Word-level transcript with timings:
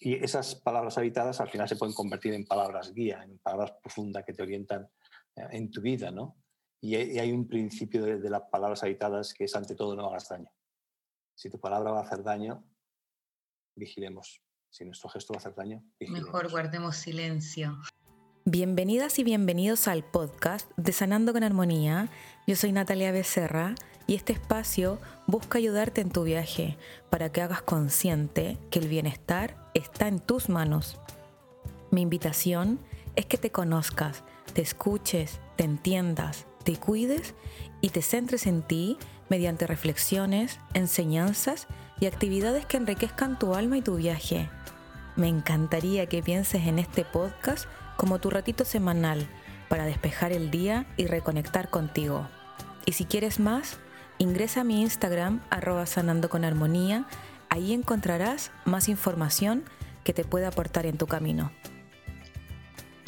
y 0.00 0.14
esas 0.14 0.54
palabras 0.54 0.96
habitadas 0.98 1.40
al 1.40 1.48
final 1.48 1.68
se 1.68 1.76
pueden 1.76 1.94
convertir 1.94 2.32
en 2.34 2.46
palabras 2.46 2.94
guía, 2.94 3.22
en 3.24 3.38
palabras 3.38 3.72
profundas 3.82 4.24
que 4.24 4.32
te 4.32 4.42
orientan 4.42 4.88
eh, 5.34 5.46
en 5.50 5.70
tu 5.70 5.80
vida, 5.80 6.10
¿no? 6.10 6.36
Y 6.80 6.94
hay 6.94 7.32
un 7.32 7.48
principio 7.48 8.04
de, 8.04 8.30
las 8.30 8.42
palabras 8.52 8.84
habitadas 8.84 9.34
que 9.34 9.44
es 9.44 9.56
ante 9.56 9.74
todo 9.74 9.96
no 9.96 10.06
hagas 10.06 10.28
daño. 10.28 10.48
Si 11.34 11.50
tu 11.50 11.58
palabra 11.58 11.90
va 11.90 12.00
a 12.00 12.02
hacer 12.04 12.22
daño, 12.22 12.64
vigilemos. 13.74 14.40
Si 14.70 14.84
nuestro 14.84 15.08
gesto 15.08 15.32
va 15.32 15.38
a 15.38 15.40
hacer 15.40 15.56
daño, 15.56 15.82
vigilemos. 15.98 16.26
Mejor 16.26 16.50
guardemos 16.52 16.96
silencio. 16.96 17.76
Bienvenidas 18.44 19.18
y 19.18 19.24
bienvenidos 19.24 19.88
al 19.88 20.04
podcast 20.04 20.70
de 20.76 20.92
Sanando 20.92 21.32
con 21.32 21.42
Armonía. 21.42 22.10
Yo 22.46 22.54
soy 22.54 22.70
Natalia 22.70 23.10
Becerra 23.10 23.74
y 24.06 24.14
este 24.14 24.32
espacio 24.32 25.00
busca 25.26 25.58
ayudarte 25.58 26.00
en 26.00 26.10
tu 26.10 26.22
viaje 26.22 26.78
para 27.10 27.30
que 27.30 27.42
hagas 27.42 27.62
consciente 27.62 28.56
que 28.70 28.78
el 28.78 28.88
bienestar 28.88 29.67
está 29.78 30.08
en 30.08 30.20
tus 30.20 30.48
manos. 30.48 30.98
Mi 31.90 32.02
invitación 32.02 32.78
es 33.16 33.26
que 33.26 33.38
te 33.38 33.50
conozcas, 33.50 34.22
te 34.52 34.62
escuches, 34.62 35.40
te 35.56 35.64
entiendas, 35.64 36.46
te 36.64 36.76
cuides 36.76 37.34
y 37.80 37.90
te 37.90 38.02
centres 38.02 38.46
en 38.46 38.62
ti 38.62 38.98
mediante 39.28 39.66
reflexiones, 39.66 40.58
enseñanzas 40.74 41.66
y 42.00 42.06
actividades 42.06 42.66
que 42.66 42.76
enriquezcan 42.76 43.38
tu 43.38 43.54
alma 43.54 43.78
y 43.78 43.82
tu 43.82 43.96
viaje. 43.96 44.48
Me 45.16 45.28
encantaría 45.28 46.06
que 46.06 46.22
pienses 46.22 46.66
en 46.66 46.78
este 46.78 47.04
podcast 47.04 47.66
como 47.96 48.20
tu 48.20 48.30
ratito 48.30 48.64
semanal 48.64 49.26
para 49.68 49.84
despejar 49.84 50.32
el 50.32 50.50
día 50.50 50.86
y 50.96 51.06
reconectar 51.06 51.70
contigo. 51.70 52.28
Y 52.86 52.92
si 52.92 53.04
quieres 53.04 53.40
más, 53.40 53.78
ingresa 54.18 54.60
a 54.60 54.64
mi 54.64 54.80
Instagram 54.80 55.42
arroba 55.50 55.86
sanando 55.86 56.28
con 56.28 56.44
armonía. 56.44 57.06
Ahí 57.50 57.72
encontrarás 57.72 58.52
más 58.66 58.88
información 58.88 59.64
que 60.04 60.12
te 60.12 60.24
pueda 60.24 60.48
aportar 60.48 60.84
en 60.86 60.98
tu 60.98 61.06
camino. 61.06 61.50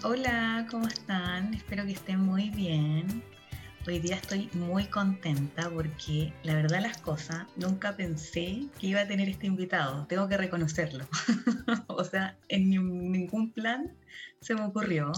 Hola, 0.03 0.67
¿cómo 0.71 0.87
están? 0.87 1.53
Espero 1.53 1.84
que 1.84 1.92
estén 1.92 2.20
muy 2.20 2.48
bien. 2.48 3.23
Hoy 3.87 3.98
día 3.98 4.17
estoy 4.17 4.48
muy 4.55 4.84
contenta 4.87 5.69
porque 5.70 6.33
la 6.42 6.55
verdad 6.55 6.81
las 6.81 6.98
cosas, 6.98 7.47
nunca 7.56 7.97
pensé 7.97 8.62
que 8.79 8.87
iba 8.87 9.01
a 9.01 9.09
tener 9.09 9.29
este 9.29 9.47
invitado, 9.47 10.06
tengo 10.06 10.29
que 10.29 10.39
reconocerlo. 10.39 11.07
o 11.89 12.05
sea, 12.05 12.39
en 12.48 12.70
ningún 12.70 13.53
plan 13.53 13.95
se 14.41 14.55
me 14.55 14.62
ocurrió. 14.62 15.12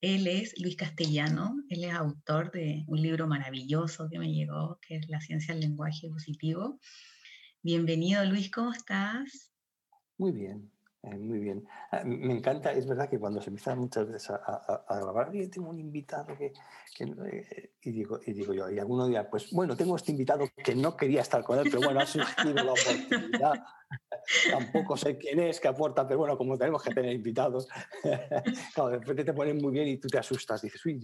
Él 0.00 0.26
es 0.26 0.58
Luis 0.60 0.74
Castellano, 0.74 1.62
él 1.68 1.84
es 1.84 1.92
autor 1.92 2.50
de 2.50 2.82
un 2.88 3.00
libro 3.00 3.28
maravilloso 3.28 4.08
que 4.10 4.18
me 4.18 4.32
llegó, 4.32 4.80
que 4.80 4.96
es 4.96 5.08
La 5.08 5.20
ciencia 5.20 5.54
del 5.54 5.62
lenguaje 5.62 6.08
positivo. 6.08 6.80
Bienvenido 7.64 8.24
Luis, 8.24 8.50
¿cómo 8.50 8.72
estás? 8.72 9.52
Muy 10.18 10.32
bien, 10.32 10.68
eh, 11.04 11.16
muy 11.16 11.38
bien. 11.38 11.64
Ah, 11.92 12.02
me 12.04 12.32
encanta, 12.32 12.72
es 12.72 12.88
verdad 12.88 13.08
que 13.08 13.20
cuando 13.20 13.40
se 13.40 13.50
empieza 13.50 13.76
muchas 13.76 14.08
veces 14.08 14.30
a, 14.30 14.84
grabar, 14.88 15.30
tengo 15.48 15.70
un 15.70 15.78
invitado 15.78 16.36
que... 16.36 16.52
Eh, 16.98 17.70
y, 17.82 17.92
digo, 17.92 18.18
y 18.26 18.32
digo 18.32 18.52
yo, 18.52 18.68
y 18.68 18.80
alguno 18.80 19.06
dirá, 19.06 19.30
pues 19.30 19.52
bueno, 19.52 19.76
tengo 19.76 19.94
este 19.94 20.10
invitado 20.10 20.48
que 20.56 20.74
no 20.74 20.96
quería 20.96 21.20
estar 21.20 21.44
con 21.44 21.60
él, 21.60 21.68
pero 21.70 21.82
bueno, 21.82 22.00
ha 22.00 22.06
surgido 22.06 22.54
la 22.54 22.72
oportunidad. 22.72 23.64
Tampoco 24.50 24.96
sé 24.96 25.16
quién 25.16 25.40
es, 25.40 25.60
que 25.60 25.68
aporta, 25.68 26.06
pero 26.06 26.18
bueno, 26.18 26.36
como 26.38 26.56
tenemos 26.56 26.82
que 26.82 26.94
tener 26.94 27.12
invitados, 27.12 27.68
de 28.02 28.98
repente 28.98 29.24
te 29.24 29.32
ponen 29.32 29.58
muy 29.58 29.72
bien 29.72 29.88
y 29.88 29.98
tú 29.98 30.08
te 30.08 30.18
asustas, 30.18 30.62
dices, 30.62 30.84
uy, 30.86 31.00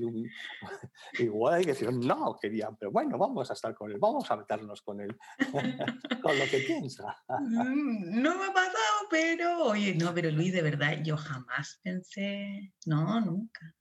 igual 1.19 1.55
hay 1.55 1.65
que 1.65 1.73
decir, 1.73 1.93
no, 1.93 2.37
quería, 2.41 2.71
pero 2.79 2.91
bueno, 2.91 3.19
vamos 3.19 3.51
a 3.51 3.55
estar 3.55 3.75
con 3.75 3.91
él, 3.91 3.99
vamos 3.99 4.31
a 4.31 4.37
meternos 4.37 4.83
con 4.83 5.01
él, 5.01 5.17
con 6.23 6.39
lo 6.39 6.45
que 6.51 6.59
piensa. 6.67 7.17
Mm, 7.29 8.23
no 8.23 8.39
me 8.39 8.47
ha 8.47 8.53
pasado, 8.53 9.09
pero, 9.11 9.65
oye, 9.65 9.95
no, 9.95 10.15
pero 10.15 10.31
Luis, 10.31 10.53
de 10.53 10.63
verdad, 10.63 10.99
yo 11.03 11.17
jamás 11.17 11.81
pensé, 11.83 12.73
no, 12.87 13.21
nunca. 13.21 13.75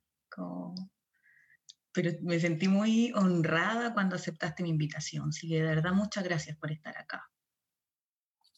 Pero 1.91 2.11
me 2.21 2.39
sentí 2.39 2.67
muy 2.67 3.11
honrada 3.15 3.93
cuando 3.93 4.15
aceptaste 4.15 4.61
mi 4.61 4.69
invitación. 4.69 5.29
Así 5.29 5.49
que 5.49 5.55
de 5.55 5.63
verdad, 5.63 5.93
muchas 5.93 6.23
gracias 6.23 6.55
por 6.57 6.71
estar 6.71 6.95
acá. 6.97 7.27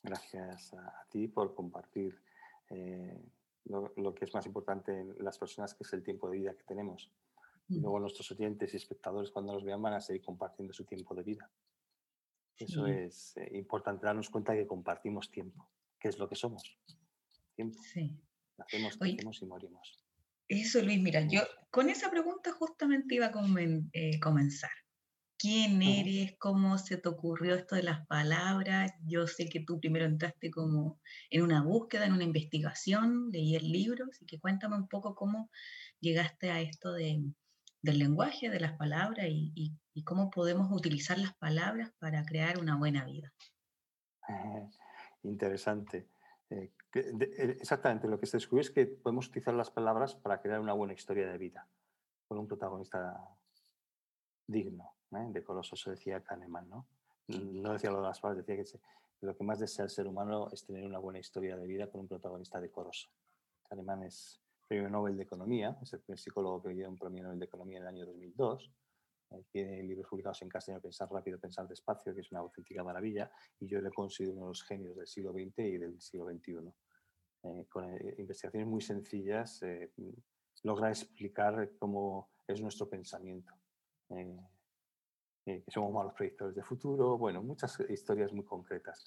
Gracias 0.04 0.74
a, 0.74 1.06
ti 1.10 1.28
por 1.28 1.54
compartir 1.54 2.18
eh, 2.70 3.22
lo, 3.66 4.16
que 4.16 4.26
es 4.26 4.34
más 4.34 4.46
importante 4.46 4.98
en 4.98 5.16
las 5.20 5.38
personas, 5.38 5.74
que 5.74 5.84
es 5.84 5.94
el 5.94 6.04
tiempo 6.04 6.30
de 6.30 6.38
vida 6.38 6.56
que 6.56 6.64
tenemos. 6.64 7.12
Y 7.68 7.80
luego 7.80 8.00
nuestros 8.00 8.32
oyentes 8.32 8.74
y 8.74 8.78
espectadores, 8.78 9.30
cuando 9.30 9.54
nos 9.54 9.64
vean, 9.64 9.82
van 9.82 9.94
a 9.94 10.02
seguir 10.02 10.24
compartiendo 10.24 10.74
su 10.74 10.86
tiempo 10.86 11.14
de 11.14 11.24
vida. 11.24 11.52
Eso 12.58 12.88
es 12.88 13.38
eh, 13.38 13.52
importante, 13.54 14.06
darnos 14.06 14.30
cuenta 14.30 14.54
de 14.54 14.60
que 14.60 14.68
compartimos 14.68 15.30
tiempo, 15.30 15.70
que 16.00 16.10
es 16.10 16.18
lo 16.18 16.28
que 16.28 16.36
somos. 16.36 16.78
Tiempo. 17.56 17.80
Sí. 17.84 18.18
Nacemos, 18.58 18.98
crecemos 18.98 19.42
y 19.42 19.46
morimos. 19.46 20.00
Eso, 20.48 20.82
Luis, 20.82 21.00
mira, 21.00 21.22
yo 21.28 21.42
con 21.70 21.90
esa 21.90 22.10
pregunta 22.10 22.52
justamente 22.52 23.16
iba 23.16 23.28
a 23.28 23.32
eh, 23.94 24.20
comenzar 24.20 24.72
quién 25.40 25.82
eres, 25.82 26.36
cómo 26.38 26.78
se 26.78 26.98
te 26.98 27.08
ocurrió 27.08 27.56
esto 27.56 27.76
de 27.76 27.84
las 27.84 28.06
palabras. 28.08 28.94
Yo 29.06 29.26
sé 29.26 29.48
que 29.48 29.62
tú 29.62 29.80
primero 29.80 30.06
entraste 30.06 30.52
como 30.52 31.00
en 31.30 31.42
una 31.42 31.64
búsqueda, 31.64 32.06
en 32.06 32.14
una 32.14 32.26
investigación, 32.26 33.30
leí 33.32 33.56
el 33.56 33.72
libro, 33.72 34.06
así 34.12 34.26
que 34.26 34.40
cuéntame 34.40 34.76
un 34.76 34.90
poco 34.90 35.16
cómo 35.16 35.50
llegaste 36.02 36.52
a 36.52 36.60
esto 36.60 36.92
del 36.92 37.34
lenguaje, 37.82 38.50
de 38.50 38.60
las 38.60 38.74
palabras 38.74 39.28
y, 39.30 39.76
cómo 40.06 40.30
podemos 40.30 40.72
utilizar 40.72 41.18
las 41.18 41.36
palabras 41.36 41.92
para 42.00 42.24
crear 42.24 42.58
una 42.58 42.78
buena 42.78 43.04
vida. 43.04 43.34
interesante. 45.24 46.08
Eh, 46.50 46.72
eh, 46.96 47.58
exactamente, 47.60 48.08
lo 48.08 48.18
que 48.18 48.26
se 48.26 48.38
descubrió 48.38 48.62
es 48.62 48.72
que 48.72 48.86
podemos 48.86 49.28
utilizar 49.28 49.54
las 49.54 49.70
palabras 49.70 50.16
para 50.16 50.42
crear 50.42 50.62
una 50.62 50.72
buena 50.72 50.94
historia 50.94 51.30
de 51.30 51.38
vida 51.38 51.68
con 52.30 52.40
un 52.40 52.48
protagonista 52.48 53.20
digno. 54.48 54.99
¿Eh? 55.18 55.44
eso 55.72 55.92
decía 55.92 56.22
Kahneman, 56.24 56.70
¿no? 56.70 56.88
No 57.28 57.74
decía 57.74 57.92
lo 57.92 57.98
de 57.98 58.08
las 58.08 58.20
palabras, 58.20 58.46
decía 58.46 58.64
que 58.64 58.80
lo 59.22 59.36
que 59.36 59.44
más 59.44 59.60
desea 59.60 59.86
el 59.86 59.92
ser 59.92 60.08
humano 60.08 60.50
es 60.52 60.66
tener 60.66 60.84
una 60.84 60.98
buena 60.98 61.20
historia 61.20 61.56
de 61.56 61.68
vida 61.68 61.90
con 61.90 62.02
un 62.02 62.08
protagonista 62.08 62.60
decoroso. 62.60 63.10
Kahneman 63.68 64.04
es 64.04 64.42
premio 64.68 64.90
Nobel 64.90 65.16
de 65.16 65.24
Economía, 65.24 65.78
es 65.82 65.94
el 65.94 66.00
primer 66.00 66.20
psicólogo 66.20 66.64
que 66.64 66.70
dio 66.70 66.90
un 66.90 66.98
premio 66.98 67.24
Nobel 67.24 67.40
de 67.40 67.46
Economía 67.46 67.78
en 67.78 67.84
el 67.84 67.90
año 67.90 68.06
2002. 68.06 68.72
Eh, 69.32 69.44
tiene 69.52 69.84
libros 69.84 70.08
publicados 70.10 70.42
en 70.42 70.50
castellano, 70.50 70.82
Pensar 70.82 71.10
rápido, 71.12 71.40
Pensar 71.40 71.68
despacio, 71.68 72.16
que 72.16 72.22
es 72.22 72.32
una 72.32 72.42
auténtica 72.42 72.84
maravilla, 72.84 73.32
y 73.60 73.68
yo 73.68 73.80
le 73.80 73.92
considero 73.92 74.34
uno 74.34 74.46
de 74.46 74.50
los 74.50 74.64
genios 74.64 74.96
del 74.96 75.08
siglo 75.08 75.32
XX 75.32 75.60
y 75.60 75.78
del 75.78 76.02
siglo 76.02 76.26
XXI. 76.28 76.74
Eh, 77.44 77.66
con 77.70 77.86
investigaciones 78.18 78.68
muy 78.68 78.82
sencillas, 78.82 79.62
logra 80.64 80.90
explicar 80.90 81.72
cómo 81.78 82.30
es 82.48 82.60
nuestro 82.60 82.90
pensamiento 82.90 83.54
que 85.58 85.72
somos 85.72 85.94
malos 85.94 86.14
predictores 86.14 86.56
de 86.56 86.64
futuro, 86.64 87.18
bueno, 87.18 87.42
muchas 87.42 87.80
historias 87.90 88.32
muy 88.34 88.46
concretas. 88.46 89.04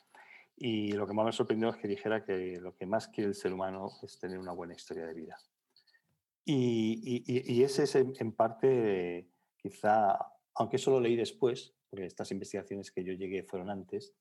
Y 0.57 0.93
lo 0.93 1.07
que 1.07 1.15
más 1.15 1.25
me 1.25 1.33
sorprendió 1.33 1.71
es 1.71 1.77
que 1.77 1.89
dijera 1.89 2.25
que 2.25 2.59
lo 2.61 2.75
que 2.77 2.87
más 2.87 3.09
quiere 3.09 3.29
el 3.29 3.35
ser 3.35 3.53
humano 3.53 3.91
es 4.03 4.19
tener 4.19 4.39
una 4.39 4.53
buena 4.53 4.75
historia 4.75 5.07
de 5.07 5.15
vida. 5.15 5.39
Y, 6.45 7.23
y, 7.27 7.63
ese 7.63 7.85
es 7.85 7.95
en, 7.95 8.33
parte, 8.33 9.29
quizá, 9.57 10.19
aunque 10.55 10.77
eso 10.77 10.91
lo 10.91 11.01
leí 11.01 11.15
después, 11.15 11.75
porque 11.89 12.07
estas 12.07 12.33
investigaciones 12.33 12.91
que 12.91 13.05
yo 13.05 13.13
llegué 13.13 13.45
fueron 13.45 13.71
antes, 13.71 14.13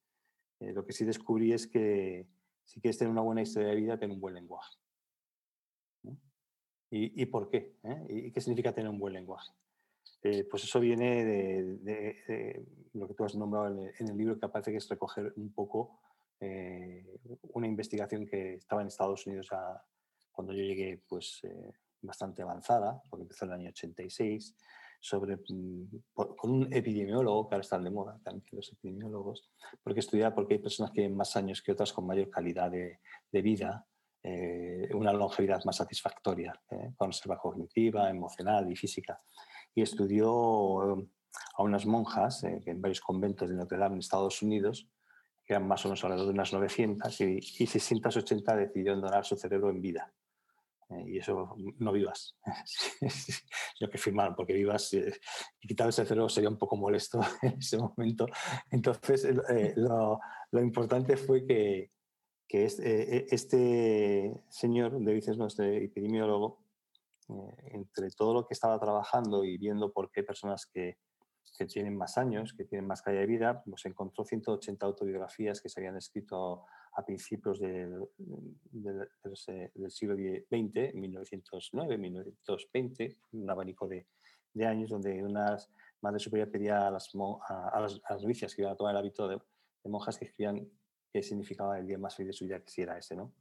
eh, 0.59 0.71
lo 0.71 0.85
que 0.85 0.93
sí 0.93 1.03
descubrí 1.03 1.51
es 1.51 1.67
que 1.67 2.27
si 2.65 2.79
quieres 2.79 2.99
tener 2.99 3.11
una 3.11 3.21
buena 3.21 3.41
historia 3.41 3.69
de 3.69 3.75
vida, 3.75 3.97
ten 3.97 4.11
un 4.11 4.21
buen 4.21 4.35
lenguaje. 4.35 4.77
¿Y, 6.93 7.25
por 7.27 7.49
qué? 7.49 7.73
¿Eh? 7.83 8.05
¿Y 8.09 8.31
qué 8.31 8.41
significa 8.41 8.73
tener 8.73 8.89
un 8.89 8.99
buen 8.99 9.13
lenguaje? 9.13 9.53
Eh, 10.23 10.45
pues 10.49 10.63
eso 10.63 10.79
viene 10.79 11.25
de, 11.25 12.65
lo 12.93 13.07
que 13.07 13.13
tú 13.15 13.23
has 13.25 13.35
nombrado 13.35 13.67
en 13.67 14.07
el, 14.07 14.17
libro, 14.17 14.39
que 14.39 14.47
parece 14.49 14.71
que 14.71 14.77
es 14.77 14.87
recoger 14.87 15.33
un 15.35 15.51
poco 15.51 15.99
eh, 16.39 17.19
una 17.53 17.67
investigación 17.67 18.27
que 18.27 18.55
estaba 18.55 18.81
en 18.81 18.89
Estados 18.89 19.25
Unidos 19.25 19.49
cuando 20.31 20.53
yo 20.53 20.63
llegué, 20.63 21.01
pues 21.07 21.39
eh, 21.43 21.71
bastante 22.01 22.43
avanzada, 22.43 23.01
porque 23.09 23.23
empezó 23.23 23.45
en 23.45 23.51
el 23.51 23.59
año 23.61 23.69
86, 23.69 24.55
sobre, 24.99 25.37
mm, 25.37 25.87
con 26.13 26.51
un 26.51 26.71
epidemiólogo, 26.71 27.49
que 27.49 27.55
ahora 27.55 27.63
están 27.63 27.83
de 27.83 27.89
moda 27.89 28.19
también 28.23 28.45
los 28.51 28.71
epidemiólogos, 28.71 29.49
porque 29.83 30.01
estudiaba 30.01 30.35
porque 30.35 30.55
hay 30.55 30.59
personas 30.59 30.91
que 30.91 31.01
tienen 31.01 31.17
más 31.17 31.35
años 31.35 31.63
que 31.63 31.71
otras 31.71 31.91
con 31.91 32.05
mayor 32.05 32.29
calidad 32.29 32.69
de, 32.69 32.99
vida, 33.41 33.87
una 34.93 35.11
longevidad 35.13 35.63
más 35.65 35.77
satisfactoria, 35.77 36.53
con 36.95 37.09
reserva 37.09 37.39
cognitiva, 37.39 38.07
emocional 38.07 38.71
y 38.71 38.75
física 38.75 39.19
y 39.73 39.81
estudió 39.81 40.99
eh, 40.99 41.07
a 41.55 41.63
unas 41.63 41.85
monjas 41.85 42.43
eh, 42.43 42.61
en 42.65 42.81
varios 42.81 43.01
conventos 43.01 43.49
de 43.49 43.55
Notre 43.55 43.77
Dame 43.77 43.95
en 43.95 43.99
Estados 43.99 44.41
Unidos, 44.41 44.89
que 45.45 45.53
eran 45.53 45.67
más 45.67 45.85
o 45.85 45.89
menos 45.89 46.03
alrededor 46.03 46.27
de 46.27 46.33
unas 46.33 46.53
900, 46.53 47.21
y, 47.21 47.39
y 47.59 47.67
680 47.67 48.55
decidieron 48.55 49.01
donar 49.01 49.25
su 49.25 49.35
cerebro 49.35 49.69
en 49.69 49.81
vida. 49.81 50.13
Eh, 50.91 51.05
y 51.07 51.17
eso, 51.17 51.55
no 51.79 51.91
vivas, 51.91 52.35
sino 53.77 53.89
que 53.89 53.97
firmaron, 53.97 54.35
porque 54.35 54.53
vivas 54.53 54.93
y 54.93 55.67
quitar 55.67 55.87
ese 55.89 56.05
cerebro 56.05 56.29
sería 56.29 56.49
un 56.49 56.57
poco 56.57 56.75
molesto 56.75 57.21
en 57.41 57.59
ese 57.59 57.77
momento. 57.77 58.27
Entonces, 58.69 59.25
lo, 59.77 60.19
lo, 60.51 60.61
importante 60.61 61.15
fue 61.15 61.45
que, 61.45 61.91
que 62.47 62.65
eh, 62.65 63.27
este 63.29 64.43
señor, 64.49 64.99
de 64.99 65.13
dices, 65.13 65.37
no, 65.37 65.47
este 65.47 65.85
epidemiólogo, 65.85 66.60
entre 67.65 68.09
todo 68.11 68.33
lo 68.33 68.45
que 68.45 68.53
estaba 68.53 68.79
trabajando 68.79 69.43
y 69.43 69.57
viendo 69.57 69.91
por 69.91 70.11
qué 70.11 70.23
personas 70.23 70.65
que, 70.65 70.97
que, 71.57 71.65
tienen 71.65 71.97
más 71.97 72.17
años, 72.17 72.53
que 72.53 72.65
tienen 72.65 72.87
más 72.87 73.01
calidad 73.01 73.21
de 73.21 73.27
vida, 73.27 73.63
pues 73.63 73.85
encontró 73.85 74.23
180 74.23 74.85
autobiografías 74.85 75.61
que 75.61 75.69
se 75.69 75.79
habían 75.79 75.97
escrito 75.97 76.65
a 76.93 77.05
principios 77.05 77.59
del, 77.59 78.07
siglo 79.89 80.15
XX, 80.15 80.93
1909, 80.93 81.97
1920, 81.97 83.17
un 83.33 83.49
abanico 83.49 83.87
de, 83.87 84.07
de 84.53 84.65
años 84.65 84.89
donde 84.89 85.23
unas 85.23 85.69
madres 86.01 86.23
superiores 86.23 86.51
pedía 86.51 86.87
a 86.87 86.91
las, 86.91 87.11
a, 87.15 87.79
las, 87.79 88.21
novicias 88.21 88.53
que 88.53 88.61
iban 88.61 88.73
a 88.73 88.75
tomar 88.75 88.93
el 88.93 88.99
hábito 88.99 89.27
de, 89.27 89.39
monjas 89.85 90.17
que 90.17 90.25
escribían 90.25 90.69
qué 91.11 91.23
significaba 91.23 91.79
el 91.79 91.87
día 91.87 91.97
más 91.97 92.15
feliz 92.15 92.29
de 92.29 92.33
su 92.33 92.45
vida, 92.45 92.59
que 92.59 92.69
si 92.69 92.81
era 92.81 92.97
ese, 92.97 93.15
¿no? 93.15 93.33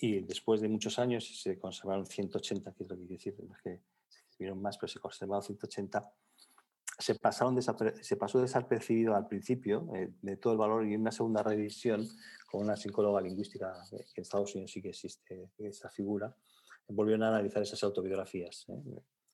Y 0.00 0.20
después 0.20 0.60
de 0.60 0.68
muchos 0.68 0.98
años 0.98 1.40
se 1.42 1.58
conservaron 1.58 2.06
180, 2.06 2.72
que 2.72 2.82
es 2.84 2.88
lo 2.88 2.96
que 2.96 3.02
quiere 3.02 3.16
decir, 3.16 3.34
que 3.62 3.82
se 4.08 4.20
escribieron 4.30 4.62
más, 4.62 4.78
pero 4.78 4.88
se 4.88 5.00
conservaron 5.00 5.42
180 5.42 6.12
se, 6.98 7.14
pasaron 7.14 7.56
se 7.62 8.16
pasó 8.16 8.40
desapercibido 8.40 9.14
al 9.14 9.28
principio 9.28 9.88
eh, 9.94 10.10
de 10.20 10.36
todo 10.36 10.52
el 10.52 10.58
valor 10.58 10.86
y 10.86 10.96
una 10.96 11.12
segunda 11.12 11.42
revisión 11.42 12.06
con 12.50 12.62
una 12.62 12.76
psicóloga 12.76 13.20
lingüística 13.20 13.72
que 13.90 13.96
en 13.96 14.22
Estados 14.22 14.54
Unidos 14.54 14.72
sí 14.72 14.82
que 14.82 14.88
existe 14.88 15.50
esta 15.58 15.90
figura, 15.90 16.34
volvieron 16.88 17.22
a 17.22 17.28
analizar 17.28 17.62
esas 17.62 17.82
autobiografías. 17.84 18.66
¿eh? 18.68 18.82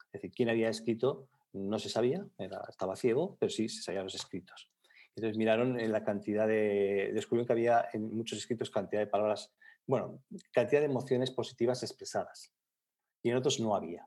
Es 0.07 0.13
decir, 0.13 0.33
quién 0.33 0.49
había 0.51 0.69
escrito 0.69 1.29
no 1.55 1.79
se 1.79 1.89
sabía, 1.89 2.27
estaba 2.69 2.97
ciego, 2.97 3.37
pero 3.39 3.49
sí 3.49 3.69
se 3.69 3.83
sabían 3.83 4.05
los 4.05 4.15
escritos. 4.15 4.69
Entonces 5.15 5.39
miraron 5.39 5.79
en 5.79 5.93
la 5.93 6.03
cantidad 6.03 6.49
de... 6.49 7.13
descubrieron 7.15 7.47
que 7.47 7.53
había 7.53 7.89
en 7.93 8.15
muchos 8.15 8.39
escritos 8.39 8.71
cantidad 8.71 9.01
de 9.01 9.07
palabras, 9.07 9.53
bueno, 9.87 10.23
cantidad 10.53 10.81
de 10.81 10.87
emociones 10.87 11.31
positivas 11.31 11.83
expresadas 11.83 12.53
y 13.23 13.31
en 13.31 13.37
otros 13.37 13.61
no 13.61 13.75
había. 13.75 14.07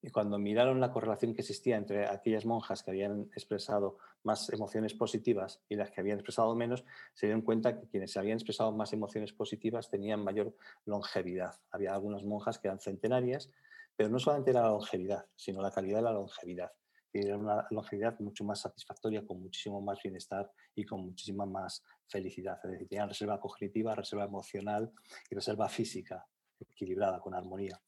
Y 0.00 0.10
cuando 0.10 0.38
miraron 0.38 0.80
la 0.80 0.92
correlación 0.92 1.34
que 1.34 1.40
existía 1.40 1.76
entre 1.76 2.06
aquellas 2.06 2.46
monjas 2.46 2.84
que 2.84 2.92
habían 2.92 3.22
expresado 3.34 3.98
más 4.22 4.48
emociones 4.50 4.94
positivas 4.94 5.60
y 5.68 5.74
las 5.74 5.90
que 5.90 6.00
habían 6.00 6.18
expresado 6.18 6.54
menos, 6.54 6.84
se 7.14 7.26
dieron 7.26 7.42
cuenta 7.42 7.78
que 7.78 7.88
quienes 7.88 8.16
habían 8.16 8.36
expresado 8.36 8.70
más 8.70 8.92
emociones 8.92 9.32
positivas 9.32 9.90
tenían 9.90 10.22
mayor 10.22 10.54
longevidad. 10.84 11.60
Había 11.72 11.94
algunas 11.94 12.22
monjas 12.22 12.58
que 12.58 12.68
eran 12.68 12.78
centenarias, 12.78 13.50
pero 13.96 14.08
no 14.08 14.20
solamente 14.20 14.52
era 14.52 14.62
la 14.62 14.68
longevidad, 14.68 15.26
sino 15.34 15.60
la 15.60 15.72
calidad 15.72 15.98
de 15.98 16.04
la 16.04 16.12
longevidad. 16.12 16.70
Y 17.12 17.26
era 17.26 17.36
una 17.36 17.66
longevidad 17.70 18.20
mucho 18.20 18.44
más 18.44 18.60
satisfactoria, 18.60 19.26
con 19.26 19.40
muchísimo 19.42 19.80
más 19.80 20.00
bienestar 20.00 20.52
y 20.76 20.84
con 20.84 21.00
muchísima 21.00 21.44
más 21.44 21.82
felicidad. 22.08 22.58
Es 22.64 22.70
decir, 22.70 22.88
tenían 22.88 23.08
reserva 23.08 23.40
cognitiva, 23.40 23.94
reserva 23.94 24.24
emocional 24.24 24.92
y 25.30 25.34
reserva 25.34 25.68
física 25.68 26.26
equilibrada, 26.60 27.20
con 27.20 27.34
armonía 27.34 27.80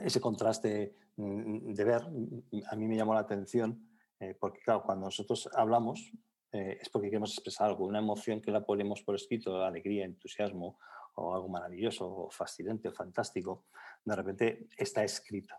ese 0.00 0.20
contraste 0.20 0.94
mm, 1.16 1.72
de 1.72 1.84
ver 1.84 2.02
mm, 2.08 2.62
a 2.70 2.76
mí 2.76 2.86
me 2.86 2.96
llamó 2.96 3.14
la 3.14 3.20
atención, 3.20 3.88
eh, 4.18 4.36
porque 4.38 4.60
claro, 4.60 4.82
cuando 4.82 5.06
nosotros 5.06 5.48
hablamos 5.54 6.12
eh, 6.52 6.78
es 6.80 6.88
porque 6.90 7.08
queremos 7.08 7.32
expresar 7.32 7.68
algo, 7.68 7.86
una 7.86 7.98
emoción 7.98 8.40
que 8.40 8.50
la 8.50 8.64
ponemos 8.64 9.02
por 9.02 9.14
escrito, 9.14 9.62
alegría, 9.62 10.04
entusiasmo 10.04 10.78
o 11.14 11.34
algo 11.34 11.48
maravilloso 11.48 12.28
fascinante 12.30 12.88
o 12.88 12.92
fantástico, 12.92 13.64
de 14.04 14.16
repente 14.16 14.68
está 14.76 15.04
escrito. 15.04 15.54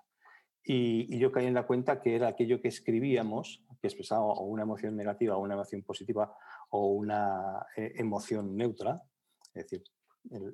Y, 0.66 1.18
yo 1.18 1.32
caí 1.32 1.46
en 1.46 1.54
la 1.54 1.68
cuenta 1.68 2.00
que 2.00 2.16
era 2.16 2.30
aquello 2.30 2.62
que 2.62 2.70
escribíamos, 2.70 3.64
que 3.82 3.88
expresaba 3.88 4.40
una 4.40 4.64
emoción 4.64 4.96
negativa 4.96 5.36
o 5.36 5.42
una 5.42 5.56
emoción 5.56 5.84
positiva 5.84 6.36
o 6.76 6.88
una 6.88 7.68
eh, 7.78 7.94
emoción 7.98 8.56
neutra, 8.58 9.00
es 9.54 9.64
decir, 9.64 9.84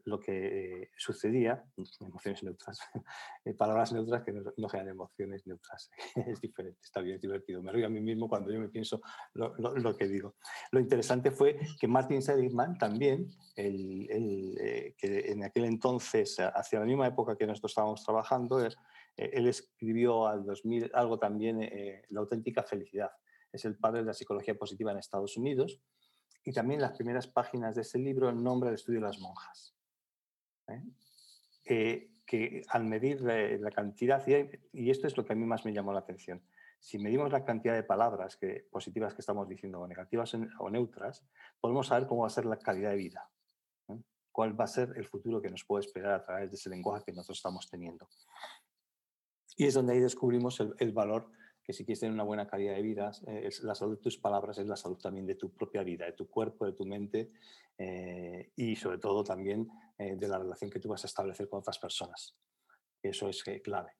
lo 0.06 0.20
que 0.20 0.90
sucedía, 0.98 1.64
emociones 2.02 2.44
neutras, 2.44 2.80
eh, 3.46 3.54
palabras 3.54 3.94
neutras 3.94 4.24
que 4.24 4.34
no, 4.34 4.70
generan 4.70 4.90
emociones 4.90 5.46
neutras. 5.46 5.90
es 6.28 6.42
diferente, 6.42 6.80
está 6.84 7.02
bien, 7.02 7.16
es 7.16 7.22
divertido. 7.22 7.62
Me 7.62 7.72
río 7.72 7.86
a 7.86 7.90
mí 7.90 8.02
mismo 8.02 8.28
cuando 8.28 8.52
yo 8.52 8.60
me 8.60 8.70
pienso 8.70 9.02
lo, 9.34 9.56
lo, 9.58 9.96
que 9.96 10.08
digo. 10.08 10.36
Lo 10.72 10.80
interesante 10.80 11.32
fue 11.32 11.60
que 11.80 11.88
Martin 11.88 12.22
Seligman 12.22 12.78
también, 12.78 13.30
el, 13.56 14.10
el, 14.10 14.58
eh, 14.60 14.96
que 14.98 15.32
en 15.32 15.44
aquel 15.44 15.66
entonces, 15.66 16.38
hacia 16.40 16.80
la 16.80 16.86
misma 16.86 17.08
época 17.08 17.38
que 17.38 17.46
nosotros 17.46 17.72
estábamos 17.72 18.04
trabajando, 18.04 18.66
eh, 18.66 18.72
él 19.16 19.48
escribió 19.48 20.28
al 20.28 20.46
2000 20.46 20.92
algo 20.94 21.20
también, 21.20 21.60
La 22.10 22.22
auténtica 22.22 22.64
felicidad. 22.64 23.12
Es 23.52 23.66
el 23.66 23.78
padre 23.78 24.02
de 24.02 24.06
la 24.06 24.14
psicología 24.14 24.56
positiva 24.56 24.92
en 24.92 25.00
Estados 25.00 25.38
Unidos 25.38 25.82
y 26.50 26.52
también 26.52 26.82
las 26.82 26.94
primeras 26.94 27.28
páginas 27.28 27.76
de 27.76 27.84
ese 27.84 28.00
libro 28.00 28.28
el 28.28 28.42
nombre 28.42 28.70
del 28.70 28.76
estudio 28.80 29.00
de 29.00 29.06
las 29.06 29.20
monjas. 29.20 29.76
¿eh? 30.68 30.84
Eh, 31.66 32.12
que 32.26 32.64
al 32.70 32.86
medir 32.86 33.22
la, 33.22 33.70
cantidad, 33.70 34.26
y 34.74 34.90
esto 34.90 35.06
es 35.06 35.16
lo 35.16 35.24
que 35.24 35.34
a 35.34 35.36
mí 35.36 35.46
más 35.46 35.64
me 35.64 35.74
llamó 35.74 35.94
la 35.94 36.00
atención, 36.00 36.42
si 36.80 36.98
medimos 36.98 37.32
la 37.32 37.46
cantidad 37.46 37.76
de 37.76 37.84
palabras 37.84 38.36
que, 38.36 38.66
positivas 38.72 39.14
que 39.14 39.22
estamos 39.22 39.48
diciendo, 39.48 39.80
o 39.80 39.88
negativas 39.88 40.36
o 40.58 40.70
neutras, 40.72 41.24
podemos 41.62 41.86
saber 41.86 42.08
cómo 42.08 42.22
va 42.22 42.28
a 42.28 42.32
ser 42.32 42.46
la 42.46 42.58
calidad 42.58 42.90
de 42.90 42.96
vida, 42.96 43.30
¿eh? 43.90 44.02
cuál 44.32 44.60
va 44.60 44.64
a 44.64 44.68
ser 44.68 44.94
el 44.96 45.06
futuro 45.06 45.40
que 45.40 45.52
nos 45.52 45.64
puede 45.64 45.86
esperar 45.86 46.14
a 46.14 46.24
través 46.24 46.50
de 46.50 46.56
ese 46.56 46.72
lenguaje 46.72 47.04
que 47.06 47.12
nosotros 47.12 47.38
estamos 47.38 47.70
teniendo. 47.70 48.10
Y 49.56 49.68
es 49.68 49.76
donde 49.76 49.94
ahí 49.94 50.00
descubrimos 50.00 50.60
el 50.80 50.92
valor 50.94 51.30
que 51.70 51.74
si 51.74 51.86
quieres 51.86 52.00
tener 52.00 52.16
una 52.16 52.24
buena 52.24 52.48
calidad 52.48 52.74
de 52.74 52.82
vida, 52.82 53.12
eh, 53.28 53.44
es 53.46 53.62
la 53.62 53.76
salud 53.76 53.98
de 53.98 54.02
tus 54.02 54.18
palabras 54.18 54.58
es 54.58 54.66
la 54.66 54.76
salud 54.76 54.98
también 54.98 55.28
de 55.28 55.36
tu 55.36 55.54
propia 55.54 55.84
vida, 55.84 56.08
de 56.08 56.14
tu 56.14 56.28
cuerpo, 56.28 56.66
de 56.66 56.74
tu 56.74 56.84
mente 56.84 57.30
eh, 57.78 58.52
y 58.56 58.76
sobre 58.76 58.98
todo 58.98 59.24
también 59.24 59.70
eh, 59.96 60.16
de 60.16 60.28
la 60.28 60.40
relación 60.40 60.72
que 60.72 60.80
tú 60.80 60.90
vas 60.90 61.04
a 61.04 61.08
establecer 61.08 61.48
con 61.48 61.60
otras 61.60 61.78
personas. 61.78 62.36
Eso 63.04 63.30
es 63.30 63.44
clave. 63.64 63.92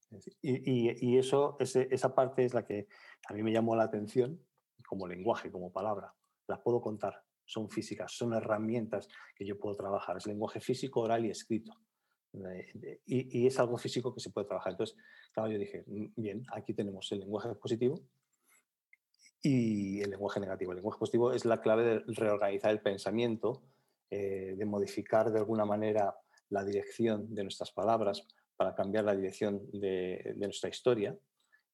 Y, 0.42 1.08
y, 1.08 1.18
eso, 1.20 1.58
esa 1.60 2.16
parte 2.16 2.44
es 2.44 2.56
la 2.56 2.66
que 2.66 2.88
a 3.28 3.34
mí 3.36 3.44
me 3.44 3.52
llamó 3.52 3.76
la 3.76 3.84
atención 3.84 4.44
como 4.88 5.08
lenguaje, 5.08 5.52
como 5.52 5.72
palabra. 5.72 6.12
Las 6.48 6.62
puedo 6.62 6.82
contar, 6.82 7.22
son 7.46 7.70
físicas, 7.70 8.12
son 8.12 8.34
herramientas 8.34 9.08
que 9.36 9.46
yo 9.46 9.60
puedo 9.60 9.76
trabajar. 9.76 10.18
Es 10.18 10.26
lenguaje 10.26 10.60
físico, 10.60 11.02
oral 11.02 11.24
y 11.28 11.30
escrito. 11.30 11.72
Y, 13.06 13.48
es 13.48 13.60
algo 13.60 13.78
físico 13.78 14.14
que 14.14 14.20
se 14.20 14.30
puede 14.30 14.48
trabajar. 14.48 14.74
Entonces, 14.74 14.96
claro, 15.34 15.52
yo 15.52 15.58
dije, 15.58 15.84
mm, 15.88 16.08
bien, 16.16 16.46
aquí 16.54 16.74
tenemos 16.74 17.12
el 17.12 17.20
lenguaje 17.20 17.54
positivo 17.56 18.00
y 19.42 20.02
el 20.02 20.12
lenguaje 20.12 20.40
negativo. 20.40 20.72
El 20.72 20.78
lenguaje 20.78 21.00
positivo 21.00 21.34
es 21.34 21.46
la 21.46 21.62
clave 21.62 21.84
de 21.84 22.04
reorganizar 22.08 22.72
el 22.72 22.82
pensamiento, 22.82 23.64
eh, 24.10 24.56
de 24.58 24.66
modificar 24.66 25.32
de 25.32 25.40
alguna 25.40 25.66
manera 25.66 26.16
la 26.50 26.64
dirección 26.64 27.34
de 27.34 27.44
nuestras 27.44 27.72
palabras 27.72 28.28
para 28.56 28.76
cambiar 28.76 29.06
la 29.06 29.16
dirección 29.16 29.70
de, 29.72 30.34
nuestra 30.38 30.70
historia 30.70 31.18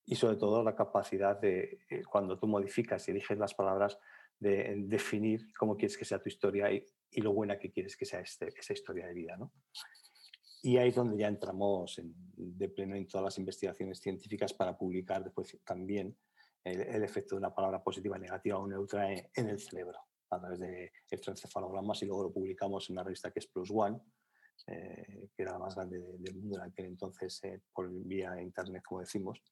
y 0.06 0.16
sobre 0.16 0.38
todo 0.38 0.64
la 0.64 0.76
capacidad 0.76 1.40
de, 1.40 1.80
eh, 1.90 2.04
cuando 2.10 2.38
tú 2.38 2.48
modificas 2.48 3.08
y 3.08 3.12
eliges 3.12 3.38
las 3.40 3.54
palabras, 3.54 3.98
de 4.38 4.76
definir 4.86 5.54
cómo 5.58 5.78
quieres 5.78 5.98
que 5.98 6.04
sea 6.04 6.22
tu 6.22 6.28
historia 6.28 6.70
y, 6.70 6.86
y 7.10 7.22
lo 7.22 7.32
buena 7.32 7.58
que 7.58 7.72
quieres 7.72 7.96
que 7.96 8.06
sea 8.06 8.20
este, 8.20 8.50
esa 8.58 8.74
historia 8.74 9.08
de 9.08 9.14
vida. 9.14 9.38
¿no? 9.38 9.52
Y 10.66 10.80
ahí 10.80 10.90
es 10.90 10.96
donde 10.96 11.16
ya 11.16 11.28
entramos 11.28 12.02
de 12.36 12.70
pleno 12.70 12.96
en 12.96 13.08
todas 13.08 13.24
las 13.24 13.38
investigaciones 13.38 14.00
científicas 14.00 14.52
para 14.52 14.76
publicar 14.76 15.24
después 15.24 15.56
también 15.64 16.18
el, 16.64 17.04
efecto 17.04 17.36
de 17.36 17.40
una 17.40 17.54
palabra 17.54 17.84
positiva, 17.84 18.18
negativa 18.18 18.58
o 18.58 18.66
neutra 18.66 19.14
en, 19.14 19.48
el 19.48 19.60
cerebro 19.60 20.00
a 20.32 20.40
través 20.40 20.58
de 20.58 20.92
electroencefalogramas 21.12 22.02
y 22.02 22.08
luego 22.08 22.24
lo 22.24 22.34
publicamos 22.34 22.90
en 22.90 22.94
una 22.96 23.04
revista 23.04 23.30
que 23.30 23.42
es 23.42 23.46
Plus 23.46 23.70
One, 23.72 24.00
eh, 24.66 25.30
que 25.36 25.44
era 25.44 25.52
la 25.52 25.60
más 25.60 25.76
grande 25.76 26.00
del 26.00 26.36
mundo 26.36 26.58
en 26.58 26.64
aquel 26.64 26.86
entonces 26.86 27.44
eh, 27.44 27.62
por 27.72 27.88
vía 27.92 28.42
internet, 28.42 28.82
como 28.84 29.02
decimos. 29.02 29.44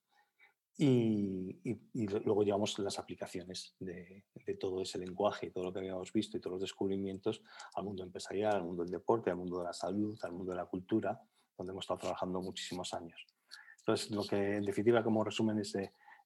Y, 0.75 1.77
luego 1.93 2.43
llevamos 2.43 2.79
las 2.79 2.97
aplicaciones 2.97 3.75
de, 3.79 4.25
todo 4.59 4.81
ese 4.81 4.97
lenguaje 4.97 5.47
y 5.47 5.51
todo 5.51 5.65
lo 5.65 5.73
que 5.73 5.79
habíamos 5.79 6.11
visto 6.11 6.37
y 6.37 6.39
todos 6.39 6.55
los 6.55 6.61
descubrimientos 6.61 7.43
al 7.75 7.83
mundo 7.83 8.03
empresarial, 8.03 8.55
al 8.55 8.63
mundo 8.63 8.83
del 8.83 8.91
deporte, 8.91 9.29
al 9.29 9.37
mundo 9.37 9.59
de 9.59 9.65
la 9.65 9.73
salud, 9.73 10.17
al 10.23 10.31
mundo 10.31 10.51
de 10.51 10.57
la 10.57 10.65
cultura, 10.65 11.19
donde 11.57 11.71
hemos 11.71 11.83
estado 11.83 11.99
trabajando 11.99 12.41
muchísimos 12.41 12.93
años. 12.93 13.25
Entonces, 13.79 14.11
lo 14.11 14.23
que 14.23 14.55
en 14.55 14.63
definitiva 14.63 15.03
como 15.03 15.23
resumen 15.23 15.59
es, 15.59 15.75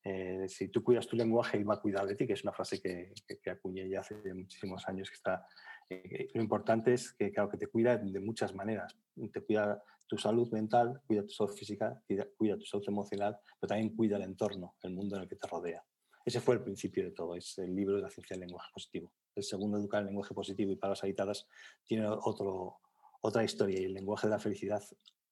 eh, 0.03 0.45
si 0.47 0.69
tú 0.69 0.83
cuidas 0.83 1.07
tu 1.07 1.15
lenguaje, 1.15 1.57
él 1.57 1.69
va 1.69 1.75
a 1.75 1.81
cuidar 1.81 2.05
de 2.07 2.15
ti, 2.15 2.25
que 2.25 2.33
es 2.33 2.43
una 2.43 2.53
frase 2.53 2.79
que, 2.79 3.13
que, 3.41 3.49
acuñé 3.49 3.89
ya 3.89 3.99
hace 3.99 4.15
muchísimos 4.33 4.87
años, 4.87 5.09
que 5.09 5.15
está, 5.15 5.45
eh, 5.89 6.29
lo 6.33 6.41
importante 6.41 6.93
es 6.93 7.13
que, 7.13 7.31
claro, 7.31 7.49
que 7.49 7.57
te 7.57 7.67
cuida 7.67 7.97
de 7.97 8.19
muchas 8.19 8.53
maneras. 8.53 8.95
Te 9.33 9.41
cuida 9.41 9.83
tu 10.07 10.17
salud 10.17 10.49
mental, 10.51 11.01
cuida 11.05 11.23
tu 11.23 11.29
salud 11.29 11.53
física, 11.53 12.01
cuida, 12.37 12.57
tu 12.57 12.65
salud 12.65 12.83
emocional, 12.87 13.37
pero 13.59 13.67
también 13.67 13.95
cuida 13.95 14.17
el 14.17 14.23
entorno, 14.23 14.75
el 14.81 14.91
mundo 14.91 15.15
en 15.15 15.23
el 15.23 15.27
que 15.29 15.35
te 15.35 15.47
rodea. 15.47 15.83
Ese 16.25 16.41
fue 16.41 16.55
el 16.55 16.63
principio 16.63 17.03
de 17.03 17.11
todo, 17.11 17.35
es 17.35 17.57
el 17.57 17.75
libro 17.75 17.95
de 17.95 18.01
la 18.01 18.09
ciencia 18.09 18.33
del 18.35 18.47
lenguaje 18.47 18.69
positivo. 18.73 19.11
El 19.35 19.43
segundo, 19.43 19.77
Educar 19.77 20.01
el 20.01 20.07
lenguaje 20.07 20.33
positivo 20.33 20.71
y 20.71 20.75
palabras 20.75 21.03
habitadas, 21.03 21.47
tiene 21.85 22.07
otro, 22.07 22.79
otra 23.21 23.43
historia 23.43 23.79
y 23.79 23.85
el 23.85 23.93
lenguaje 23.93 24.27
de 24.27 24.31
la 24.31 24.39
felicidad, 24.39 24.83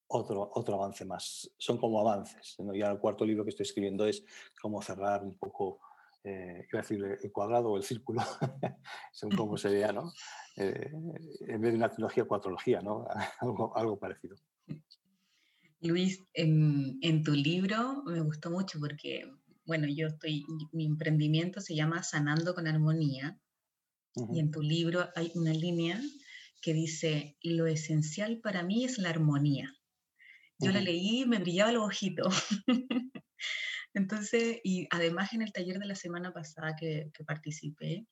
otro, 0.08 0.52
otro 0.54 0.76
avance 0.76 1.04
más. 1.06 1.52
Son 1.58 1.78
como 1.78 2.00
avances. 2.00 2.56
¿no? 2.60 2.74
Ya 2.74 2.92
el 2.92 3.00
cuarto 3.00 3.26
libro 3.26 3.44
que 3.44 3.50
estoy 3.50 3.66
escribiendo 3.66 4.06
es 4.06 4.24
cómo 4.62 4.82
cerrar 4.82 5.24
un 5.24 5.38
poco 5.38 5.80
eh, 6.26 6.66
iba 6.72 6.80
a 6.80 6.82
decir 6.82 7.20
el 7.22 7.32
cuadrado 7.32 7.70
o 7.70 7.78
el 7.78 7.84
círculo, 7.84 8.20
según 9.14 9.38
cómo 9.38 9.58
se 9.58 9.70
vea, 9.70 9.92
¿no? 9.92 10.12
Eh, 10.56 10.92
en 10.92 11.62
vez 11.62 11.72
de 11.72 11.78
una 11.78 11.92
trilogía, 11.92 12.26
cuatrología, 12.26 12.82
¿no? 12.82 13.06
algo, 13.42 13.78
algo 13.78 14.00
parecido. 14.00 14.36
Luis, 15.82 16.24
en, 16.34 16.98
en, 17.02 17.24
tu 17.24 17.34
libro 17.34 18.04
me 18.06 18.22
gustó 18.22 18.50
mucho 18.50 18.80
porque, 18.80 19.32
bueno, 19.66 19.88
yo 19.88 20.08
estoy, 20.08 20.44
mi 20.72 20.86
emprendimiento 20.86 21.62
se 21.62 21.76
llama 21.76 22.02
Sanando 22.02 22.56
con 22.56 22.68
Armonía, 22.68 23.40
y 24.34 24.40
en 24.40 24.52
tu 24.52 24.62
libro 24.62 25.10
hay 25.16 25.32
una 25.36 25.54
línea 25.54 26.02
que 26.62 26.74
dice, 26.74 27.38
lo 27.42 27.68
esencial 27.68 28.40
para 28.40 28.64
mí 28.64 28.86
es 28.86 28.98
la 28.98 29.10
armonía. 29.10 29.74
Yo 30.58 30.72
la 30.72 30.80
leí 30.80 31.22
y 31.22 31.26
me 31.26 31.40
brillaba 31.40 31.74
los 31.74 31.84
ojitos. 31.84 32.34
Entonces, 33.94 34.60
y 34.64 34.88
además 34.90 35.34
en 35.34 35.42
el 35.42 35.52
taller 35.52 35.80
de 35.80 35.86
la 35.86 35.96
semana 35.96 36.34
pasada 36.34 36.76
que, 36.80 37.12
participé, 37.28 38.08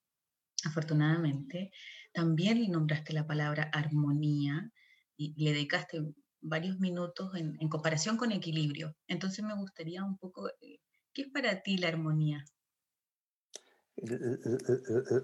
afortunadamente, 0.66 1.72
también 2.14 2.70
nombraste 2.70 3.14
la 3.14 3.26
palabra 3.26 3.70
armonía 3.74 4.72
y 5.18 5.34
le 5.42 5.54
dedicaste 5.54 6.02
varios 6.44 6.80
minutos 6.80 7.34
en, 7.36 7.58
comparación 7.70 8.18
con 8.18 8.32
equilibrio. 8.32 8.96
Entonces 9.08 9.44
me 9.44 9.56
gustaría 9.56 10.04
un 10.04 10.18
poco, 10.18 10.50
eh, 10.62 10.80
¿qué 11.14 11.24
es 11.24 11.28
para 11.30 11.64
ti 11.64 11.78
la 11.78 11.88
armonía? 11.88 12.46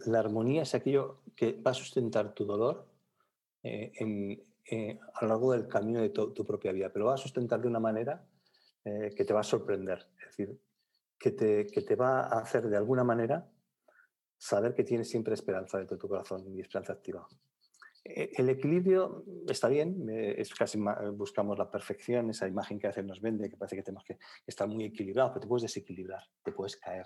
La 0.06 0.20
armonía 0.20 0.64
es 0.64 0.74
aquello 0.76 1.22
que 1.36 1.54
va 1.54 1.72
a 1.72 1.74
sustentar 1.74 2.34
tu 2.34 2.46
dolor 2.46 2.88
eh, 3.64 3.92
eh, 4.72 5.00
a 5.14 5.26
lo 5.26 5.30
largo 5.30 5.52
del 5.52 5.68
camino 5.68 6.02
de 6.02 6.10
tu, 6.10 6.46
propia 6.46 6.72
vida, 6.72 6.92
pero 6.92 7.06
va 7.06 7.16
a 7.16 7.18
sustentar 7.18 7.62
de 7.62 7.68
una 7.68 7.80
manera 7.80 8.26
que 8.84 9.24
te 9.24 9.34
va 9.34 9.42
a 9.42 9.44
sorprender 9.44 10.08
decir, 10.26 10.60
que 11.20 11.32
te, 11.32 11.68
que 11.68 11.82
te 11.82 11.96
va 11.96 12.22
a 12.22 12.40
hacer 12.40 12.68
de 12.68 12.78
alguna 12.78 13.04
manera 13.04 13.48
saber 14.38 14.74
que 14.74 14.84
tienes 14.84 15.10
siempre 15.10 15.34
esperanza 15.34 15.78
dentro 15.78 15.98
de 15.98 16.02
tu 16.02 16.08
corazón 16.08 16.44
y 16.48 16.62
esperanza 16.62 16.94
activa. 16.94 17.28
E, 18.10 18.32
el 18.36 18.50
equilibrio 18.50 19.24
está 19.48 19.68
bien, 19.68 20.10
es 20.10 20.54
casi 20.54 20.80
buscamos 21.14 21.58
la 21.58 21.70
perfección, 21.70 22.30
esa 22.30 22.48
imagen 22.48 22.80
que 22.80 22.88
a 22.88 22.90
veces 22.90 23.06
nos 23.06 23.22
vende, 23.22 23.50
que 23.50 23.58
parece 23.58 23.76
que 23.76 23.84
tenemos 23.84 24.04
que 24.04 24.18
estar 24.48 24.68
muy 24.68 24.86
equilibrados, 24.86 25.32
pero 25.32 25.42
te 25.42 25.48
puedes 25.48 25.64
desequilibrar, 25.64 26.24
te 26.44 26.52
puedes 26.52 26.76
caer. 26.78 27.06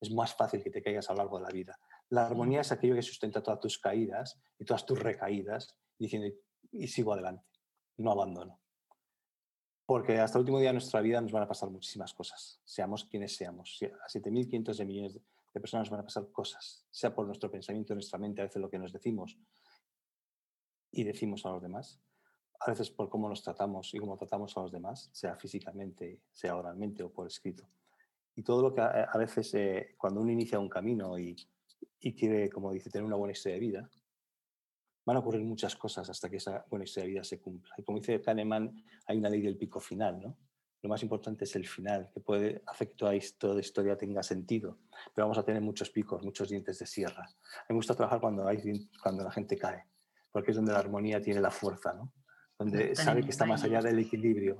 Es 0.00 0.10
más 0.12 0.34
fácil 0.34 0.62
que 0.62 0.70
te 0.70 0.82
caigas 0.82 1.08
a 1.08 1.12
lo 1.12 1.18
largo 1.18 1.38
de 1.38 1.44
la 1.44 1.50
vida. 1.50 1.78
La 2.10 2.26
armonía 2.26 2.60
es 2.60 2.72
aquello 2.72 2.94
que 2.94 3.02
sustenta 3.02 3.42
todas 3.42 3.60
tus 3.60 3.78
caídas 3.78 4.38
y 4.58 4.64
todas 4.64 4.84
tus 4.84 4.98
recaídas, 4.98 5.76
diciendo, 5.98 6.28
y 6.72 6.88
sigo 6.88 7.12
adelante, 7.12 7.46
no 7.98 8.10
abandono. 8.10 8.60
Porque 9.86 10.18
hasta 10.18 10.38
el 10.38 10.40
último 10.40 10.58
día 10.58 10.70
de 10.70 10.74
nuestra 10.74 11.00
vida 11.00 11.20
nos 11.20 11.30
van 11.30 11.44
a 11.44 11.48
pasar 11.48 11.70
muchísimas 11.70 12.12
cosas, 12.12 12.60
seamos 12.64 13.04
quienes 13.04 13.36
seamos. 13.36 13.78
A 13.82 14.08
7.500 14.08 14.76
de 14.76 14.84
millones 14.84 15.14
de 15.14 15.60
personas 15.60 15.86
nos 15.86 15.90
van 15.90 16.00
a 16.00 16.04
pasar 16.04 16.30
cosas, 16.32 16.84
sea 16.90 17.14
por 17.14 17.26
nuestro 17.26 17.50
pensamiento, 17.50 17.94
nuestra 17.94 18.18
mente, 18.18 18.42
a 18.42 18.44
veces 18.44 18.60
lo 18.60 18.68
que 18.68 18.78
nos 18.78 18.92
decimos 18.92 19.38
y 20.96 21.04
decimos 21.04 21.44
a 21.44 21.50
los 21.50 21.60
demás, 21.60 22.00
a 22.58 22.70
veces 22.70 22.90
por 22.90 23.10
cómo 23.10 23.28
nos 23.28 23.42
tratamos 23.42 23.92
y 23.92 23.98
cómo 23.98 24.16
tratamos 24.16 24.56
a 24.56 24.62
los 24.62 24.72
demás, 24.72 25.10
sea 25.12 25.36
físicamente, 25.36 26.22
sea 26.32 26.56
oralmente 26.56 27.02
o 27.02 27.12
por 27.12 27.26
escrito. 27.26 27.68
Y 28.34 28.42
todo 28.42 28.62
lo 28.62 28.74
que 28.74 28.80
a, 28.80 29.16
veces 29.18 29.52
eh, 29.54 29.94
cuando 29.98 30.22
uno 30.22 30.32
inicia 30.32 30.58
un 30.58 30.70
camino 30.70 31.18
y, 31.18 31.36
y 32.00 32.14
quiere, 32.14 32.48
como 32.48 32.72
dice, 32.72 32.88
tener 32.88 33.04
una 33.04 33.16
buena 33.16 33.32
historia 33.32 33.56
de 33.56 33.60
vida, 33.60 33.90
van 35.04 35.16
a 35.16 35.20
ocurrir 35.20 35.44
muchas 35.44 35.76
cosas 35.76 36.08
hasta 36.08 36.30
que 36.30 36.36
esa 36.36 36.64
buena 36.70 36.84
historia 36.84 37.04
de 37.04 37.12
vida 37.12 37.24
se 37.24 37.40
cumpla. 37.40 37.74
Y 37.76 37.82
como 37.82 37.98
dice 37.98 38.22
Kahneman, 38.22 38.82
hay 39.06 39.18
una 39.18 39.28
ley 39.28 39.42
del 39.42 39.58
pico 39.58 39.80
final, 39.80 40.20
¿no? 40.20 40.36
Lo 40.82 40.88
más 40.88 41.02
importante 41.02 41.44
es 41.44 41.54
el 41.56 41.66
final, 41.66 42.10
que 42.12 42.20
puede 42.20 42.62
hacer 42.66 42.88
que 42.88 42.94
toda, 42.94 43.12
toda 43.38 43.60
historia 43.60 43.98
tenga 43.98 44.22
sentido. 44.22 44.78
Pero 45.14 45.26
vamos 45.26 45.38
a 45.38 45.44
tener 45.44 45.60
muchos 45.60 45.90
picos, 45.90 46.22
muchos 46.22 46.48
dientes 46.48 46.78
de 46.78 46.86
sierra. 46.86 47.24
A 47.24 47.60
mí 47.68 47.70
me 47.70 47.76
gusta 47.76 47.94
trabajar 47.94 48.20
cuando, 48.20 48.46
hay, 48.46 48.88
cuando 49.02 49.24
la 49.24 49.30
gente 49.30 49.56
cae, 49.56 49.84
porque 50.36 50.50
es 50.50 50.56
donde 50.58 50.74
la 50.74 50.80
armonía 50.80 51.18
tiene 51.18 51.40
la 51.40 51.50
fuerza, 51.50 51.94
¿no? 51.94 52.12
donde 52.58 52.94
sabe 52.94 53.22
que 53.22 53.30
está 53.30 53.46
más 53.46 53.64
allá 53.64 53.80
del 53.80 53.98
equilibrio. 54.00 54.58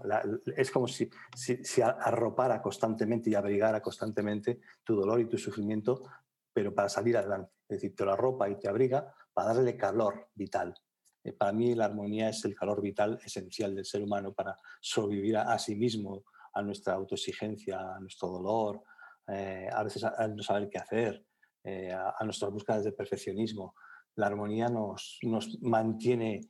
es 0.57 0.71
como 0.71 0.89
si, 0.89 1.11
si, 1.35 1.63
si, 1.63 1.83
arropara 1.83 2.63
constantemente 2.63 3.29
y 3.29 3.35
abrigara 3.35 3.83
constantemente 3.83 4.59
tu 4.83 4.97
dolor 4.97 5.21
y 5.21 5.29
tu 5.29 5.37
sufrimiento, 5.37 6.03
pero 6.51 6.75
para 6.75 6.89
salir 6.89 7.15
adelante. 7.19 7.53
Es 7.69 7.77
decir, 7.77 7.95
te 7.95 8.07
lo 8.07 8.15
arropa 8.15 8.49
y 8.49 8.59
te 8.59 8.71
abriga 8.71 9.15
para 9.35 9.53
darle 9.53 9.77
calor 9.77 10.31
vital. 10.35 10.75
Eh, 11.23 11.35
para 11.35 11.53
mí 11.53 11.75
la 11.75 11.85
armonía 11.85 12.31
es 12.31 12.43
el 12.47 12.55
calor 12.55 12.81
vital 12.81 13.19
esencial 13.23 13.75
del 13.75 13.85
ser 13.85 14.03
humano 14.03 14.33
para 14.33 14.57
sobrevivir 14.81 15.37
a, 15.37 15.59
sí 15.59 15.77
mismo, 15.77 16.25
a 16.55 16.63
nuestra 16.63 16.95
autoexigencia, 16.95 17.97
a 17.97 18.01
nuestro 18.01 18.29
dolor, 18.29 18.83
eh, 19.29 19.69
a 19.71 19.83
veces 19.83 20.05
a, 20.05 20.27
no 20.27 20.43
saber 20.43 20.71
qué 20.71 20.79
hacer, 20.79 21.23
eh, 21.65 21.93
a, 21.93 22.25
nuestras 22.25 22.51
búsquedas 22.51 22.85
de 22.85 22.93
perfeccionismo. 22.93 23.75
La 24.17 24.27
armonía 24.27 24.69
nos, 24.69 25.19
mantiene 25.63 26.41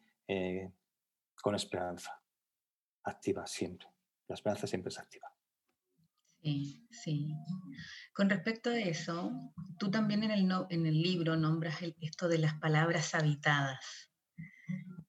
con 1.43 1.55
esperanza, 1.55 2.21
activa 3.05 3.47
siempre. 3.47 3.89
La 4.29 4.35
esperanza 4.35 4.67
siempre 4.67 4.91
es 4.91 4.99
activa. 4.99 5.29
Sí, 6.43 6.87
sí. 6.91 7.35
Con 8.13 8.31
respecto 8.31 8.71
a 8.71 8.79
eso, 8.79 9.33
tú 9.79 9.91
también 9.91 10.23
en 10.23 10.31
el, 10.31 10.49
el 10.71 11.03
libro 11.03 11.37
nombras 11.37 11.79
esto 12.01 12.29
de 12.29 12.39
las 12.39 12.55
palabras 12.55 13.15
habitadas. 13.15 14.13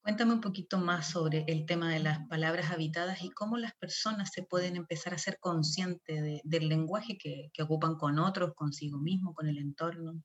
Cuéntame 0.02 0.34
un 0.34 0.42
poquito 0.42 0.78
más 0.80 1.10
sobre 1.10 1.44
el 1.48 1.66
tema 1.66 1.92
de 1.92 2.00
las 2.00 2.26
palabras 2.28 2.72
habitadas 2.72 3.22
y 3.24 3.30
cómo 3.30 3.58
las 3.58 3.76
personas 3.76 4.32
se 4.32 4.42
pueden 4.42 4.78
empezar 4.78 5.14
a 5.14 5.18
ser 5.18 5.38
conscientes 5.38 6.42
del 6.44 6.70
lenguaje 6.70 7.18
que, 7.18 7.52
ocupan 7.62 7.96
con 7.96 8.18
otros, 8.18 8.54
consigo 8.56 9.00
mismo, 9.00 9.34
con 9.34 9.48
el 9.48 9.58
entorno, 9.58 10.24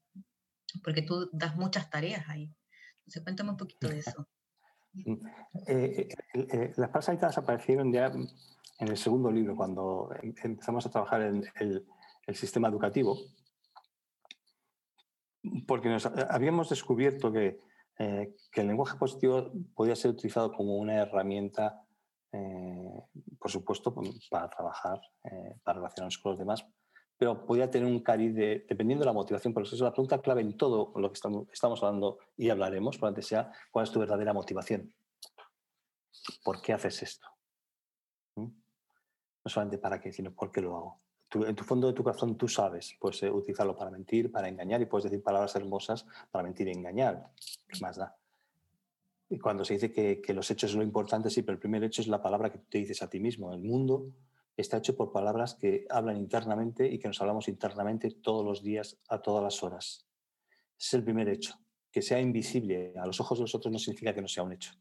porque 0.82 1.02
tú 1.02 1.28
das 1.32 1.56
muchas 1.56 1.90
tareas 1.90 2.28
ahí. 2.28 2.54
Entonces, 2.98 3.22
cuéntame 3.22 3.50
un 3.50 3.56
poquito 3.56 3.88
de 3.88 3.98
eso. 4.06 4.28
Mm, 4.94 5.26
eh, 5.66 6.08
eh, 6.34 6.46
eh, 6.52 6.72
las 6.76 6.88
palabras 6.88 7.08
habitadas 7.08 7.38
aparecieron 7.38 7.92
ya 7.92 8.12
en 8.82 8.88
el 8.88 8.96
segundo 8.96 9.30
libro, 9.30 9.56
cuando 9.56 10.10
em, 10.22 10.34
empezamos 10.42 10.84
a 10.86 10.90
trabajar 10.90 11.22
en 11.22 11.44
el, 11.60 11.86
sistema 12.34 12.68
educativo, 12.68 13.18
porque 15.66 15.88
nos, 15.88 16.06
habíamos 16.06 16.70
descubierto 16.70 17.32
que, 17.32 17.60
eh, 17.98 18.34
que, 18.50 18.60
el 18.60 18.68
lenguaje 18.68 18.96
positivo 18.96 19.52
podía 19.74 19.96
ser 19.96 20.12
utilizado 20.12 20.52
como 20.52 20.76
una 20.76 21.02
herramienta, 21.02 21.84
eh, 22.32 23.02
por 23.38 23.50
supuesto, 23.50 23.94
para 24.30 24.48
trabajar, 24.48 25.00
eh, 25.24 25.56
para 25.62 25.78
relacionarnos 25.78 26.18
con 26.18 26.32
los 26.32 26.38
demás, 26.38 26.64
pero 27.22 27.46
podía 27.46 27.70
tener 27.70 27.86
un 27.86 28.00
cariz 28.00 28.34
de, 28.34 28.66
dependiendo 28.68 29.04
de 29.04 29.06
la 29.06 29.12
motivación. 29.12 29.54
Por 29.54 29.62
eso 29.62 29.76
es 29.76 29.80
la 29.80 29.92
pregunta 29.92 30.20
clave 30.20 30.40
en 30.40 30.56
todo 30.56 30.92
lo 30.96 31.08
que 31.08 31.14
estamos, 31.14 31.46
estamos 31.52 31.80
hablando 31.80 32.18
y 32.36 32.50
hablaremos, 32.50 32.96
probablemente 32.96 33.28
sea, 33.28 33.52
¿cuál 33.70 33.84
es 33.84 33.92
tu 33.92 34.00
verdadera 34.00 34.32
motivación? 34.32 34.92
¿Por 36.42 36.60
qué 36.60 36.72
haces 36.72 37.00
esto? 37.00 37.28
no 38.34 38.50
solamente 39.46 39.78
para 39.78 40.00
qué, 40.00 40.12
sino 40.12 40.34
por 40.34 40.50
qué 40.50 40.62
lo 40.62 40.76
hago. 40.76 41.00
en 41.46 41.54
tu 41.54 41.62
fondo 41.62 41.86
de 41.86 41.92
tu 41.92 42.02
corazón 42.02 42.36
tú 42.36 42.48
sabes, 42.48 42.96
puedes 42.98 43.22
utilizarlo 43.22 43.76
para 43.76 43.92
mentir, 43.92 44.32
para 44.32 44.48
engañar 44.48 44.82
y 44.82 44.86
puedes 44.86 45.04
decir 45.04 45.22
palabras 45.22 45.54
hermosas 45.54 46.04
para 46.32 46.42
mentir 46.42 46.66
y 46.66 46.72
engañar. 46.72 47.30
¿Qué 47.68 47.78
más 47.82 47.98
da? 47.98 48.16
Y 49.28 49.38
cuando 49.38 49.64
se 49.64 49.74
dice 49.74 49.92
que, 49.92 50.20
que, 50.20 50.34
los 50.34 50.50
hechos 50.50 50.70
es 50.70 50.76
lo 50.76 50.82
importante, 50.82 51.30
sí, 51.30 51.42
pero 51.42 51.54
el 51.54 51.60
primer 51.60 51.84
hecho 51.84 52.02
es 52.02 52.08
la 52.08 52.20
palabra 52.20 52.50
que 52.50 52.58
te 52.58 52.78
dices 52.78 53.00
a 53.00 53.08
ti 53.08 53.20
mismo. 53.20 53.52
El 53.52 53.60
mundo 53.60 54.08
está 54.56 54.78
hecho 54.78 54.96
por 54.96 55.12
palabras 55.12 55.54
que 55.54 55.86
hablan 55.90 56.16
internamente 56.16 56.86
y 56.86 56.98
que 56.98 57.08
nos 57.08 57.20
hablamos 57.20 57.48
internamente 57.48 58.10
todos 58.10 58.44
los 58.44 58.62
días, 58.62 58.98
a 59.08 59.20
todas 59.20 59.42
las 59.42 59.62
horas. 59.62 60.06
Ese 60.78 60.88
es 60.88 60.94
el 60.94 61.04
primer 61.04 61.28
hecho. 61.28 61.54
Que 61.90 62.02
sea 62.02 62.20
invisible 62.20 62.94
a 62.96 63.06
los 63.06 63.20
ojos 63.20 63.38
de 63.38 63.42
los 63.42 63.54
otros 63.54 63.72
no 63.72 63.78
significa 63.78 64.14
que 64.14 64.22
no 64.22 64.28
sea 64.28 64.42
un 64.44 64.52
hecho, 64.52 64.72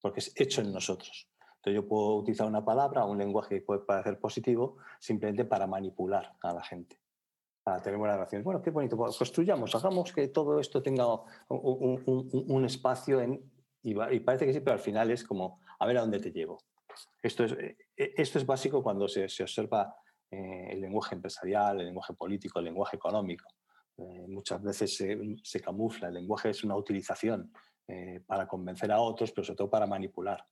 porque 0.00 0.20
es 0.20 0.32
hecho 0.36 0.60
en 0.60 0.72
nosotros 0.72 1.28
yo 1.72 1.86
puedo 1.86 2.16
utilizar 2.16 2.46
una 2.46 2.64
palabra, 2.64 3.04
un 3.04 3.18
lenguaje 3.18 3.56
que 3.56 3.60
puede 3.62 3.80
parecer 3.80 4.18
positivo, 4.18 4.76
simplemente 4.98 5.44
para 5.44 5.66
manipular 5.66 6.36
a 6.42 6.52
la 6.52 6.62
gente, 6.62 7.00
para 7.62 7.82
tener 7.82 7.98
buenas 7.98 8.16
relaciones. 8.16 8.44
Bueno, 8.44 8.62
qué 8.62 8.70
bonito, 8.70 8.96
pues 8.96 9.16
construyamos, 9.16 9.74
hagamos 9.74 10.12
que 10.12 10.28
todo 10.28 10.60
esto 10.60 10.82
tenga 10.82 11.06
un, 11.48 12.64
espacio 12.64 13.20
en, 13.20 13.50
y, 13.82 13.94
parece 14.20 14.46
que 14.46 14.52
sí, 14.52 14.60
pero 14.60 14.74
al 14.74 14.80
final 14.80 15.10
es 15.10 15.24
como, 15.24 15.60
a 15.78 15.86
ver 15.86 15.98
a 15.98 16.00
dónde 16.00 16.20
te 16.20 16.30
llevo. 16.30 16.58
Esto 17.22 17.44
es, 17.44 17.52
eh, 17.52 17.76
esto 17.96 18.38
es 18.38 18.46
básico 18.46 18.82
cuando 18.82 19.08
se, 19.08 19.24
observa 19.24 19.94
eh, 20.30 20.68
el 20.70 20.80
lenguaje 20.80 21.14
empresarial, 21.14 21.80
el 21.80 21.86
lenguaje 21.86 22.14
político, 22.14 22.58
el 22.58 22.66
lenguaje 22.66 22.96
económico. 22.96 23.48
muchas 24.28 24.62
veces 24.62 24.96
se, 25.42 25.60
camufla, 25.60 26.08
el 26.08 26.14
lenguaje 26.14 26.50
es 26.50 26.62
una 26.64 26.76
utilización 26.76 27.50
para 28.26 28.46
convencer 28.46 28.90
a 28.90 29.00
otros, 29.00 29.30
pero 29.32 29.44
sobre 29.44 29.56
todo 29.56 29.70
para 29.70 29.86
manipular. 29.86 30.44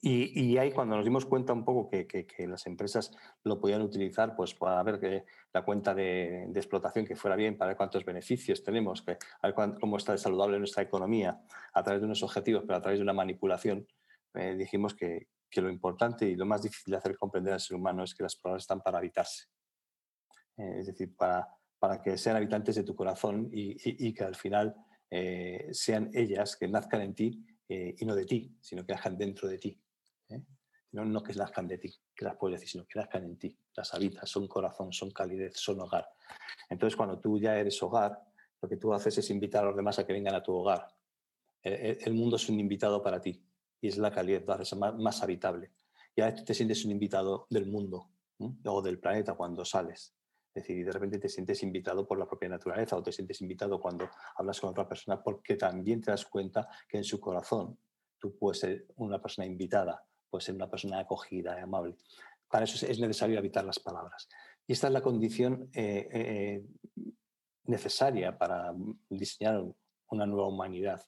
Y, 0.00 0.40
y, 0.40 0.58
ahí 0.58 0.70
cuando 0.70 0.94
nos 0.94 1.04
dimos 1.04 1.26
cuenta 1.26 1.52
un 1.52 1.64
poco 1.64 1.90
que, 1.90 2.06
que, 2.06 2.46
las 2.46 2.68
empresas 2.68 3.10
lo 3.42 3.60
podían 3.60 3.82
utilizar 3.82 4.36
pues 4.36 4.54
para 4.54 4.80
ver 4.84 5.00
que 5.00 5.24
la 5.52 5.64
cuenta 5.64 5.92
de, 5.92 6.46
de, 6.48 6.60
explotación 6.60 7.04
que 7.04 7.16
fuera 7.16 7.34
bien, 7.34 7.58
para 7.58 7.70
ver 7.70 7.76
cuántos 7.76 8.04
beneficios 8.04 8.62
tenemos, 8.62 9.02
que, 9.02 9.18
a 9.42 9.50
ver 9.50 9.74
cómo 9.80 9.96
está 9.96 10.16
saludable 10.16 10.58
nuestra 10.60 10.84
economía 10.84 11.40
a 11.72 11.82
través 11.82 12.00
de 12.00 12.06
unos 12.06 12.22
objetivos, 12.22 12.62
pero 12.64 12.76
a 12.76 12.80
través 12.80 13.00
de 13.00 13.02
una 13.02 13.12
manipulación, 13.12 13.88
eh, 14.34 14.54
dijimos 14.56 14.94
que, 14.94 15.26
lo 15.56 15.70
importante 15.70 16.28
y 16.28 16.36
lo 16.36 16.46
más 16.46 16.62
difícil 16.62 16.92
de 16.92 16.98
hacer 16.98 17.16
comprender 17.16 17.54
al 17.54 17.60
ser 17.60 17.76
humano 17.76 18.04
es 18.04 18.14
que 18.14 18.22
las 18.22 18.36
palabras 18.36 18.64
están 18.64 18.80
para 18.80 18.98
habitarse. 18.98 19.46
es 20.56 20.86
decir, 20.86 21.14
para, 21.16 21.48
para 21.78 22.02
que 22.02 22.16
sean 22.18 22.36
habitantes 22.36 22.76
de 22.76 22.84
tu 22.84 22.94
corazón 22.94 23.48
y, 23.52 24.12
que 24.12 24.24
al 24.24 24.34
final 24.34 24.74
sean 25.72 26.10
ellas 26.12 26.56
que 26.56 26.68
nazcan 26.68 27.02
en 27.02 27.14
ti 27.14 27.46
y 27.68 28.04
no 28.04 28.14
de 28.14 28.26
ti, 28.26 28.56
sino 28.60 28.84
que 28.84 28.92
nazcan 28.92 29.16
dentro 29.16 29.48
de 29.48 29.58
ti. 29.58 29.80
No, 30.92 31.04
no 31.04 31.22
que 31.22 31.34
nazcan 31.34 31.68
de 31.68 31.78
ti, 31.78 31.94
que 32.14 32.24
las 32.24 32.36
puedes 32.36 32.60
decir, 32.60 32.72
sino 32.72 32.86
que 32.86 32.98
nazcan 32.98 33.24
en 33.24 33.38
ti, 33.38 33.58
las 33.74 33.92
habitas, 33.92 34.28
son 34.28 34.48
corazón, 34.48 34.92
son 34.92 35.10
calidez, 35.10 35.54
son 35.56 35.80
hogar. 35.80 36.08
Entonces, 36.70 36.96
cuando 36.96 37.20
tú 37.20 37.38
ya 37.38 37.58
eres 37.58 37.82
hogar, 37.82 38.18
lo 38.60 38.68
que 38.68 38.76
tú 38.76 38.92
haces 38.92 39.18
es 39.18 39.30
invitar 39.30 39.64
a 39.64 39.66
los 39.66 39.76
demás 39.76 39.98
a 39.98 40.06
que 40.06 40.12
vengan 40.12 40.34
a 40.34 40.42
tu 40.42 40.54
hogar. 40.54 40.88
El, 41.62 42.14
mundo 42.14 42.36
es 42.36 42.48
un 42.48 42.58
invitado 42.60 43.02
para 43.02 43.20
ti 43.20 43.44
y 43.80 43.88
es 43.88 43.98
la 43.98 44.10
calidez, 44.10 44.48
haces 44.48 44.78
más, 44.78 45.22
habitable. 45.22 45.72
Ya 46.16 46.34
tú 46.34 46.44
te 46.44 46.54
sientes 46.54 46.84
un 46.84 46.92
invitado 46.92 47.46
del 47.50 47.66
mundo 47.66 48.10
o 48.64 48.82
del 48.82 48.98
planeta 48.98 49.34
cuando 49.34 49.64
sales. 49.64 50.14
Es 50.54 50.64
decir, 50.64 50.84
de 50.84 50.92
repente 50.92 51.18
te 51.18 51.28
sientes 51.28 51.62
invitado 51.62 52.06
por 52.06 52.18
la 52.18 52.26
propia 52.26 52.48
naturaleza 52.48 52.96
o 52.96 53.02
te 53.02 53.12
sientes 53.12 53.40
invitado 53.40 53.80
cuando 53.80 54.08
hablas 54.36 54.60
con 54.60 54.70
otra 54.70 54.88
persona 54.88 55.22
porque 55.22 55.56
también 55.56 56.00
te 56.00 56.10
das 56.10 56.26
cuenta 56.26 56.68
que 56.88 56.98
en 56.98 57.04
su 57.04 57.20
corazón 57.20 57.78
tú 58.18 58.36
puedes 58.36 58.58
ser 58.58 58.86
una 58.96 59.20
persona 59.20 59.46
invitada 59.46 60.04
puede 60.28 60.44
ser 60.44 60.54
una 60.54 60.70
persona 60.70 61.00
acogida 61.00 61.58
y 61.58 61.62
amable. 61.62 61.96
Para 62.48 62.64
eso 62.64 62.86
es 62.86 62.98
necesario 62.98 63.38
evitar 63.38 63.64
las 63.64 63.78
palabras. 63.78 64.28
Y 64.66 64.72
esta 64.72 64.86
es 64.88 64.92
la 64.92 65.02
condición 65.02 65.70
eh, 65.74 66.08
eh, 66.12 66.66
necesaria 67.64 68.36
para 68.36 68.74
diseñar 69.08 69.64
una 70.10 70.26
nueva 70.26 70.48
humanidad. 70.48 71.02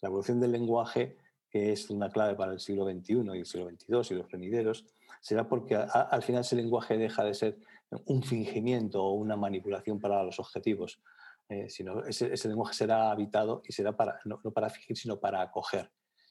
La 0.00 0.08
evolución 0.08 0.40
del 0.40 0.52
lenguaje, 0.52 1.18
que 1.50 1.72
es 1.72 1.90
una 1.90 2.10
clave 2.10 2.34
para 2.34 2.52
el 2.52 2.60
siglo 2.60 2.84
XXI 2.84 3.22
y 3.34 3.38
el 3.38 3.46
siglo 3.46 3.68
XXII 3.68 4.16
y 4.16 4.18
los 4.18 4.28
venideros, 4.28 4.86
será 5.20 5.48
porque 5.48 5.74
al 5.76 6.22
final 6.22 6.42
ese 6.42 6.56
lenguaje 6.56 6.96
deja 6.96 7.24
de 7.24 7.34
ser 7.34 7.58
un 8.06 8.22
fingimiento 8.22 9.02
o 9.04 9.12
una 9.14 9.36
manipulación 9.36 10.00
para 10.00 10.22
los 10.22 10.38
objetivos, 10.38 11.02
eh, 11.48 11.68
sino 11.68 12.04
ese, 12.04 12.48
lenguaje 12.48 12.74
será 12.74 13.10
habitado 13.10 13.62
y 13.66 13.72
será 13.72 13.96
para, 13.96 14.20
no 14.24 14.38
para 14.52 14.70
fingir, 14.70 14.96
sino 14.96 15.18
para 15.18 15.42
acoger. 15.42 15.90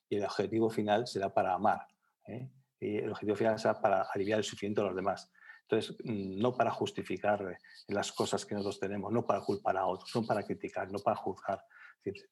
Y 0.09 0.15
el 0.15 0.23
objetivo 0.23 0.69
final 0.69 1.05
será 1.05 1.33
para 1.33 1.53
amar, 1.53 1.85
¿eh? 2.25 2.49
Y 2.79 2.97
el 2.97 3.11
objetivo 3.11 3.35
final 3.35 3.55
es 3.55 3.63
para 3.81 4.03
aliviar 4.03 4.39
el 4.39 4.45
sufrimiento 4.45 4.81
de 4.81 4.87
los 4.87 4.95
demás. 4.95 5.29
Entonces, 5.63 5.95
mm, 6.03 6.39
no 6.39 6.55
para 6.55 6.71
justificar 6.71 7.41
eh, 7.41 7.57
las 7.87 8.11
cosas 8.11 8.45
que 8.45 8.55
nosotros 8.55 8.79
tenemos, 8.79 9.11
no 9.11 9.25
para 9.25 9.41
culpar 9.41 9.77
a 9.77 9.85
otros, 9.85 10.09
no 10.15 10.25
para 10.25 10.43
criticar, 10.43 10.91
no 10.91 10.99
para 10.99 11.15
juzgar. 11.15 11.63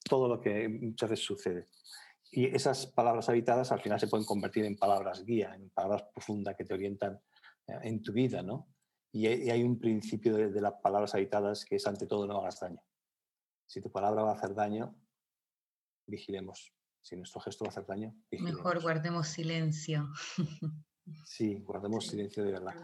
todo 0.09 0.29
lo 0.29 0.39
que 0.39 0.69
muchas 0.69 1.09
veces 1.09 1.25
sucede. 1.25 1.65
Y 2.31 2.45
esas 2.45 2.87
palabras 2.87 3.29
habitadas 3.29 3.71
al 3.71 3.81
final 3.81 3.99
se 3.99 4.07
pueden 4.07 4.25
convertir 4.25 4.65
en 4.65 4.75
palabras 4.75 5.23
guía, 5.23 5.55
en 5.55 5.69
palabras 5.69 6.03
profundas 6.13 6.55
que 6.55 6.65
te 6.65 6.73
orientan 6.73 7.21
eh, 7.67 7.79
en 7.83 8.01
tu 8.01 8.11
vida, 8.11 8.41
¿no? 8.43 8.67
Y 9.11 9.25
hay 9.25 9.63
un 9.63 9.79
principio 9.79 10.35
de, 10.35 10.51
de 10.51 10.61
las 10.61 10.73
palabras 10.83 11.15
habitadas 11.15 11.65
que 11.65 11.77
es 11.77 11.87
ante 11.87 12.05
todo 12.05 12.27
no 12.27 12.39
hagas 12.39 12.59
daño. 12.59 12.81
Si 13.65 13.81
tu 13.81 13.91
palabra 13.91 14.21
va 14.23 14.31
a 14.31 14.35
hacer 14.35 14.53
daño, 14.53 14.95
vigilemos 16.05 16.73
si 17.07 17.15
nuestro 17.15 17.39
gesto 17.39 17.63
va 17.63 17.69
a 17.69 17.71
hacer 17.71 17.85
daño. 17.85 18.13
Mejor 18.31 18.81
guardemos 18.81 19.27
silencio. 19.27 20.09
Sí, 21.23 21.55
guardemos 21.59 22.05
silencio 22.05 22.43
de 22.43 22.51
verdad. 22.51 22.75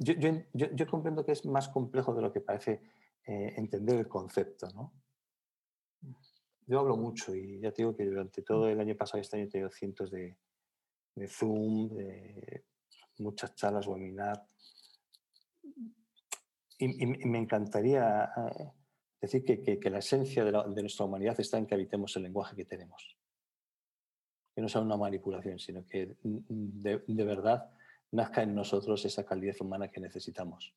Yo, 0.00 0.86
comprendo 0.88 1.24
que 1.24 1.30
es 1.30 1.46
más 1.46 1.68
complejo 1.68 2.12
de 2.12 2.22
lo 2.22 2.32
que 2.32 2.40
parece 2.40 2.82
eh, 3.24 3.54
entender 3.56 4.00
el 4.00 4.08
concepto, 4.08 4.68
¿no? 4.74 4.92
Yo 6.72 6.80
hablo 6.80 6.96
mucho 6.96 7.34
y 7.34 7.60
ya 7.60 7.70
te 7.70 7.82
digo 7.82 7.94
que 7.94 8.06
durante 8.06 8.40
todo 8.40 8.66
el 8.66 8.80
año 8.80 8.96
pasado 8.96 9.18
y 9.18 9.20
este 9.20 9.36
año 9.36 9.44
he 9.44 9.50
tenido 9.50 9.68
cientos 9.68 10.10
de, 10.10 10.38
Zoom, 11.28 11.94
de 11.94 12.64
muchas 13.18 13.54
charlas, 13.54 13.86
webinar. 13.86 14.42
Y, 16.78 17.06
me 17.06 17.38
encantaría 17.40 18.24
eh, 18.24 18.70
decir 19.20 19.44
que, 19.44 19.90
la 19.90 19.98
esencia 19.98 20.44
de, 20.46 20.80
nuestra 20.80 21.04
humanidad 21.04 21.38
está 21.38 21.58
en 21.58 21.66
que 21.66 21.74
habitemos 21.74 22.16
el 22.16 22.22
lenguaje 22.22 22.56
que 22.56 22.64
tenemos. 22.64 23.18
Que 24.54 24.62
no 24.62 24.68
sea 24.70 24.80
una 24.80 24.96
manipulación, 24.96 25.58
sino 25.58 25.86
que 25.86 26.16
mm, 26.22 26.36
mm, 26.48 27.04
de, 27.06 27.24
verdad 27.26 27.70
nazca 28.12 28.44
en 28.44 28.54
nosotros 28.54 29.04
esa 29.04 29.26
calidez 29.26 29.60
humana 29.60 29.90
que 29.90 30.00
necesitamos. 30.00 30.74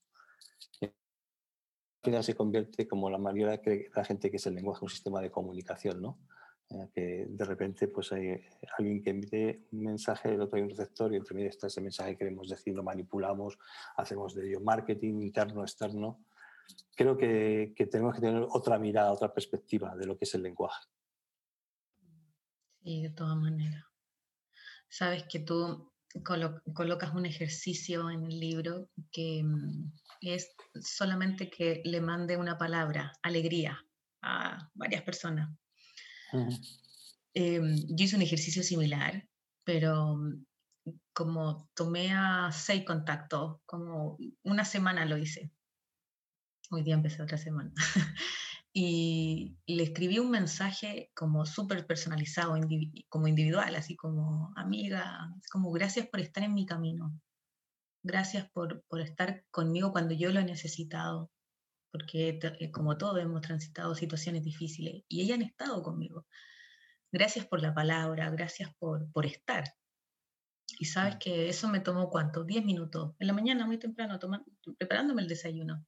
Final 2.06 2.24
se 2.24 2.36
convierte, 2.36 2.88
como 2.88 3.10
la 3.10 3.18
mayoría 3.18 3.58
de 3.58 3.92
la 3.94 4.06
gente, 4.06 4.32
que 4.32 4.38
es 4.38 4.46
el 4.48 4.56
lenguaje 4.56 4.86
un 4.86 4.90
sistema 4.90 5.22
de 5.22 5.32
comunicación, 5.32 6.02
¿no? 6.02 6.20
Eh, 6.70 6.90
que 6.94 7.26
de 7.30 7.46
repente 7.46 7.88
pues 7.88 8.12
hay 8.12 8.42
alguien 8.78 9.04
que 9.04 9.12
emite 9.12 9.68
un 9.72 9.84
mensaje, 9.84 10.34
el 10.34 10.42
otro 10.42 10.58
hay 10.58 10.64
un 10.64 10.70
receptor 10.70 11.14
y 11.14 11.18
entre 11.18 11.36
medio 11.36 11.50
está 11.50 11.68
ese 11.68 11.80
mensaje 11.80 12.12
que 12.12 12.18
queremos 12.20 12.50
decir, 12.50 12.74
lo 12.74 12.82
manipulamos, 12.82 13.60
hacemos 13.98 14.34
de 14.34 14.48
ello 14.48 14.62
marketing 14.62 15.22
interno, 15.22 15.62
externo, 15.62 16.26
creo 16.96 17.18
que, 17.18 17.76
tenemos 17.92 18.16
que 18.16 18.22
tener 18.22 18.48
otra 18.50 18.80
mirada, 18.80 19.12
otra 19.12 19.32
perspectiva 19.32 19.96
de 19.96 20.08
lo 20.08 20.18
que 20.18 20.26
es 20.26 20.34
el 20.34 20.42
lenguaje. 20.42 20.88
Sí, 22.84 23.04
de 23.04 23.10
todas 23.10 23.38
maneras. 23.38 23.86
Sabes 24.88 25.24
que 25.24 25.40
tú 25.40 25.92
colocas 26.24 27.14
un 27.14 27.26
ejercicio 27.26 28.10
en 28.10 28.24
el 28.24 28.40
libro 28.40 28.90
que 29.12 29.44
mm, 29.44 29.92
es 30.22 30.56
solamente 30.82 31.50
que 31.50 31.82
le 31.86 32.02
mande 32.02 32.38
una 32.38 32.58
palabra, 32.58 33.14
alegría, 33.22 33.84
a 34.22 34.70
varias 34.74 35.04
personas. 35.04 35.50
Em, 37.34 37.76
yo 37.90 38.06
hice 38.06 38.16
un 38.16 38.22
ejercicio 38.22 38.64
similar, 38.64 39.28
pero 39.64 40.16
mm, 40.16 40.46
como 41.14 41.70
tomé 41.74 42.12
a 42.14 42.52
seis 42.52 42.84
contactos, 42.86 43.60
como 43.66 44.18
una 44.44 44.66
semana 44.66 45.06
lo 45.06 45.18
hice. 45.18 45.52
Hoy 46.72 46.84
día 46.84 46.96
empecé 46.96 47.22
otra 47.22 47.38
semana. 47.38 47.72
y 48.78 49.58
le 49.68 49.84
escribí 49.84 50.20
un 50.20 50.30
mensaje 50.30 51.10
como 51.16 51.46
súper 51.46 51.88
personalizado, 51.88 52.60
como 53.08 53.30
individual, 53.30 53.74
así 53.74 53.96
como 53.96 54.52
amiga, 54.58 55.34
como 55.50 55.72
gracias 55.72 56.08
por 56.08 56.20
estar 56.20 56.44
en 56.44 56.54
mi 56.54 56.66
camino. 56.66 57.18
Gracias 58.04 58.50
por, 58.52 58.84
por 58.90 59.00
estar 59.00 59.46
conmigo 59.50 59.94
cuando 59.94 60.14
yo 60.14 60.30
lo 60.30 60.42
he 60.42 60.44
necesitado, 60.44 61.32
porque 61.90 62.38
eh, 62.42 62.70
como 62.70 62.98
todos 62.98 63.18
hemos 63.22 63.40
transitado 63.40 63.96
situaciones 63.96 64.44
difíciles 64.44 65.06
y 65.08 65.22
ella 65.22 65.36
han 65.36 65.44
estado 65.44 65.82
conmigo. 65.82 66.28
Gracias 67.14 67.46
por 67.46 67.62
la 67.62 67.74
palabra, 67.74 68.30
gracias 68.30 68.76
por, 68.78 69.10
por 69.14 69.26
estar. 69.26 69.74
Y 70.80 70.84
sabes 70.84 71.16
que 71.16 71.48
eso 71.48 71.70
me 71.70 71.80
tomó 71.80 72.10
cuánto, 72.10 72.44
Diez 72.44 72.66
minutos, 72.66 73.16
en 73.20 73.28
la 73.28 73.34
mañana 73.34 73.66
muy 73.66 73.78
temprano, 73.80 74.20
tomando, 74.20 74.52
preparándome 74.78 75.22
el 75.22 75.30
desayuno 75.30 75.86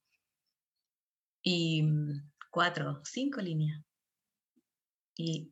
y 1.43 1.83
mm, 1.83 2.31
cuatro, 2.49 3.01
cinco 3.03 3.41
líneas. 3.41 3.83
Y 5.15 5.51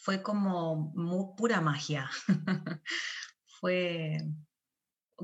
fue 0.00 0.22
como 0.22 0.94
pura 1.36 1.60
magia. 1.60 2.10
fue, 3.60 4.18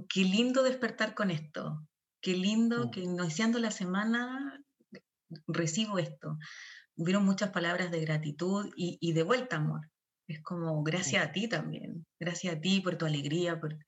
qué 0.09 0.20
lindo 0.20 0.62
despertar 0.62 1.14
con 1.14 1.31
esto, 1.31 1.87
qué 2.20 2.37
lindo 2.37 2.87
mm. 2.87 2.90
que 2.90 3.01
iniciando 3.01 3.59
la 3.59 3.70
semana 3.70 4.62
recibo 5.46 5.98
esto. 5.98 6.38
Hubieron 6.96 7.24
muchas 7.24 7.51
palabras 7.51 7.90
de 7.90 8.01
gratitud 8.01 8.70
y, 8.77 8.98
y 9.01 9.12
de 9.12 9.22
vuelta 9.22 9.57
amor. 9.57 9.90
Es 10.27 10.42
como 10.42 10.83
gracias 10.83 11.24
a 11.24 11.33
ti 11.33 11.48
también, 11.48 12.07
gracias 12.20 12.55
a 12.55 12.61
ti 12.61 12.81
por 12.81 12.96
tu 12.98 13.07
alegría, 13.07 13.59
por, 13.59 13.79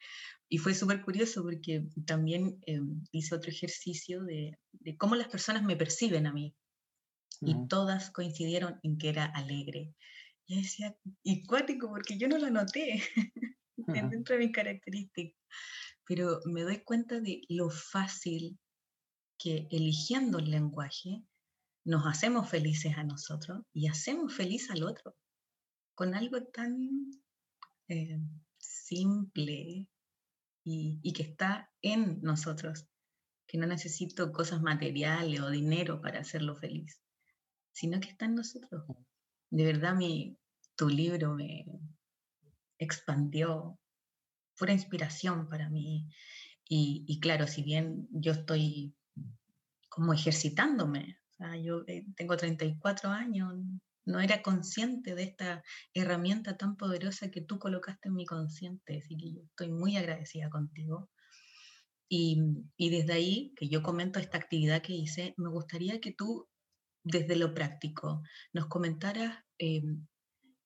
y 0.53 0.59
fue 0.59 0.75
súper 0.75 1.03
curioso 1.03 1.43
porque 1.43 1.87
también 2.05 2.59
eh, 2.67 2.81
hice 3.13 3.37
otro 3.37 3.51
ejercicio 3.51 4.25
de, 4.25 4.59
de, 4.73 4.97
cómo 4.97 5.15
las 5.15 5.29
personas 5.29 5.63
me 5.63 5.77
perciben 5.77 6.27
a 6.27 6.33
mí. 6.33 6.55
Y 7.43 7.69
todas 7.69 8.11
coincidieron 8.11 8.79
en 8.83 8.99
que 8.99 9.09
era 9.09 9.25
alegre. 9.25 9.95
Y 10.47 10.61
decía, 10.61 10.95
y 11.23 11.47
cuático, 11.47 11.89
porque 11.89 12.19
yo 12.19 12.29
no 12.29 12.37
lo 12.37 12.51
noté 12.51 13.03
dentro 13.77 14.35
de 14.35 14.45
mis 14.45 14.53
características. 14.53 15.41
Pero 16.05 16.41
me 16.45 16.63
doy 16.63 16.83
cuenta 16.85 17.21
de 17.21 17.43
lo 17.49 17.71
fácil 17.71 18.59
que 19.39 19.69
eligiendo 19.71 20.39
el 20.39 20.51
lenguaje 20.51 21.23
nos 21.85 22.05
hacemos 22.07 22.51
felices 22.51 22.97
a 22.97 23.05
nosotros 23.05 23.63
y 23.73 23.89
hacemos 23.89 24.35
feliz 24.35 24.69
al 24.71 24.83
otro 24.83 25.17
con 25.95 26.15
algo 26.15 26.43
tan 26.45 27.11
eh, 27.89 28.19
simple, 28.59 29.87
y, 30.65 31.13
que 31.13 31.23
está 31.23 31.71
en 31.83 32.21
nosotros, 32.23 32.87
que 33.47 33.59
no 33.59 33.67
necesito 33.67 34.33
cosas 34.33 34.63
materiales 34.63 35.41
o 35.41 35.51
dinero 35.51 36.01
para 36.01 36.21
hacerlo 36.21 36.57
feliz, 36.57 37.01
sino 37.73 38.01
que 38.01 38.11
está 38.11 38.27
en 38.27 38.37
nosotros. 38.37 38.85
De 39.51 39.65
verdad, 39.65 39.95
mi, 39.95 40.39
tu 40.77 40.89
libro 40.89 41.35
me 41.35 41.65
expandió, 42.79 43.79
fue 44.55 44.73
inspiración 44.73 45.49
para 45.49 45.69
mí. 45.69 46.09
Y, 46.69 47.05
y, 47.09 47.21
claro, 47.21 47.47
si 47.47 47.63
bien 47.63 48.07
yo 48.13 48.33
estoy 48.33 48.95
como 49.89 50.13
ejercitándome, 50.13 51.19
o 51.31 51.33
sea, 51.35 51.57
yo 51.57 51.83
eh, 51.89 52.07
tengo 52.17 52.37
34 52.37 53.11
años, 53.11 53.55
no 54.11 54.21
era 54.21 54.43
consciente 54.43 55.15
de 55.15 55.23
esta 55.23 55.63
herramienta 55.95 56.57
tan 56.57 56.77
poderosa 56.77 57.31
que 57.31 57.41
tú 57.41 57.59
colocaste 57.59 58.09
en 58.09 58.15
mi 58.15 58.27
consciente, 58.27 58.99
así 58.99 59.17
que 59.17 59.33
yo 59.33 59.43
estoy 59.43 59.71
muy 59.71 59.97
agradecida 59.97 60.51
contigo. 60.51 61.11
Y, 62.13 62.41
desde 62.77 63.13
ahí, 63.13 63.55
que 63.57 63.69
yo 63.69 63.85
comento 63.85 64.19
esta 64.19 64.37
actividad 64.37 64.83
que 64.83 64.95
hice, 64.95 65.33
me 65.37 65.49
gustaría 65.49 66.01
que 66.01 66.13
tú, 66.13 66.49
desde 67.05 67.37
lo 67.37 67.55
práctico, 67.55 68.23
nos 68.53 68.67
comentaras 68.67 69.45
eh, 69.59 69.83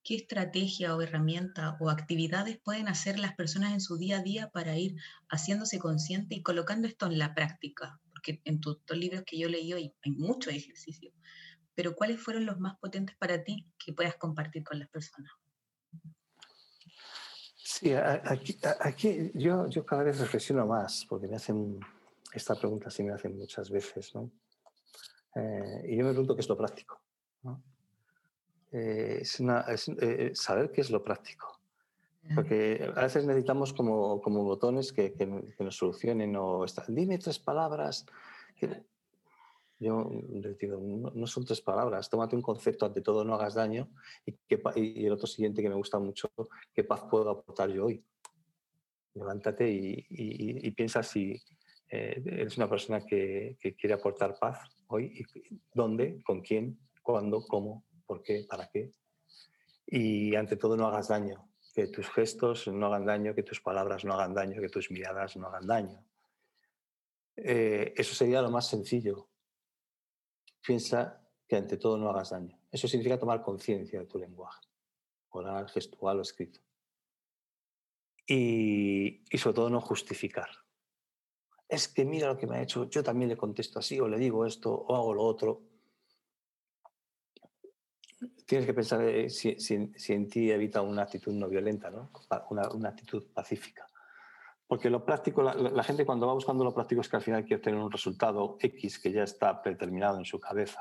qué 0.03 0.17
estrategia 0.17 0.97
o 0.97 1.03
herramienta 1.03 1.77
o 1.81 1.91
actividades 1.91 2.59
pueden 2.65 2.89
hacer 2.89 3.19
las 3.19 3.35
personas 3.35 3.75
en 3.75 3.83
su 3.83 3.99
día 3.99 4.19
a 4.19 4.23
día 4.23 4.49
para 4.49 4.79
ir 4.79 4.95
haciéndose 5.29 5.79
consciente 5.79 6.35
y 6.35 6.43
colocando 6.43 6.89
esto 6.89 7.07
en 7.07 7.19
la 7.19 7.35
práctica. 7.35 8.01
Porque 8.11 8.41
en 8.45 8.61
tus 8.61 8.79
libros 8.95 9.25
que 9.27 9.39
yo 9.39 9.49
leí 9.51 9.71
hoy 9.75 9.93
hay 10.03 10.11
mucho 10.13 10.49
ejercicio. 10.49 11.13
Pero 11.75 11.95
¿cuáles 11.95 12.21
fueron 12.21 12.47
los 12.47 12.59
más 12.61 12.79
potentes 12.79 13.17
para 13.17 13.43
ti 13.43 13.67
que 13.85 13.93
puedas 13.93 14.17
compartir 14.17 14.65
con 14.65 14.79
las 14.79 14.89
personas? 14.89 15.33
Sí, 17.57 17.93
aquí, 17.93 18.59
aquí 18.81 19.31
yo, 19.35 19.69
yo, 19.69 19.85
cada 19.85 20.05
vez 20.05 20.19
reflexiono 20.21 20.67
más, 20.67 21.07
porque 21.09 21.27
me 21.27 21.37
hacen 21.37 21.81
esta 22.33 22.55
pregunta, 22.55 22.91
sí 22.91 23.03
me 23.03 23.13
hacen 23.13 23.37
muchas 23.37 23.71
veces, 23.71 24.15
¿no? 24.15 24.31
Eh, 25.35 25.87
y 25.89 25.97
yo 25.97 26.05
me 26.05 26.11
pregunto 26.11 26.35
qué 26.35 26.41
es 26.41 26.49
lo 26.49 26.57
práctico. 26.57 27.01
¿no? 27.43 27.63
Eh, 28.73 29.19
es, 29.23 29.41
es 29.41 29.89
eh, 29.89 30.31
saber 30.35 30.71
qué 30.71 30.81
es 30.81 30.91
lo 30.91 31.03
práctico. 31.03 31.61
Porque 32.35 32.91
a 32.97 33.03
veces 33.03 33.27
necesitamos 33.27 33.75
como, 33.75 34.23
como 34.23 34.45
botones 34.45 34.95
que, 34.95 35.13
que, 35.13 35.27
nos 35.27 35.77
solucionen 35.77 36.35
o 36.37 36.65
dime 36.89 37.19
tres 37.19 37.39
palabras. 37.39 38.07
Yo 39.79 40.11
les 40.31 40.57
digo, 40.59 40.79
no, 40.81 41.27
son 41.27 41.45
tres 41.45 41.61
palabras, 41.61 42.09
tómate 42.09 42.37
un 42.37 42.43
concepto, 42.43 42.87
ante 42.87 43.01
todo 43.01 43.25
no 43.25 43.35
hagas 43.35 43.55
daño 43.55 43.91
y, 44.25 44.33
que, 44.33 44.61
y 44.77 45.07
el 45.07 45.13
otro 45.13 45.27
siguiente 45.27 45.63
que 45.63 45.69
me 45.69 45.75
gusta 45.75 45.99
mucho, 45.99 46.31
¿qué 46.73 46.85
paz 46.85 47.03
puedo 47.11 47.31
aportar 47.31 47.71
yo 47.71 47.87
hoy? 47.87 48.05
Levántate 49.15 49.71
y, 49.71 50.07
y, 50.09 50.71
piensa 50.73 51.03
si 51.03 51.41
eh, 51.89 52.23
eres 52.25 52.57
una 52.57 52.69
persona 52.69 53.05
que, 53.05 53.57
que, 53.61 53.75
quiere 53.75 53.95
aportar 53.95 54.37
paz 54.39 54.59
hoy, 54.89 55.25
y 55.41 55.61
dónde, 55.73 56.21
con 56.25 56.41
quién, 56.41 56.79
cuándo, 57.03 57.47
cómo, 57.47 57.85
por 58.07 58.23
qué, 58.23 58.45
para 58.49 58.69
qué. 58.69 58.93
Y 59.87 60.35
ante 60.35 60.57
todo 60.57 60.77
no 60.77 60.87
hagas 60.87 61.09
daño, 61.09 61.49
que 61.75 61.89
tus 61.89 62.09
gestos 62.11 62.69
no 62.69 62.87
hagan 62.87 63.07
daño, 63.07 63.35
que 63.35 63.43
tus 63.43 63.61
palabras 63.61 64.05
no 64.05 64.15
hagan 64.15 64.35
daño, 64.35 64.61
que 64.61 64.69
tus 64.69 64.91
miradas 64.91 65.37
no 65.37 65.49
hagan 65.49 65.67
daño. 65.67 66.05
Eh, 67.37 67.93
eso 67.97 68.15
sería 68.15 68.43
lo 68.43 68.51
más 68.51 68.69
sencillo. 68.69 69.29
Piensa 70.65 71.21
que 71.47 71.57
ante 71.57 71.77
todo 71.77 71.99
no 71.99 72.09
hagas 72.09 72.31
daño. 72.31 72.59
Eso 72.71 72.89
significa 72.89 73.19
tomar 73.19 73.43
conciencia 73.43 74.01
de 74.01 74.07
tu 74.07 74.19
lenguaje, 74.19 74.67
oral, 75.31 75.69
gestual 75.69 76.19
o 76.19 76.23
escrito. 76.23 76.61
Y, 78.27 79.23
sobre 79.37 79.55
todo 79.55 79.69
no 79.69 79.81
justificar. 79.81 80.49
Es 81.69 81.89
que 81.89 82.05
mira 82.05 82.29
lo 82.29 82.39
que 82.39 82.47
me 82.47 82.57
ha 82.57 82.63
hecho, 82.63 82.89
yo 82.89 83.03
también 83.03 83.29
le 83.29 83.37
contesto 83.37 83.79
así, 83.79 84.01
o 84.01 84.09
le 84.09 84.19
digo 84.19 84.47
esto, 84.47 84.73
o 84.73 84.95
hago 84.97 85.13
lo 85.13 85.23
otro. 85.23 85.63
Tienes 88.47 88.67
que 88.67 88.75
pensar 88.75 89.03
eh, 89.03 89.29
si, 89.29 89.57
en 90.13 90.29
ti 90.29 90.51
evita 90.51 90.81
una 90.81 91.03
actitud 91.03 91.33
no 91.33 91.49
violenta, 91.49 91.91
¿no? 91.91 92.11
una 92.51 92.89
actitud 92.89 93.27
pacífica. 93.33 93.91
Porque 94.67 94.89
lo 94.89 95.05
práctico, 95.05 95.43
la, 95.43 95.85
gente 95.85 96.07
cuando 96.07 96.27
va 96.27 96.33
buscando 96.33 96.65
lo 96.65 96.73
práctico 96.73 97.03
es 97.03 97.09
que 97.09 97.17
al 97.17 97.23
final 97.23 97.45
quiere 97.45 97.63
tener 97.63 97.79
un 97.79 97.91
resultado 97.91 98.57
X 98.61 98.99
que 98.99 99.13
ya 99.13 99.23
está 99.23 99.61
predeterminado 99.61 100.19
en 100.19 100.25
su 100.25 100.41
cabeza. 100.41 100.81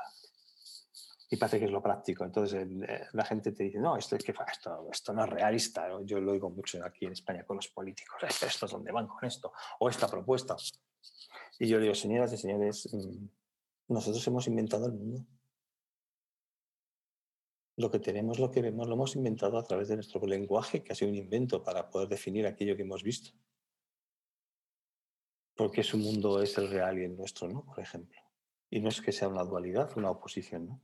Y 1.30 1.36
parece 1.36 1.58
que 1.58 1.66
es 1.66 1.70
lo 1.70 1.82
práctico. 1.82 2.24
Entonces 2.24 2.66
eh, 2.66 3.06
la 3.12 3.24
gente 3.24 3.52
te 3.52 3.64
dice, 3.64 3.78
no, 3.78 3.96
esto, 3.96 4.16
es 4.16 4.24
que, 4.24 4.32
esto, 4.50 4.88
esto 4.90 5.12
no 5.12 5.24
es 5.24 5.30
realista. 5.30 5.86
Yo 6.04 6.18
lo 6.18 6.32
digo 6.32 6.48
mucho 6.48 6.82
aquí 6.82 7.04
en 7.04 7.12
España 7.12 7.44
con 7.44 7.56
los 7.56 7.68
políticos. 7.68 8.16
Esto 8.22 8.66
es 8.66 8.72
donde 8.72 8.90
van 8.90 9.06
con 9.06 9.22
esto. 9.24 9.52
O 9.80 9.88
esta 9.90 10.08
propuesta. 10.08 10.56
Y 11.58 11.68
yo 11.68 11.78
digo, 11.78 11.94
señoras 11.94 12.32
y 12.32 12.38
señores, 12.38 12.88
mm, 12.90 13.26
nosotros 13.88 14.26
hemos 14.26 14.46
inventado 14.46 14.86
el 14.86 14.92
mundo. 14.92 15.26
Lo 17.76 17.90
que 17.90 17.98
tenemos, 17.98 18.38
lo 18.38 18.50
que 18.50 18.62
vemos, 18.62 18.88
lo 18.88 18.94
hemos 18.94 19.14
inventado 19.16 19.58
a 19.58 19.64
través 19.64 19.88
de 19.88 19.96
nuestro 19.96 20.24
lenguaje, 20.26 20.82
que 20.82 20.92
ha 20.92 20.96
sido 20.96 21.10
un 21.10 21.16
invento 21.16 21.62
para 21.62 21.90
poder 21.90 22.08
definir 22.08 22.46
aquello 22.46 22.76
que 22.76 22.82
hemos 22.82 23.02
visto 23.02 23.32
porque 25.56 25.82
su 25.82 25.98
mundo 25.98 26.42
es 26.42 26.56
el 26.58 26.68
real 26.68 26.98
y 26.98 27.04
el 27.04 27.16
nuestro, 27.16 27.48
¿no? 27.48 27.64
Por 27.64 27.80
ejemplo. 27.80 28.20
Y 28.70 28.80
no 28.80 28.88
es 28.88 29.00
que 29.00 29.12
sea 29.12 29.28
una 29.28 29.44
dualidad, 29.44 29.96
una 29.96 30.10
oposición, 30.10 30.66
¿no? 30.66 30.80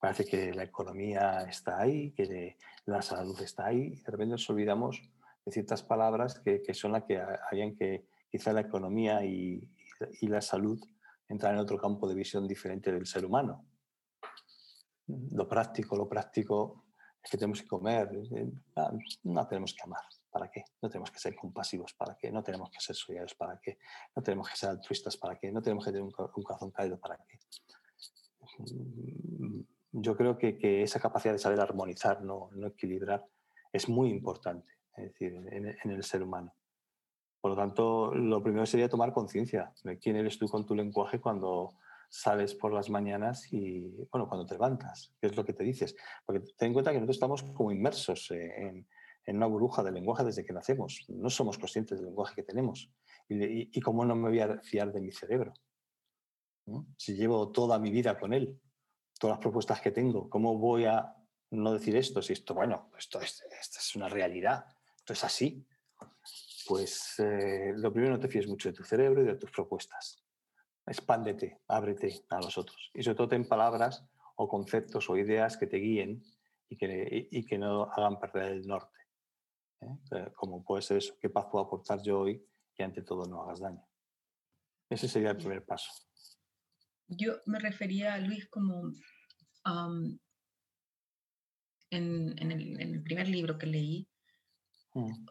Parece 0.00 0.24
que 0.24 0.52
la 0.52 0.64
economía 0.64 1.42
está 1.48 1.80
ahí, 1.80 2.10
que 2.12 2.58
la 2.84 3.00
salud 3.00 3.40
está 3.40 3.66
ahí, 3.66 3.90
de 3.90 4.10
repente 4.10 4.32
nos 4.32 4.50
olvidamos 4.50 5.00
de 5.44 5.52
ciertas 5.52 5.82
palabras 5.82 6.40
que, 6.40 6.62
son 6.74 6.92
las 6.92 7.04
que 7.04 7.18
harían 7.18 7.74
que 7.74 8.06
quizá 8.30 8.52
la 8.52 8.60
economía 8.60 9.24
y, 9.24 9.66
y, 10.20 10.26
la 10.26 10.40
salud 10.40 10.78
entran 11.28 11.54
en 11.54 11.60
otro 11.60 11.78
campo 11.78 12.06
de 12.08 12.14
visión 12.14 12.46
diferente 12.46 12.92
del 12.92 13.06
ser 13.06 13.24
humano. 13.24 13.64
Lo 15.06 15.48
práctico, 15.48 15.96
lo 15.96 16.08
práctico 16.08 16.84
es 17.22 17.30
que 17.30 17.38
tenemos 17.38 17.62
que 17.62 17.68
comer, 17.68 18.10
no 19.22 19.46
tenemos 19.46 19.74
que 19.74 19.82
amar. 19.84 20.04
¿Para 20.34 20.50
qué? 20.50 20.64
No 20.82 20.90
tenemos 20.90 21.12
que 21.12 21.20
ser 21.20 21.36
compasivos, 21.36 21.94
¿para 21.94 22.16
qué? 22.16 22.32
No 22.32 22.42
tenemos 22.42 22.68
que 22.68 22.80
ser 22.80 22.96
solidarios, 22.96 23.36
¿para 23.36 23.60
qué? 23.60 23.78
No 24.16 24.20
tenemos 24.20 24.50
que 24.50 24.56
ser 24.56 24.70
altruistas, 24.70 25.16
¿para 25.16 25.38
qué? 25.38 25.52
No 25.52 25.62
tenemos 25.62 25.84
que 25.84 25.92
tener 25.92 26.02
un, 26.02 26.10
corazón 26.10 26.72
cálido, 26.72 26.98
¿para 26.98 27.16
qué? 27.18 27.38
Mm, 28.58 29.60
yo 29.92 30.16
creo 30.16 30.36
que, 30.36 30.58
que 30.58 30.82
esa 30.82 30.98
capacidad 30.98 31.34
de 31.34 31.38
saber 31.38 31.60
armonizar, 31.60 32.20
no, 32.22 32.50
no, 32.50 32.66
equilibrar, 32.66 33.24
es 33.72 33.88
muy 33.88 34.10
importante 34.10 34.72
es 34.96 35.04
decir, 35.04 35.36
en, 35.52 35.68
en, 35.68 35.90
el 35.92 36.02
ser 36.02 36.24
humano. 36.24 36.52
Por 37.40 37.52
lo 37.52 37.56
tanto, 37.56 38.12
lo 38.12 38.42
primero 38.42 38.66
sería 38.66 38.88
tomar 38.88 39.12
conciencia 39.12 39.72
de 39.84 40.00
quién 40.00 40.16
eres 40.16 40.36
tú 40.36 40.48
con 40.48 40.66
tu 40.66 40.74
lenguaje 40.74 41.20
cuando 41.20 41.78
sales 42.08 42.56
por 42.56 42.72
las 42.72 42.90
mañanas 42.90 43.52
y, 43.52 43.88
bueno, 44.10 44.28
cuando 44.28 44.46
te 44.46 44.54
levantas, 44.54 45.14
qué 45.20 45.28
es 45.28 45.36
lo 45.36 45.44
que 45.44 45.52
te 45.52 45.62
dices. 45.62 45.94
Porque 46.26 46.40
ten 46.56 46.68
en 46.68 46.72
cuenta 46.72 46.90
que 46.90 46.96
nosotros 46.96 47.16
estamos 47.18 47.42
como 47.54 47.70
inmersos 47.70 48.32
en, 48.32 48.84
en 49.26 49.36
una 49.36 49.46
burbuja 49.46 49.82
del 49.82 49.94
lenguaje 49.94 50.24
desde 50.24 50.44
que 50.44 50.52
nacemos. 50.52 51.04
No 51.08 51.30
somos 51.30 51.58
conscientes 51.58 51.98
del 51.98 52.06
lenguaje 52.06 52.34
que 52.34 52.42
tenemos. 52.42 52.90
¿Y, 53.28 53.80
cómo 53.80 54.04
no 54.04 54.14
me 54.14 54.28
voy 54.28 54.40
a 54.40 54.60
fiar 54.60 54.92
de 54.92 55.00
mi 55.00 55.12
cerebro? 55.12 55.54
Si 56.96 57.14
llevo 57.14 57.50
toda 57.50 57.78
mi 57.78 57.90
vida 57.90 58.18
con 58.18 58.32
él, 58.32 58.60
todas 59.18 59.36
las 59.36 59.42
propuestas 59.42 59.80
que 59.80 59.90
tengo, 59.90 60.28
¿cómo 60.28 60.58
voy 60.58 60.84
a 60.84 61.14
no 61.50 61.72
decir 61.72 61.96
esto? 61.96 62.20
Si 62.20 62.32
esto, 62.32 62.54
bueno, 62.54 62.90
esto 62.98 63.20
es, 63.20 63.44
esto 63.60 63.78
es 63.78 63.96
una 63.96 64.08
realidad, 64.08 64.66
esto 64.96 65.12
es 65.12 65.24
así. 65.24 65.66
Pues 66.66 67.18
eh, 67.18 67.72
lo 67.76 67.92
primero, 67.92 68.14
no 68.14 68.20
te 68.20 68.28
fíes 68.28 68.46
mucho 68.46 68.68
de 68.68 68.74
tu 68.74 68.84
cerebro 68.84 69.22
y 69.22 69.26
de 69.26 69.36
tus 69.36 69.50
propuestas. 69.50 70.22
Expándete, 70.86 71.60
ábrete 71.68 72.24
a 72.28 72.40
los 72.40 72.58
otros. 72.58 72.90
Y 72.94 73.02
sobre 73.02 73.16
todo 73.16 73.28
ten 73.28 73.48
palabras 73.48 74.04
o 74.36 74.48
conceptos 74.48 75.08
o 75.08 75.16
ideas 75.16 75.56
que 75.56 75.66
te 75.66 75.78
guíen 75.78 76.22
y 76.68 76.76
que, 76.76 77.28
y 77.30 77.44
que 77.44 77.58
no 77.58 77.84
hagan 77.84 78.18
perder 78.18 78.52
el 78.52 78.66
norte. 78.66 79.03
¿Eh? 79.84 80.16
Eh, 80.16 80.32
como 80.34 80.64
puede 80.64 80.82
ser 80.82 80.98
eso, 80.98 81.16
¿qué 81.20 81.28
paz 81.28 81.46
puedo 81.50 81.64
aportar 81.64 82.02
yo 82.02 82.20
hoy 82.20 82.44
que 82.74 82.82
ante 82.82 83.02
todo 83.02 83.26
no 83.26 83.42
hagas 83.42 83.60
daño? 83.60 83.84
Ese 84.88 85.08
sería 85.08 85.30
el 85.30 85.36
primer 85.36 85.64
paso. 85.64 85.90
Yo 87.06 87.34
me 87.46 87.58
refería 87.58 88.14
a 88.14 88.18
Luis 88.18 88.48
como 88.48 88.92
en, 91.90 92.38
el, 92.38 93.02
primer 93.02 93.28
libro 93.28 93.58
que 93.58 93.66
leí, 93.66 94.08
mm. 94.94 95.26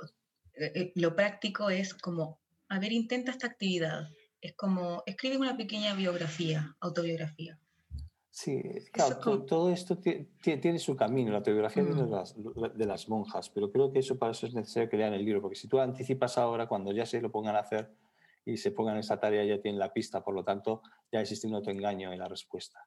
eh, 0.55 0.91
lo 0.95 1.15
práctico 1.15 1.69
es 1.69 1.93
como, 1.93 2.39
a 2.69 2.79
ver, 2.79 2.91
intenta 2.91 3.31
esta 3.31 3.47
actividad. 3.47 4.09
Es 4.41 4.55
como, 4.55 5.03
escribe 5.05 5.37
una 5.37 5.55
pequeña 5.55 5.93
biografía, 5.93 6.75
autobiografía. 6.79 7.59
Sí, 8.35 8.63
claro, 8.91 9.45
todo, 9.45 9.69
esto 9.69 9.99
tiene, 9.99 10.79
su 10.79 10.95
camino, 10.95 11.31
la 11.31 11.43
teografía 11.43 11.83
de, 11.83 11.93
mm. 11.93 12.09
las, 12.09 12.35
de, 12.35 12.85
las, 12.87 13.07
monjas, 13.07 13.47
pero 13.51 13.71
creo 13.71 13.91
que 13.91 13.99
eso 13.99 14.17
para 14.17 14.31
eso 14.31 14.47
es 14.47 14.55
necesario 14.55 14.89
que 14.89 14.97
lean 14.97 15.13
el 15.13 15.23
libro, 15.23 15.39
porque 15.39 15.55
si 15.55 15.67
tú 15.67 15.79
anticipas 15.79 16.39
ahora, 16.39 16.67
cuando 16.67 16.91
ya 16.91 17.05
se 17.05 17.21
lo 17.21 17.31
pongan 17.31 17.55
a 17.55 17.59
hacer 17.59 17.95
y 18.43 18.57
se 18.57 18.71
pongan 18.71 18.97
esa 18.97 19.19
tarea, 19.19 19.45
ya 19.45 19.61
tienen 19.61 19.77
la 19.77 19.93
pista, 19.93 20.23
por 20.23 20.33
lo 20.33 20.43
tanto, 20.43 20.81
ya 21.11 21.21
existe 21.21 21.45
un 21.45 21.53
autoengaño 21.53 22.11
en 22.11 22.17
la 22.17 22.27
respuesta. 22.27 22.83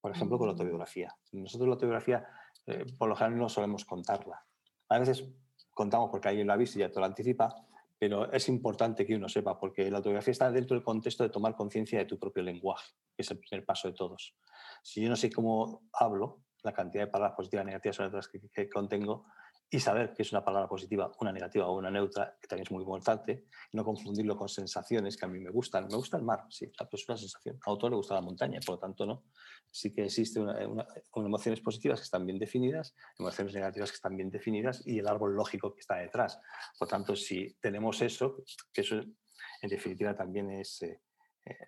Por 0.00 0.12
ejemplo, 0.12 0.38
con 0.38 0.46
la 0.46 0.52
mm. 0.52 0.56
autobiografía. 0.56 1.16
Nosotros 1.32 1.66
la 1.66 1.74
autobiografía, 1.74 2.24
eh, 2.66 2.86
por 2.96 3.08
lo 3.08 3.16
general, 3.16 3.40
no 3.40 3.48
solemos 3.48 3.84
contarla. 3.84 4.46
A 4.88 5.00
veces 5.00 5.28
contamos 5.74 6.10
porque 6.12 6.28
alguien 6.28 6.46
la 6.46 6.52
ha 6.52 6.56
visto 6.56 6.78
y 6.78 6.82
ya 6.82 6.92
te 6.92 7.00
lo 7.00 7.06
anticipa, 7.06 7.56
pero 7.98 8.32
es 8.32 8.48
importante 8.48 9.04
que 9.04 9.16
uno 9.16 9.28
sepa, 9.28 9.58
porque 9.58 9.90
la 9.90 9.98
autobiografía 9.98 10.32
está 10.32 10.50
dentro 10.50 10.76
del 10.76 10.84
contexto 10.84 11.24
de 11.24 11.30
tomar 11.30 11.56
conciencia 11.56 11.98
de 11.98 12.04
tu 12.04 12.18
propio 12.18 12.42
lenguaje, 12.42 12.92
que 13.16 13.22
es 13.22 13.30
el 13.30 13.38
primer 13.38 13.64
paso 13.64 13.88
de 13.88 13.94
todos. 13.94 14.36
Si 14.82 15.02
yo 15.02 15.08
no 15.08 15.16
sé 15.16 15.30
cómo 15.30 15.88
hablo, 15.92 16.44
la 16.62 16.72
cantidad 16.72 17.04
de 17.04 17.10
palabras 17.10 17.36
positivas 17.36 17.64
y 17.64 17.66
negativas 17.66 17.96
son 17.96 18.12
que, 18.32 18.48
que 18.52 18.68
contengo, 18.68 19.26
y 19.70 19.80
saber 19.80 20.14
que 20.14 20.22
es 20.22 20.32
una 20.32 20.42
palabra 20.42 20.66
positiva, 20.68 21.12
una 21.20 21.30
negativa 21.30 21.66
o 21.66 21.76
una 21.76 21.90
neutra, 21.90 22.36
que 22.40 22.48
también 22.48 22.66
es 22.66 22.70
muy 22.70 22.82
importante, 22.82 23.46
no 23.72 23.84
confundirlo 23.84 24.36
con 24.36 24.48
sensaciones 24.48 25.16
que 25.16 25.26
a 25.26 25.28
mí 25.28 25.38
me 25.40 25.50
gustan. 25.50 25.86
Me 25.88 25.96
gusta 25.96 26.16
el 26.16 26.22
mar, 26.22 26.46
sí, 26.48 26.72
pues 26.90 27.02
es 27.02 27.08
una 27.08 27.18
sensación. 27.18 27.58
A 27.66 27.70
otro 27.70 27.90
le 27.90 27.96
gusta 27.96 28.14
la 28.14 28.22
montaña, 28.22 28.60
por 28.64 28.76
lo 28.76 28.78
tanto, 28.78 29.04
no. 29.04 29.24
Sí 29.70 29.92
que 29.92 30.04
existen 30.04 30.44
una, 30.44 30.86
emociones 31.14 31.60
positivas 31.60 32.00
que 32.00 32.04
están 32.04 32.24
bien 32.24 32.38
definidas, 32.38 32.94
emociones 33.18 33.54
negativas 33.54 33.90
que 33.90 33.96
están 33.96 34.16
bien 34.16 34.30
definidas 34.30 34.86
y 34.86 35.00
el 35.00 35.06
árbol 35.06 35.34
lógico 35.34 35.74
que 35.74 35.80
está 35.80 35.96
detrás. 35.96 36.40
Por 36.78 36.88
tanto, 36.88 37.14
si 37.14 37.54
tenemos 37.60 38.00
eso, 38.00 38.42
que 38.72 38.80
eso 38.80 38.96
en 38.96 39.68
definitiva 39.68 40.16
también 40.16 40.50
es 40.50 40.82
eh, 40.82 41.00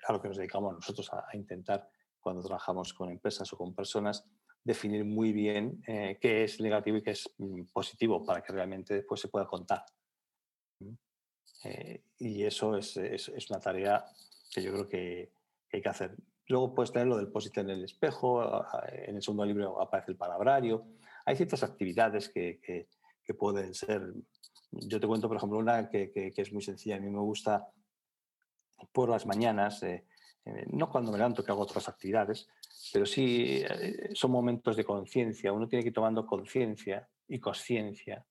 a 0.06 0.12
lo 0.12 0.20
que 0.20 0.28
nos 0.28 0.36
dedicamos 0.36 0.74
nosotros 0.74 1.10
a, 1.12 1.24
intentar 1.34 1.88
cuando 2.18 2.42
trabajamos 2.42 2.92
con 2.92 3.10
empresas 3.10 3.52
o 3.52 3.56
con 3.56 3.74
personas, 3.74 4.26
definir 4.64 5.04
muy 5.04 5.32
bien 5.32 5.82
qué 5.84 6.44
es 6.44 6.60
negativo 6.60 6.98
y 6.98 7.02
qué 7.02 7.12
es 7.12 7.28
mm, 7.38 7.62
positivo 7.72 8.24
para 8.24 8.42
que 8.42 8.52
realmente 8.52 8.94
después 8.94 9.20
se 9.20 9.28
pueda 9.28 9.46
contar. 9.46 9.84
y 12.18 12.44
eso 12.44 12.76
es, 12.76 12.96
es, 12.96 13.50
una 13.50 13.60
tarea 13.60 14.04
que 14.52 14.62
yo 14.62 14.72
creo 14.72 14.88
que, 14.88 15.32
hay 15.72 15.80
que 15.80 15.88
hacer. 15.88 16.16
Luego 16.48 16.74
puedes 16.74 16.92
tener 16.92 17.06
lo 17.06 17.16
del 17.16 17.28
positivo 17.28 17.62
en 17.62 17.70
el 17.70 17.84
espejo, 17.84 18.64
en 18.88 19.14
el 19.14 19.22
segundo 19.22 19.44
libro 19.44 19.80
aparece 19.80 20.10
el 20.10 20.16
palabrario. 20.16 20.84
Hay 21.24 21.36
ciertas 21.36 21.62
actividades 21.62 22.28
que, 22.28 22.58
que 23.30 23.34
pueden 23.34 23.74
ser. 23.74 24.12
Yo 24.72 24.98
te 24.98 25.06
cuento, 25.06 25.28
por 25.28 25.36
ejemplo, 25.36 25.58
una 25.58 25.88
que, 25.88 26.10
que, 26.10 26.32
es 26.36 26.52
muy 26.52 26.62
sencilla. 26.62 26.96
A 26.96 27.00
mí 27.00 27.08
me 27.08 27.20
gusta 27.20 27.68
por 28.92 29.08
las 29.08 29.24
mañanas, 29.24 29.82
eh, 29.84 30.04
eh, 30.44 30.66
no 30.70 30.90
cuando 30.90 31.12
me 31.12 31.18
levanto 31.18 31.44
que 31.44 31.50
hago 31.50 31.62
otras 31.62 31.88
actividades, 31.88 32.48
pero 32.92 33.06
sí 33.06 33.62
eh, 33.68 34.10
son 34.14 34.30
momentos 34.30 34.76
de 34.76 34.84
conciencia. 34.84 35.52
Uno 35.52 35.68
tiene 35.68 35.82
que 35.82 35.88
ir 35.88 35.94
tomando 35.94 36.26
conciencia 36.26 37.08
y 37.28 37.38
conciencia 37.38 38.24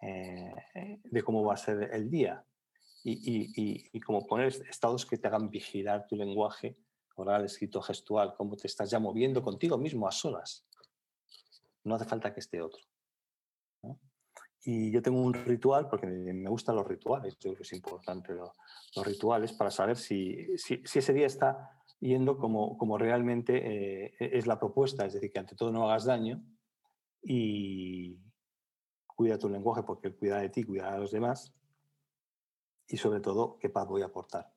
de 0.00 1.22
cómo 1.24 1.42
va 1.42 1.54
a 1.54 1.56
ser 1.56 1.90
el 1.92 2.08
día 2.08 2.44
y, 3.02 3.12
y, 3.12 3.90
y, 3.92 4.00
como 4.00 4.24
poner 4.24 4.46
estados 4.70 5.04
que 5.04 5.18
te 5.18 5.26
hagan 5.26 5.50
vigilar 5.50 6.06
tu 6.06 6.14
lenguaje 6.14 6.76
oral, 7.16 7.44
escrito, 7.44 7.82
gestual, 7.82 8.34
cómo 8.34 8.56
te 8.56 8.66
estás 8.66 8.90
ya 8.90 8.98
moviendo 8.98 9.42
contigo 9.42 9.76
mismo 9.76 10.06
a 10.06 10.12
solas. 10.12 10.64
No 11.84 11.94
hace 11.94 12.04
falta 12.04 12.32
que 12.32 12.40
esté 12.40 12.62
otro. 12.62 12.82
Y 14.64 14.90
yo 14.90 15.00
tengo 15.00 15.20
un 15.20 15.34
ritual, 15.34 15.88
porque 15.88 16.06
me 16.06 16.50
gustan 16.50 16.76
los 16.76 16.86
rituales, 16.86 17.34
yo 17.34 17.50
creo 17.50 17.56
que 17.56 17.62
es 17.62 17.72
importante 17.72 18.34
los 18.34 19.06
rituales 19.06 19.52
para 19.52 19.70
saber 19.70 19.96
si, 19.96 20.58
si, 20.58 20.82
ese 20.82 21.12
día 21.12 21.26
está 21.26 21.70
yendo 22.00 22.36
como, 22.36 22.76
como 22.76 22.98
realmente 22.98 24.06
eh, 24.06 24.16
es 24.18 24.46
la 24.46 24.58
propuesta, 24.58 25.06
es 25.06 25.14
decir, 25.14 25.30
que 25.30 25.38
ante 25.38 25.54
todo 25.54 25.70
no 25.70 25.88
hagas 25.88 26.04
daño 26.04 26.42
y 27.22 28.18
cuida 29.06 29.38
tu 29.38 29.48
lenguaje 29.48 29.82
porque 29.82 30.12
cuida 30.12 30.40
de 30.40 30.48
ti, 30.48 30.64
cuida 30.64 30.92
de 30.92 30.98
los 30.98 31.12
demás 31.12 31.54
y 32.88 32.96
sobre 32.96 33.20
todo 33.20 33.58
qué 33.58 33.68
paz 33.68 33.86
voy 33.86 34.02
a 34.02 34.06
aportar. 34.06 34.52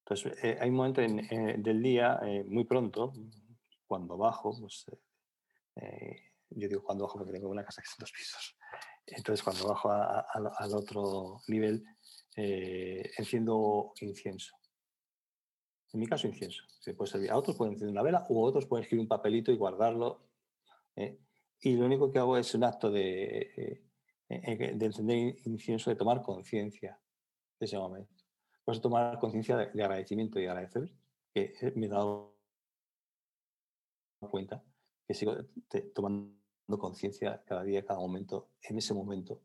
Entonces, 0.00 0.44
eh, 0.44 0.58
hay 0.60 0.70
un 0.70 0.76
momento 0.76 1.00
en, 1.02 1.62
del 1.62 1.82
día, 1.82 2.20
eh, 2.22 2.44
muy 2.44 2.64
pronto, 2.64 3.12
cuando 3.86 4.16
bajo, 4.16 4.56
pues, 4.58 4.86
yo 6.50 6.68
digo 6.68 6.82
cuando 6.82 7.04
bajo 7.04 7.18
porque 7.18 7.32
tengo 7.32 7.48
una 7.48 7.64
casa 7.64 7.82
que 7.82 7.88
es 7.88 7.96
dos 7.98 8.12
pisos, 8.12 8.56
entonces, 9.06 9.42
cuando 9.42 9.68
bajo 9.68 9.90
al 9.90 10.74
otro 10.74 11.40
nivel, 11.48 11.84
eh, 12.34 13.10
enciendo 13.16 13.92
incienso. 14.00 14.54
En 15.92 16.00
mi 16.00 16.06
caso, 16.06 16.26
incienso. 16.26 16.64
Se 16.80 16.92
puede 16.92 17.10
servir. 17.10 17.30
A 17.30 17.36
otros 17.36 17.56
pueden 17.56 17.74
encender 17.74 17.92
una 17.92 18.02
vela 18.02 18.26
o 18.28 18.42
otros 18.42 18.66
pueden 18.66 18.82
escribir 18.82 19.02
un 19.02 19.08
papelito 19.08 19.50
y 19.50 19.56
guardarlo. 19.56 20.20
¿eh? 20.96 21.18
Y 21.60 21.76
lo 21.76 21.86
único 21.86 22.10
que 22.10 22.18
hago 22.18 22.36
es 22.36 22.54
un 22.54 22.64
acto 22.64 22.90
de, 22.90 23.82
eh, 24.28 24.74
de 24.74 24.86
encender 24.86 25.36
incienso, 25.44 25.88
de 25.88 25.96
tomar 25.96 26.22
conciencia 26.22 27.00
de 27.58 27.66
ese 27.66 27.78
momento. 27.78 28.12
Pues 28.64 28.80
tomar 28.80 29.18
conciencia 29.18 29.56
de, 29.56 29.82
agradecimiento 29.82 30.38
y 30.38 30.46
agradecer 30.46 30.92
que 31.32 31.54
me 31.76 31.86
he 31.86 31.88
dado 31.88 32.36
cuenta 34.30 34.62
que 35.06 35.14
sigo 35.14 35.36
tomando 35.94 36.36
conciencia 36.78 37.42
cada 37.46 37.62
día, 37.62 37.84
cada 37.84 38.00
momento, 38.00 38.48
en 38.62 38.78
ese 38.78 38.92
momento, 38.92 39.40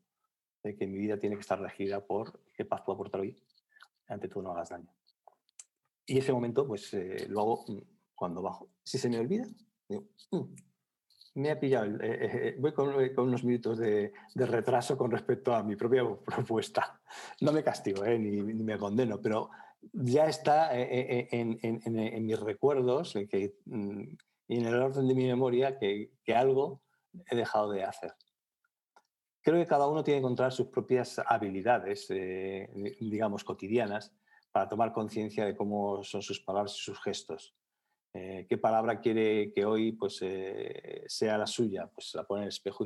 de 0.64 0.76
que 0.76 0.88
mi 0.88 0.98
vida 0.98 1.18
tiene 1.18 1.36
que 1.36 1.42
estar 1.42 1.60
regida 1.60 2.06
por 2.06 2.40
qué 2.54 2.66
paz 2.66 2.82
puedo 2.82 2.96
aportar 2.96 3.22
hoy, 3.22 3.38
ante 4.08 4.28
todo 4.28 4.44
no 4.44 4.52
hagas 4.52 4.70
daño. 4.70 4.92
Y 6.06 6.18
ese 6.18 6.34
momento, 6.34 6.68
pues 6.68 6.94
eh, 6.94 7.28
lo 7.30 7.42
hago 7.42 7.66
mm, 7.68 7.78
cuando 8.16 8.42
bajo. 8.42 8.70
Si 8.84 8.98
se 8.98 9.10
me 9.10 9.20
olvida, 9.20 9.46
mm, 9.88 10.42
me 11.36 11.52
ha 11.52 11.60
pillado, 11.60 11.86
eh, 11.86 11.98
eh, 12.02 12.56
voy 12.60 12.74
con, 12.74 12.90
unos 12.90 13.44
minutos 13.44 13.78
de, 13.78 14.12
retraso 14.36 14.98
con 14.98 15.12
respecto 15.12 15.54
a 15.56 15.64
mi 15.64 15.76
propia 15.76 16.04
propuesta. 16.26 17.00
No 17.40 17.54
me 17.54 17.64
castigo, 17.64 18.06
ni, 18.06 18.42
me 18.42 18.78
condeno, 18.78 19.22
pero 19.22 19.50
ya 19.94 20.28
está 20.28 20.78
en, 20.78 21.58
en, 21.62 22.26
mis 22.26 22.40
recuerdos 22.40 23.14
que, 23.30 23.56
mm, 23.66 24.02
y 24.48 24.58
en 24.58 24.66
el 24.66 24.76
orden 24.76 25.08
de 25.08 25.16
mi 25.16 25.26
memoria 25.26 25.80
que, 25.80 26.12
que 26.24 26.36
algo 26.36 26.82
he 27.30 27.36
dejado 27.36 27.72
de 27.72 27.84
hacer. 27.84 28.14
Creo 29.44 29.60
que 29.60 29.68
cada 29.68 29.88
uno 29.88 30.04
tiene 30.04 30.20
que 30.20 30.26
encontrar 30.26 30.52
sus 30.52 30.68
propias 30.68 31.20
habilidades, 31.26 32.08
eh, 32.12 32.70
digamos, 33.00 33.44
cotidianas, 33.44 34.14
para 34.52 34.70
tomar 34.70 34.94
conciencia 34.94 35.46
de 35.46 35.56
cómo 35.56 36.04
son 36.04 36.22
sus 36.22 36.40
palabras 36.42 36.76
y 36.78 36.82
sus 36.82 37.02
gestos. 37.02 37.56
Eh, 38.14 38.46
¿Qué 38.48 38.58
palabra 38.58 39.00
quiere 39.00 39.52
que 39.54 39.66
hoy 39.66 39.94
pues, 39.94 40.20
eh, 40.22 41.04
sea 41.08 41.38
la 41.38 41.48
suya? 41.48 41.88
Pues 41.88 42.14
la 42.14 42.24
pone 42.24 42.42
en 42.42 42.44
el 42.44 42.50
espejo 42.50 42.84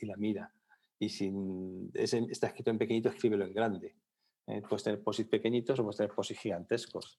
y, 0.00 0.06
la 0.06 0.16
mira. 0.16 0.52
Y 0.98 1.08
si 1.08 1.32
está 1.94 2.46
escrito 2.48 2.70
en 2.70 2.78
pequeñito, 2.78 3.08
escríbelo 3.08 3.44
en 3.44 3.52
grande. 3.52 3.96
puedes 4.68 4.84
tener 4.84 5.02
posit 5.02 5.28
pequeñitos 5.28 5.78
o 5.80 5.82
puedes 5.82 5.96
tener 5.96 6.14
posit 6.14 6.38
gigantescos. 6.38 7.18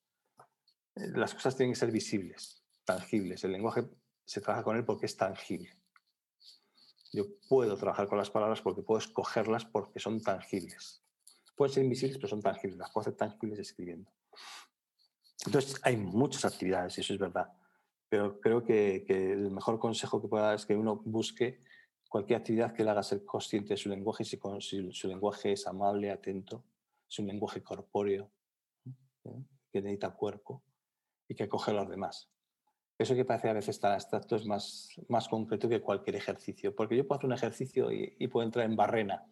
las 0.95 1.33
cosas 1.33 1.57
tienen 1.57 1.73
que 1.73 1.79
ser 1.79 1.91
visibles, 1.91 2.63
tangibles. 2.85 3.43
El 3.43 3.51
lenguaje 3.51 3.85
se 4.23 4.39
trabaja 4.39 4.63
con 4.63 4.77
él 4.77 4.85
porque 4.85 5.07
es 5.07 5.17
tangible. 5.17 5.71
Yo 7.13 7.25
puedo 7.47 7.77
trabajar 7.77 8.07
con 8.07 8.17
las 8.17 8.29
palabras 8.29 8.61
porque 8.61 8.81
puedo 8.81 8.99
escogerlas 8.99 9.65
porque 9.65 9.99
son 9.99 10.21
tangibles. 10.21 11.03
Pueden 11.55 11.73
ser 11.73 11.83
invisibles, 11.83 12.17
pero 12.17 12.27
son 12.27 12.41
tangibles. 12.41 12.77
Las 12.77 12.91
puedo 12.91 13.01
hacer 13.01 13.15
tangibles 13.15 13.59
escribiendo. 13.59 14.11
Entonces, 15.45 15.79
hay 15.83 15.97
muchas 15.97 16.45
actividades, 16.45 16.97
y 16.97 17.01
eso 17.01 17.13
es 17.13 17.19
verdad. 17.19 17.51
Pero 18.09 18.39
creo 18.39 18.63
que, 18.63 19.05
el 19.07 19.51
mejor 19.51 19.79
consejo 19.79 20.21
que 20.21 20.27
pueda 20.27 20.47
dar 20.47 20.55
es 20.55 20.65
que 20.65 20.75
uno 20.75 20.97
busque 20.97 21.63
cualquier 22.09 22.39
actividad 22.39 22.73
que 22.73 22.83
le 22.83 22.91
haga 22.91 23.03
ser 23.03 23.25
consciente 23.25 23.69
de 23.69 23.77
su 23.77 23.89
lenguaje, 23.89 24.23
si, 24.23 24.39
si 24.61 24.91
su 24.91 25.07
lenguaje 25.07 25.53
es 25.53 25.67
amable, 25.67 26.11
atento, 26.11 26.63
es 27.09 27.19
un 27.19 27.27
lenguaje 27.27 27.61
corpóreo, 27.61 28.29
que 29.71 29.81
necesita 29.81 30.11
cuerpo 30.11 30.63
y 31.27 31.35
que 31.35 31.43
acoge 31.43 31.71
a 31.71 31.75
los 31.75 31.89
demás. 31.89 32.29
Eso 32.97 33.13
que 33.13 33.25
parece 33.25 33.49
a 33.49 33.53
veces 33.53 33.79
tan 33.79 33.93
abstracto 33.93 34.35
es 34.35 34.45
más, 34.45 34.89
más 35.07 35.27
concreto 35.27 35.69
que 35.69 35.81
cualquier 35.81 36.15
ejercicio, 36.15 36.75
porque 36.75 36.97
yo 36.97 37.07
puedo 37.07 37.19
hacer 37.19 37.27
un 37.27 37.33
ejercicio 37.33 37.91
y, 37.91 38.27
puedo 38.27 38.45
entrar 38.45 38.65
en 38.65 38.75
barrena 38.75 39.23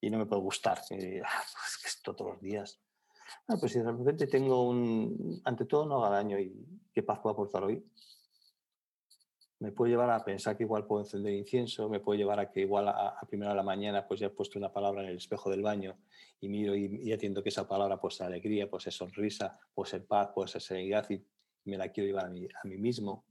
y 0.00 0.10
no 0.10 0.18
me 0.18 0.26
puede 0.26 0.42
gustar. 0.42 0.80
Y, 0.90 1.18
ah, 1.18 1.42
pues 1.52 1.78
que 1.82 1.88
esto 1.88 2.14
todos 2.14 2.34
los 2.34 2.40
días. 2.40 2.80
Ah, 3.48 3.56
pues 3.58 3.72
si 3.72 3.80
de 3.80 3.90
repente 3.90 4.28
tengo 4.28 4.68
un... 4.68 5.40
Ante 5.44 5.64
todo 5.64 5.86
no 5.86 6.04
haga 6.04 6.16
daño 6.16 6.38
y 6.38 6.54
qué 6.92 7.02
paz 7.02 7.18
puedo 7.18 7.32
aportar 7.32 7.64
hoy. 7.64 7.84
Me 9.58 9.72
puede 9.72 9.90
llevar 9.90 10.10
a 10.10 10.24
pensar 10.24 10.56
que 10.56 10.62
igual 10.62 10.86
puedo 10.86 11.02
encender 11.02 11.32
incienso, 11.32 11.88
me 11.88 11.98
puede 11.98 12.18
llevar 12.18 12.38
a 12.38 12.50
que 12.50 12.60
igual 12.60 12.86
a, 12.88 13.18
primera 13.28 13.52
de 13.52 13.56
la 13.56 13.62
mañana 13.62 14.06
pues 14.06 14.20
ya 14.20 14.26
he 14.26 14.30
puesto 14.30 14.58
una 14.58 14.72
palabra 14.72 15.02
en 15.02 15.08
el 15.08 15.16
espejo 15.16 15.50
del 15.50 15.62
baño 15.62 15.96
y 16.40 16.48
miro 16.48 16.74
y, 16.76 17.00
y 17.02 17.12
entiendo 17.12 17.42
que 17.42 17.48
esa 17.48 17.66
palabra 17.66 17.98
puede 17.98 18.14
ser 18.14 18.26
alegría, 18.26 18.68
puede 18.68 18.82
ser 18.82 18.92
sonrisa, 18.92 19.58
puede 19.72 19.90
ser 19.90 20.06
paz, 20.06 20.30
puede 20.34 20.48
ser 20.48 20.60
serenidad 20.60 21.08
y 21.08 21.24
me 21.64 21.76
la 21.76 21.88
quiero 21.88 22.06
llevar 22.06 22.26
a 22.26 22.28
mí, 22.28 22.48
mismo. 22.78 23.24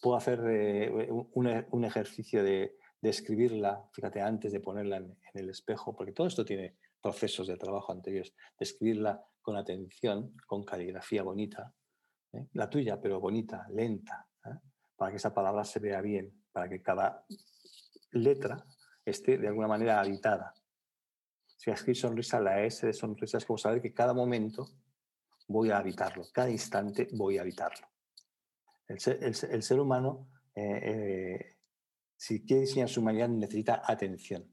Puedo 0.00 0.16
hacer 0.16 0.40
eh, 0.48 1.08
un, 1.10 1.84
ejercicio 1.84 2.42
de, 2.42 2.76
escribirla, 3.02 3.88
fíjate, 3.92 4.20
antes 4.20 4.52
de 4.52 4.60
ponerla 4.60 4.96
en, 4.96 5.16
el 5.34 5.50
espejo, 5.50 5.94
porque 5.94 6.12
todo 6.12 6.26
esto 6.26 6.44
tiene 6.44 6.76
procesos 7.00 7.46
de 7.46 7.56
trabajo 7.56 7.92
anteriores, 7.92 8.34
de 8.58 8.64
escribirla 8.64 9.22
con 9.40 9.56
atención, 9.56 10.34
con 10.46 10.64
caligrafía 10.64 11.22
bonita, 11.22 11.72
¿eh? 12.32 12.48
la 12.54 12.68
tuya, 12.68 13.00
pero 13.00 13.20
bonita, 13.20 13.66
lenta, 13.70 14.26
¿eh? 14.44 14.58
para 14.96 15.12
que 15.12 15.18
esa 15.18 15.32
palabra 15.32 15.64
se 15.64 15.78
vea 15.78 16.00
bien, 16.00 16.42
para 16.50 16.68
que 16.68 16.82
cada 16.82 17.24
letra 18.12 18.66
esté 19.04 19.38
de 19.38 19.48
alguna 19.48 19.68
manera 19.68 20.00
habitada. 20.00 20.52
Si 21.56 21.70
escribir 21.70 21.96
sonrisa, 21.96 22.40
la 22.40 22.62
S 22.62 22.86
de 22.86 22.92
sonrisa 22.92 23.38
es 23.38 23.44
como 23.44 23.58
saber 23.58 23.80
que 23.80 23.94
cada 23.94 24.12
momento 24.12 24.68
voy 25.48 25.70
a 25.70 25.78
habitarlo, 25.78 26.24
cada 26.32 26.50
instante 26.50 27.08
voy 27.12 27.38
a 27.38 27.42
habitarlo. 27.42 27.86
El 28.88 29.00
ser, 29.62 29.80
humano, 29.80 30.28
eh, 30.54 30.80
eh, 30.82 31.56
si 32.16 32.44
quiere 32.44 32.62
diseñar 32.62 32.88
su 32.88 33.00
humanidad, 33.00 33.28
necesita 33.28 33.82
atención. 33.84 34.48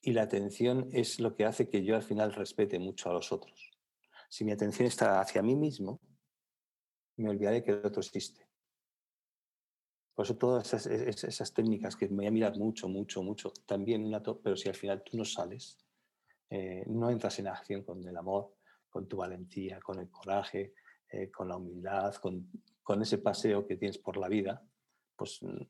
Y 0.00 0.12
la 0.12 0.22
atención 0.22 0.88
es 0.92 1.18
lo 1.18 1.34
que 1.34 1.44
hace 1.44 1.68
que 1.68 1.84
yo 1.84 1.96
al 1.96 2.02
final 2.02 2.32
respete 2.32 2.78
mucho 2.78 3.10
a 3.10 3.12
los 3.12 3.32
otros. 3.32 3.70
Si 4.28 4.44
mi 4.44 4.52
atención 4.52 4.86
está 4.86 5.20
hacia 5.20 5.42
mí 5.42 5.56
mismo, 5.56 6.00
me 7.16 7.30
olvidaré 7.30 7.64
que 7.64 7.72
el 7.72 7.84
otro 7.84 8.00
existe. 8.00 8.48
Por 10.14 10.24
eso 10.24 10.36
todas 10.36 10.72
esas, 10.74 11.52
técnicas 11.52 11.96
que 11.96 12.08
me 12.08 12.16
voy 12.16 12.26
a 12.26 12.30
mirar 12.30 12.56
mucho, 12.56 12.88
mucho, 12.88 13.22
mucho, 13.22 13.52
también, 13.66 14.10
pero 14.42 14.56
si 14.56 14.68
al 14.68 14.74
final 14.74 15.02
tú 15.02 15.16
no 15.16 15.24
sales, 15.24 15.78
eh, 16.50 16.84
no 16.86 17.10
entras 17.10 17.38
en 17.38 17.48
acción 17.48 17.82
con 17.82 18.06
el 18.06 18.16
amor, 18.16 18.54
con 18.88 19.06
tu 19.06 19.18
valentía, 19.18 19.80
con 19.80 19.98
el 19.98 20.08
coraje, 20.10 20.74
eh, 21.10 21.30
con 21.30 21.48
la 21.48 21.56
humildad, 21.56 22.14
con, 22.16 22.50
ese 23.02 23.18
paseo 23.18 23.66
que 23.66 23.76
tienes 23.76 23.98
por 23.98 24.16
la 24.16 24.28
vida, 24.28 24.62
pues 25.14 25.42
mm, 25.42 25.62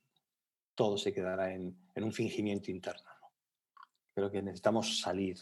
todo 0.77 0.97
se 0.97 1.13
quedará 1.13 1.53
en, 1.53 1.77
un 1.97 2.13
fingimiento 2.13 2.71
interno. 2.71 3.11
Creo 4.15 4.31
que 4.31 4.41
necesitamos 4.41 5.01
salir. 5.01 5.37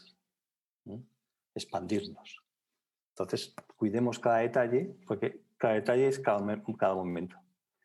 expandirnos. 1.55 2.43
Entonces, 3.11 3.55
cuidemos 3.77 4.19
cada 4.19 4.39
detalle, 4.39 4.95
porque 5.07 5.47
cada 5.57 5.75
detalle 5.75 6.09
es 6.09 6.19
cada, 6.19 6.39
momento. 6.95 7.37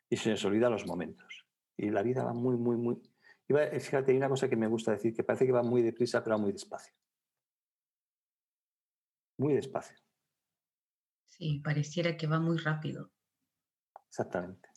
Y 0.09 0.17
se 0.17 0.29
nos 0.29 0.43
olvida 0.45 0.69
los 0.69 0.85
momentos. 0.85 1.45
Y 1.77 1.89
la 1.89 2.03
vida 2.03 2.23
va 2.23 2.33
muy, 2.33 2.57
muy, 2.57 2.75
muy... 2.77 3.01
fíjate, 3.47 4.11
hay 4.11 4.17
una 4.17 4.29
cosa 4.29 4.49
que 4.49 4.57
me 4.57 4.67
gusta 4.67 4.91
decir, 4.91 5.13
que 5.13 5.23
parece 5.23 5.45
que 5.45 5.53
va 5.53 5.63
muy 5.63 5.81
deprisa, 5.81 6.21
pero 6.23 6.35
va 6.35 6.41
muy 6.41 6.51
despacio. 6.51 6.93
Muy 9.41 9.55
despacio. 9.55 9.97
Sí, 11.25 11.59
pareciera 11.63 12.15
que 12.15 12.27
va 12.27 12.39
muy 12.39 12.57
rápido. 12.57 13.09
Exactamente, 14.07 14.69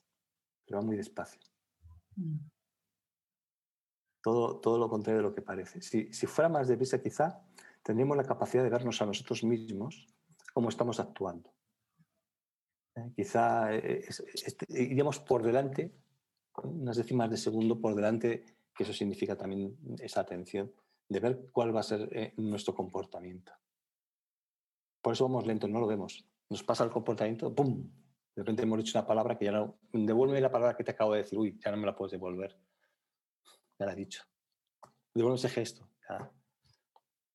pero 0.64 0.78
va 0.78 0.86
muy 0.86 0.96
despacio. 0.96 1.38
Mm. 2.16 2.38
Todo, 4.22 4.60
todo 4.60 4.78
lo 4.78 4.88
contrario 4.88 5.18
de 5.18 5.28
lo 5.28 5.34
que 5.34 5.42
parece. 5.42 5.82
Si, 5.82 6.10
si 6.14 6.26
fuera 6.26 6.48
más 6.48 6.66
deprisa, 6.66 7.02
quizá 7.02 7.44
tendríamos 7.82 8.16
la 8.16 8.24
capacidad 8.24 8.64
de 8.64 8.70
vernos 8.70 9.02
a 9.02 9.04
nosotros 9.04 9.44
mismos 9.44 10.06
cómo 10.54 10.70
estamos 10.70 10.98
actuando. 10.98 11.52
¿Eh? 12.94 13.12
Quizá 13.14 13.70
eh, 13.74 14.00
este, 14.08 14.64
iríamos 14.82 15.20
por 15.20 15.42
delante, 15.42 15.94
unas 16.62 16.96
décimas 16.96 17.28
de 17.28 17.36
segundo 17.36 17.78
por 17.78 17.94
delante, 17.94 18.46
que 18.74 18.84
eso 18.84 18.94
significa 18.94 19.36
también 19.36 19.76
esa 19.98 20.20
atención, 20.20 20.72
de 21.06 21.20
ver 21.20 21.50
cuál 21.52 21.76
va 21.76 21.80
a 21.80 21.82
ser 21.82 22.08
eh, 22.12 22.32
nuestro 22.38 22.74
comportamiento. 22.74 23.52
Por 25.04 25.12
eso 25.12 25.24
vamos 25.28 25.46
lentos, 25.46 25.68
no 25.68 25.80
lo 25.80 25.86
vemos. 25.86 26.24
Nos 26.48 26.62
pasa 26.62 26.82
el 26.82 26.90
comportamiento, 26.90 27.54
¡pum! 27.54 27.90
De 28.34 28.40
repente 28.40 28.62
hemos 28.62 28.78
dicho 28.78 28.98
una 28.98 29.06
palabra 29.06 29.36
que 29.36 29.44
ya 29.44 29.52
no. 29.52 29.78
Devuelve 29.92 30.40
la 30.40 30.50
palabra 30.50 30.74
que 30.74 30.82
te 30.82 30.92
acabo 30.92 31.12
de 31.12 31.18
decir, 31.18 31.38
uy, 31.38 31.60
ya 31.62 31.70
no 31.70 31.76
me 31.76 31.84
la 31.84 31.94
puedes 31.94 32.12
devolver. 32.12 32.58
Ya 33.78 33.84
la 33.84 33.92
he 33.92 33.96
dicho. 33.96 34.22
Devuelve 35.12 35.36
ese 35.36 35.50
gesto. 35.50 35.86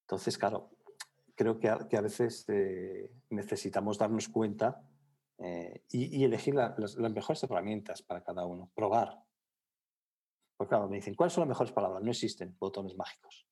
Entonces, 0.01 0.35
claro, 0.39 0.71
creo 1.35 1.59
que 1.59 1.69
a, 1.69 1.87
que 1.87 1.95
a 1.95 2.01
veces 2.01 2.43
eh, 2.47 3.11
necesitamos 3.29 3.99
darnos 3.99 4.29
cuenta 4.29 4.81
eh, 5.37 5.83
y, 5.91 6.23
elegir 6.23 6.55
las, 6.55 6.97
mejores 6.97 7.43
herramientas 7.43 8.01
para 8.01 8.23
cada 8.23 8.47
uno, 8.47 8.71
probar. 8.73 9.23
Porque 10.57 10.69
claro, 10.69 10.89
me 10.89 10.95
dicen, 10.95 11.13
¿cuáles 11.13 11.33
son 11.33 11.43
las 11.43 11.49
mejores 11.49 11.71
palabras? 11.71 12.01
No 12.01 12.09
existen 12.09 12.57
botones 12.57 12.95
mágicos. 12.95 13.47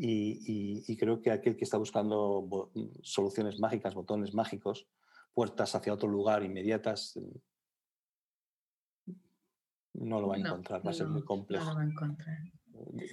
Y, 0.00 0.96
creo 0.96 1.20
que 1.20 1.32
aquel 1.32 1.56
que 1.56 1.64
está 1.64 1.76
buscando 1.76 2.70
soluciones 3.02 3.58
mágicas, 3.58 3.94
botones 3.94 4.32
mágicos, 4.32 4.86
puertas 5.34 5.74
hacia 5.74 5.92
otro 5.92 6.08
lugar 6.08 6.44
inmediatas, 6.44 7.18
no 9.94 10.20
lo 10.20 10.28
va 10.28 10.36
a 10.36 10.38
encontrar, 10.38 10.86
va 10.86 10.92
a 10.92 10.94
ser 10.94 11.08
muy 11.08 11.24
complejo. 11.24 11.64
No 11.64 11.70
lo 11.70 11.76
va 11.76 11.82
a 11.82 11.86
encontrar. 11.86 12.38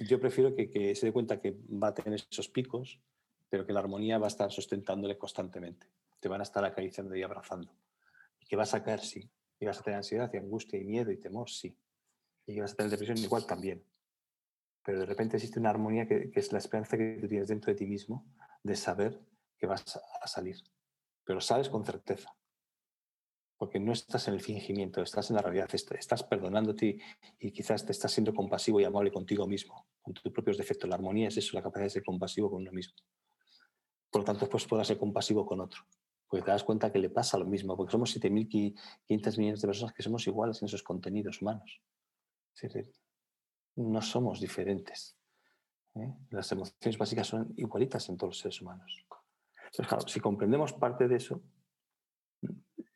Yo 0.06 0.20
prefiero 0.20 0.54
que, 0.54 0.94
se 0.94 1.06
dé 1.06 1.12
cuenta 1.12 1.40
que 1.40 1.58
va 1.68 1.88
a 1.88 1.94
tener 1.94 2.24
esos 2.30 2.48
picos, 2.48 3.00
pero 3.48 3.66
que 3.66 3.72
la 3.72 3.80
armonía 3.80 4.18
va 4.18 4.26
a 4.26 4.28
estar 4.28 4.52
sustentándole 4.52 5.18
constantemente. 5.18 5.88
Te 6.20 6.28
van 6.28 6.38
a 6.40 6.44
estar 6.44 6.64
acariciando 6.64 7.16
y 7.16 7.22
abrazando. 7.24 7.72
Y 8.38 8.46
que 8.46 8.54
vas 8.54 8.74
a 8.74 8.84
caer, 8.84 9.00
sí. 9.00 9.28
Y 9.58 9.66
vas 9.66 9.80
a 9.80 9.82
tener 9.82 9.96
ansiedad 9.96 10.30
y 10.32 10.36
angustia 10.36 10.78
y 10.78 10.84
miedo 10.84 11.10
y 11.10 11.16
temor, 11.16 11.50
sí. 11.50 11.76
Y 12.46 12.54
que 12.54 12.60
vas 12.60 12.74
a 12.74 12.76
tener 12.76 12.92
depresión 12.92 13.18
igual 13.18 13.44
también 13.44 13.82
pero 14.86 15.00
de 15.00 15.06
repente 15.06 15.36
existe 15.36 15.58
una 15.58 15.70
armonía 15.70 16.06
que, 16.06 16.30
es 16.32 16.52
la 16.52 16.58
esperanza 16.58 16.96
que 16.96 17.18
tú 17.20 17.26
tienes 17.26 17.48
dentro 17.48 17.72
de 17.72 17.76
ti 17.76 17.86
mismo 17.86 18.24
de 18.62 18.76
saber 18.76 19.20
que 19.58 19.66
vas 19.66 20.00
a 20.22 20.28
salir. 20.28 20.62
Pero 21.24 21.40
sabes 21.40 21.68
con 21.68 21.84
certeza, 21.84 22.32
porque 23.56 23.80
no 23.80 23.92
estás 23.92 24.28
en 24.28 24.34
el 24.34 24.40
fingimiento, 24.40 25.02
estás 25.02 25.28
en 25.30 25.36
la 25.36 25.42
realidad, 25.42 25.68
estás 25.74 26.22
perdonándote 26.22 27.00
y 27.40 27.50
quizás 27.50 27.84
te 27.84 27.90
estás 27.90 28.12
siendo 28.12 28.32
compasivo 28.32 28.80
y 28.80 28.84
amable 28.84 29.10
contigo 29.10 29.44
mismo, 29.48 29.88
con 30.00 30.14
tus 30.14 30.32
propios 30.32 30.56
defectos. 30.56 30.88
La 30.88 30.94
armonía 30.94 31.28
es 31.28 31.36
eso, 31.36 31.56
la 31.56 31.64
capacidad 31.64 31.86
de 31.86 31.90
ser 31.90 32.04
compasivo 32.04 32.48
con 32.48 32.62
uno 32.62 32.70
mismo. 32.70 32.94
Por 34.08 34.20
lo 34.20 34.24
tanto, 34.24 34.48
pues 34.48 34.66
puedas 34.66 34.86
ser 34.86 34.98
compasivo 34.98 35.44
con 35.44 35.62
otro, 35.62 35.80
porque 36.28 36.44
te 36.44 36.52
das 36.52 36.62
cuenta 36.62 36.92
que 36.92 37.00
le 37.00 37.10
pasa 37.10 37.36
lo 37.36 37.44
mismo, 37.44 37.76
porque 37.76 37.90
somos 37.90 38.16
7.500 38.16 39.38
millones 39.38 39.62
de 39.62 39.66
personas 39.66 39.92
que 39.92 40.04
somos 40.04 40.24
iguales 40.28 40.62
en 40.62 40.66
esos 40.66 40.84
contenidos 40.84 41.42
humanos. 41.42 41.82
Es 42.54 42.72
decir, 42.72 42.94
no 43.76 44.02
somos 44.02 44.40
diferentes. 44.40 45.16
¿eh? 45.94 46.12
Las 46.30 46.50
emociones 46.52 46.98
básicas 46.98 47.26
son 47.26 47.52
igualitas 47.56 48.08
en 48.08 48.16
todos 48.16 48.30
los 48.30 48.38
seres 48.38 48.60
humanos. 48.60 49.06
Entonces, 49.66 49.86
claro, 49.86 50.08
si 50.08 50.20
comprendemos 50.20 50.72
parte 50.72 51.08
de 51.08 51.16
eso, 51.16 51.42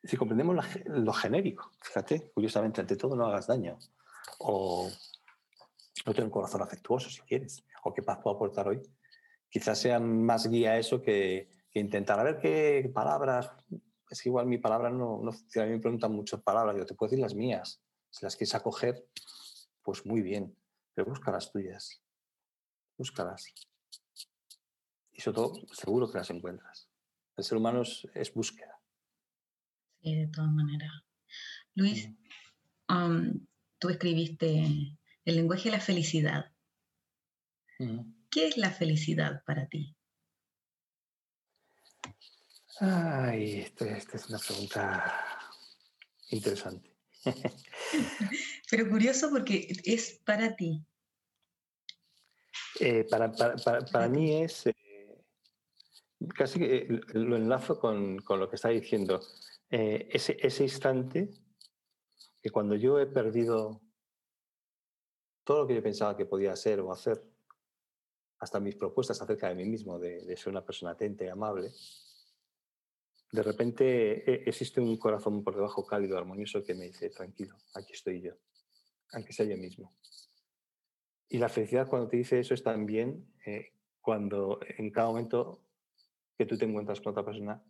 si 0.03 0.17
comprendemos 0.17 0.57
lo 0.87 1.13
genérico, 1.13 1.71
fíjate, 1.81 2.31
curiosamente, 2.33 2.81
ante 2.81 2.97
todo 2.97 3.17
no 3.17 3.27
hagas 3.27 3.47
daño, 3.47 3.79
o 4.39 4.89
no 6.07 6.13
tener 6.13 6.25
un 6.25 6.31
corazón 6.31 6.63
afectuoso 6.63 7.11
si 7.11 7.21
quieres, 7.23 7.65
o 7.85 7.93
qué 7.93 8.03
paz 8.03 8.19
puedo 8.23 8.37
aportar 8.37 8.69
hoy, 8.69 8.81
quizás 9.49 9.79
sea 9.79 10.01
más 10.01 10.49
guía 10.49 10.79
eso 10.79 11.03
que, 11.03 11.51
intentar 11.75 12.19
a 12.19 12.25
ver 12.25 12.39
qué 12.39 12.91
palabras, 12.93 13.53
es 14.09 14.23
que 14.23 14.29
igual 14.29 14.47
mi 14.47 14.59
palabra 14.59 14.91
no, 14.91 15.21
no 15.23 15.33
funciona, 15.33 15.67
a 15.67 15.69
mí 15.69 15.77
me 15.77 15.81
preguntan 15.81 16.13
muchas 16.13 16.41
palabras, 16.43 16.77
yo 16.77 16.87
te 16.87 16.95
puedo 16.95 17.11
decir 17.11 17.23
las 17.23 17.35
mías, 17.35 17.81
si 18.09 18.25
las 18.25 18.35
quieres 18.35 18.55
acoger, 18.55 19.07
pues 19.83 20.05
muy 20.05 20.21
bien, 20.21 20.57
busca 20.97 21.31
las 21.31 21.51
tuyas. 21.51 22.03
Búscalas. 22.97 23.47
Y 25.13 25.21
sobre 25.21 25.35
todo, 25.37 25.55
seguro 25.73 26.11
que 26.11 26.19
las 26.19 26.31
encuentras. 26.31 26.89
El 27.37 27.45
ser 27.45 27.59
humano 27.59 27.83
es, 27.83 28.35
búsqueda. 28.35 28.79
Sí, 30.03 30.15
de 30.15 30.27
todas 30.29 30.51
maneras. 30.51 30.93
Luis, 31.75 32.11
tú 33.79 33.89
escribiste 33.89 34.99
El 35.25 35.37
lenguaje 35.37 35.71
de 35.71 35.77
la 35.77 35.81
felicidad. 35.81 36.53
¿Qué 38.31 38.49
es 38.49 38.59
la 38.59 38.71
felicidad 38.71 39.43
para 39.45 39.67
ti? 39.69 39.97
Ay, 42.81 43.61
esta 43.61 44.17
es 44.17 44.29
una 44.29 44.39
pregunta 44.39 45.15
interesante. 46.31 47.00
Pero 48.71 48.89
curioso 48.89 49.31
porque 49.31 49.73
es 49.85 50.21
para 50.25 50.55
ti. 50.57 50.85
Eh, 52.81 53.05
para, 53.11 53.33
para, 53.33 54.09
mí 54.09 54.43
es, 54.43 54.67
eh, 54.67 54.75
casi 56.35 56.59
que 56.59 57.01
lo 57.13 57.37
enlazo 57.37 57.79
con, 57.79 58.19
con, 58.19 58.41
lo 58.41 58.49
que 58.49 58.57
está 58.57 58.69
diciendo, 58.69 59.21
eh, 59.71 60.09
ese, 60.11 60.39
ese 60.41 60.63
instante 60.63 61.29
que 62.41 62.51
cuando 62.51 62.77
yo 62.77 62.99
he 62.99 63.07
perdido 63.07 63.83
todo 65.45 65.63
lo 65.63 65.67
que 65.67 65.75
yo 65.75 65.83
pensaba 65.83 66.17
que 66.17 66.25
podía 66.25 66.57
ser 66.57 66.81
o 66.81 66.93
hacer, 66.93 67.23
hasta 68.39 68.61
mis 68.61 68.77
propuestas 68.77 69.21
acerca 69.21 69.49
de 69.49 69.57
mí 69.57 69.67
mismo, 69.67 69.99
de, 69.99 70.25
de 70.25 70.37
ser 70.37 70.49
una 70.49 70.65
persona 70.65 70.93
atenta 70.93 71.25
y 71.25 71.29
amable, 71.29 71.73
de 73.33 73.43
repente 73.43 74.49
existe 74.49 74.81
un 74.81 74.97
corazón 74.97 75.45
por 75.45 75.55
debajo 75.55 75.87
cálido, 75.87 76.19
armonioso, 76.19 76.65
que 76.65 76.75
me 76.75 76.87
dice, 76.87 77.11
tranquilo, 77.11 77.57
aquí 77.75 77.93
estoy 77.93 78.21
yo, 78.21 78.35
aunque 79.13 79.33
sea 79.33 79.47
yo 79.47 79.57
mismo. 79.57 79.95
Y 81.29 81.39
la 81.39 81.49
felicidad 81.49 81.89
cuando 81.89 82.09
te 82.09 82.17
dice 82.17 82.41
eso 82.41 82.55
es 82.55 82.63
también 82.63 83.33
eh, 83.47 83.73
cuando 84.01 84.59
en 84.79 84.91
cada 84.91 85.09
momento 85.09 85.63
que 86.37 86.47
tú 86.47 86.59
te 86.59 86.65
encuentras 86.65 87.01
con 87.01 87.13
otra 87.13 87.25
persona, 87.25 87.63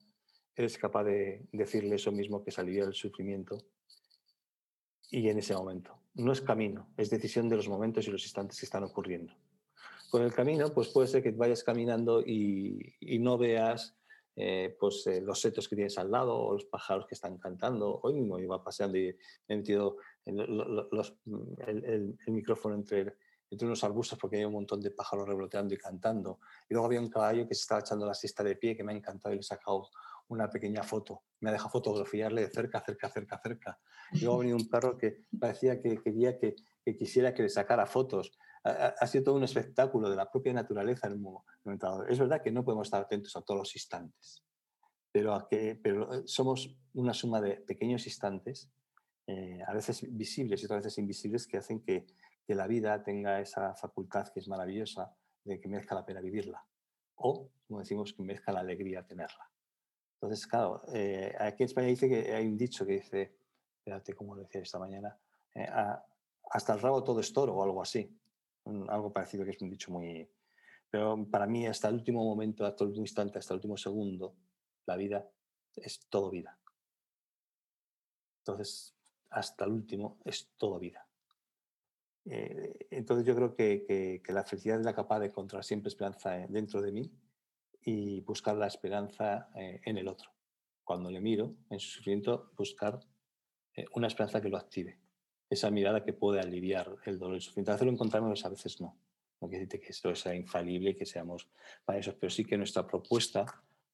eres 0.54 0.78
capaz 0.78 1.04
de 1.04 1.46
decirle 1.52 1.96
eso 1.96 2.12
mismo 2.12 2.42
que 2.42 2.50
salió 2.50 2.84
del 2.84 2.94
sufrimiento 2.94 3.58
y 5.10 5.28
en 5.28 5.38
ese 5.38 5.54
momento. 5.54 5.98
No 6.14 6.32
es 6.32 6.40
camino, 6.40 6.88
es 6.96 7.10
decisión 7.10 7.48
de 7.48 7.56
los 7.56 7.68
momentos 7.68 8.06
y 8.06 8.10
los 8.10 8.22
instantes 8.22 8.58
que 8.58 8.66
están 8.66 8.84
ocurriendo. 8.84 9.34
Con 10.10 10.22
el 10.22 10.32
camino, 10.32 10.72
pues 10.72 10.88
puede 10.88 11.08
ser 11.08 11.22
que 11.22 11.30
vayas 11.30 11.62
caminando 11.62 12.20
y, 12.20 12.96
no 13.20 13.38
veas 13.38 13.96
eh, 14.36 14.76
pues, 14.78 15.06
eh, 15.06 15.20
los 15.20 15.40
setos 15.40 15.68
que 15.68 15.76
tienes 15.76 15.98
al 15.98 16.10
lado 16.10 16.52
los 16.52 16.64
pájaros 16.64 17.06
que 17.06 17.14
están 17.14 17.38
cantando. 17.38 18.00
Hoy 18.02 18.14
mismo 18.14 18.38
iba 18.38 18.62
paseando 18.62 18.98
y 18.98 19.16
me 19.48 19.54
he 19.54 19.58
metido 19.58 19.96
el, 20.24 22.16
micrófono 22.28 22.74
entre 22.74 23.16
entre 23.50 23.66
unos 23.66 23.82
arbustos 23.82 24.16
porque 24.18 24.36
había 24.36 24.46
un 24.46 24.54
montón 24.54 24.80
de 24.80 24.92
pájaros 24.92 25.26
revoloteando 25.26 25.74
y 25.74 25.76
cantando. 25.76 26.38
Y 26.68 26.74
luego 26.74 26.86
había 26.86 27.00
un 27.00 27.10
caballo 27.10 27.48
que 27.48 27.54
se 27.54 27.62
estaba 27.62 27.80
echando 27.80 28.06
la 28.06 28.14
siesta 28.14 28.44
de 28.44 28.54
pie 28.56 28.76
que 28.76 28.84
me 28.84 28.92
ha 28.92 28.96
encantado 28.96 29.32
y 29.32 29.38
le 29.38 29.40
he 29.40 29.44
sacado 29.44 29.88
una 30.28 30.48
pequeña 30.48 30.82
foto. 30.82 31.24
Me 31.40 31.50
ha 31.50 31.52
dejado 31.52 31.70
fotografiarle 31.70 32.42
de 32.42 32.50
cerca, 32.50 32.80
cerca, 32.80 33.08
cerca, 33.08 33.40
cerca. 33.42 33.80
Y 34.12 34.20
luego 34.20 34.36
ha 34.36 34.38
venido 34.38 34.56
un 34.56 34.68
perro 34.68 34.96
que 34.96 35.24
parecía 35.38 35.80
que 35.80 36.00
quería 36.00 36.38
que, 36.38 36.54
quisiera 36.96 37.34
que 37.34 37.42
le 37.42 37.48
sacara 37.48 37.86
fotos. 37.86 38.32
Ha, 38.62 39.06
sido 39.06 39.24
todo 39.24 39.36
un 39.36 39.44
espectáculo 39.44 40.10
de 40.10 40.16
la 40.16 40.30
propia 40.30 40.52
naturaleza 40.52 41.06
en 41.06 41.14
un 41.14 41.42
momento 41.64 42.06
Es 42.06 42.18
verdad 42.18 42.42
que 42.42 42.52
no 42.52 42.62
podemos 42.62 42.88
estar 42.88 43.00
atentos 43.00 43.34
a 43.34 43.40
todos 43.40 43.60
los 43.60 43.74
instantes, 43.74 44.44
pero, 45.10 45.34
a 45.34 45.48
que, 45.48 45.80
pero 45.82 46.12
eh, 46.12 46.22
somos 46.26 46.76
una 46.92 47.14
suma 47.14 47.40
de 47.40 47.56
pequeños 47.56 48.06
instantes, 48.06 48.70
eh, 49.26 49.62
a 49.66 49.72
veces 49.72 50.06
visibles 50.14 50.60
y 50.60 50.66
otras 50.66 50.84
veces 50.84 50.98
invisibles, 50.98 51.46
que 51.46 51.56
hacen 51.56 51.80
que, 51.80 52.06
que 52.46 52.54
la 52.54 52.66
vida 52.66 53.02
tenga 53.02 53.40
esa 53.40 53.74
facultad 53.76 54.28
que 54.28 54.40
es 54.40 54.48
maravillosa 54.48 55.14
de 55.44 55.58
que 55.58 55.68
merezca 55.68 55.94
la 55.94 56.04
pena 56.04 56.20
vivirla. 56.20 56.62
O, 57.14 57.50
como 57.66 57.80
decimos, 57.80 58.12
que 58.12 58.22
merezca 58.22 58.52
la 58.52 58.60
alegría 58.60 59.06
tenerla. 59.06 59.50
Entonces, 60.14 60.46
claro, 60.46 60.82
eh, 60.92 61.34
aquí 61.38 61.62
en 61.62 61.66
España 61.66 61.86
dice 61.86 62.08
que 62.08 62.34
hay 62.34 62.46
un 62.46 62.58
dicho 62.58 62.84
que 62.84 62.92
dice, 62.92 63.36
espérate, 63.78 64.14
como 64.14 64.34
lo 64.34 64.42
decía 64.42 64.60
esta 64.60 64.78
mañana, 64.78 65.18
eh, 65.54 65.66
hasta 66.50 66.74
el 66.74 66.80
rabo 66.80 67.02
todo 67.02 67.20
es 67.20 67.32
toro 67.32 67.54
o 67.54 67.62
algo 67.62 67.80
así. 67.80 68.14
Algo 68.64 69.12
parecido 69.12 69.44
que 69.44 69.50
es 69.50 69.62
un 69.62 69.70
dicho 69.70 69.90
muy... 69.90 70.28
Pero 70.90 71.24
para 71.30 71.46
mí, 71.46 71.66
hasta 71.66 71.88
el 71.88 71.94
último 71.94 72.24
momento, 72.24 72.66
hasta 72.66 72.84
el 72.84 72.88
último 72.88 73.04
instante, 73.04 73.38
hasta 73.38 73.54
el 73.54 73.58
último 73.58 73.76
segundo, 73.76 74.34
la 74.86 74.96
vida 74.96 75.30
es 75.76 76.06
todo 76.08 76.30
vida. 76.30 76.58
Entonces, 78.40 78.96
hasta 79.30 79.64
el 79.64 79.72
último 79.72 80.18
es 80.24 80.50
todo 80.56 80.78
vida. 80.78 81.06
Eh, 82.24 82.86
entonces 82.90 83.26
yo 83.26 83.34
creo 83.34 83.54
que, 83.54 84.22
la 84.28 84.44
felicidad 84.44 84.78
es 84.78 84.84
la 84.84 84.94
capaz 84.94 85.20
de 85.20 85.26
encontrar 85.26 85.64
siempre 85.64 85.88
esperanza 85.88 86.32
dentro 86.48 86.82
de 86.82 86.92
mí 86.92 87.10
y 87.82 88.20
buscar 88.20 88.56
la 88.56 88.66
esperanza 88.66 89.48
eh, 89.54 89.80
en 89.84 89.98
el 89.98 90.08
otro. 90.08 90.30
Cuando 90.84 91.10
le 91.10 91.20
miro 91.20 91.56
en 91.70 91.78
su 91.78 91.88
sufrimiento, 91.88 92.50
buscar 92.56 93.00
eh, 93.74 93.84
una 93.94 94.08
esperanza 94.08 94.40
que 94.40 94.48
lo 94.48 94.56
active. 94.56 94.98
Esa 95.50 95.70
mirada 95.70 96.02
que 96.02 96.14
puede 96.14 96.40
aliviar 96.40 96.96
el 97.04 97.18
dolor 97.18 97.36
y 97.36 97.40
sufrimiento. 97.42 97.72
A 97.72 97.74
veces 97.74 97.86
lo 97.86 97.92
encontramos, 97.92 98.44
a 98.44 98.48
veces 98.48 98.80
no. 98.80 98.96
No 99.40 99.48
quiere 99.48 99.66
decir 99.66 99.80
que 99.80 99.88
esto 99.88 100.14
sea 100.14 100.34
infalible 100.34 100.96
que 100.96 101.04
seamos 101.04 101.48
para 101.84 101.98
eso, 101.98 102.14
pero 102.18 102.30
sí 102.30 102.44
que 102.44 102.56
nuestra 102.56 102.86
propuesta 102.86 103.44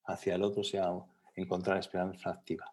hacia 0.04 0.34
el 0.34 0.42
otro 0.42 0.62
sea 0.62 0.92
encontrar 1.34 1.78
esperanza 1.78 2.30
activa 2.30 2.72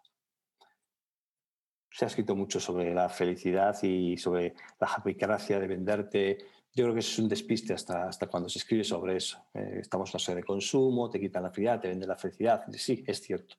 se 1.94 2.04
ha 2.04 2.08
escrito 2.08 2.34
mucho 2.34 2.58
sobre 2.58 2.92
la 2.92 3.08
felicidad 3.08 3.80
y 3.84 4.16
sobre 4.16 4.54
la 4.80 5.02
gracia 5.04 5.60
de 5.60 5.68
venderte. 5.68 6.38
Yo 6.74 6.84
creo 6.84 6.92
que 6.92 6.98
eso 6.98 7.12
es 7.12 7.18
un 7.20 7.28
despiste 7.28 7.72
hasta, 7.72 8.08
hasta 8.08 8.26
cuando 8.26 8.48
se 8.48 8.58
escribe 8.58 8.82
sobre 8.82 9.16
eso. 9.16 9.46
Eh, 9.54 9.78
estamos 9.80 10.12
en 10.12 10.20
la 10.26 10.34
de 10.34 10.42
consumo, 10.42 11.08
te 11.08 11.20
quitan 11.20 11.44
la 11.44 11.52
felicidad, 11.52 11.80
te 11.80 11.88
venden 11.88 12.08
la 12.08 12.16
felicidad. 12.16 12.64
Sí, 12.72 13.04
es 13.06 13.20
cierto. 13.20 13.54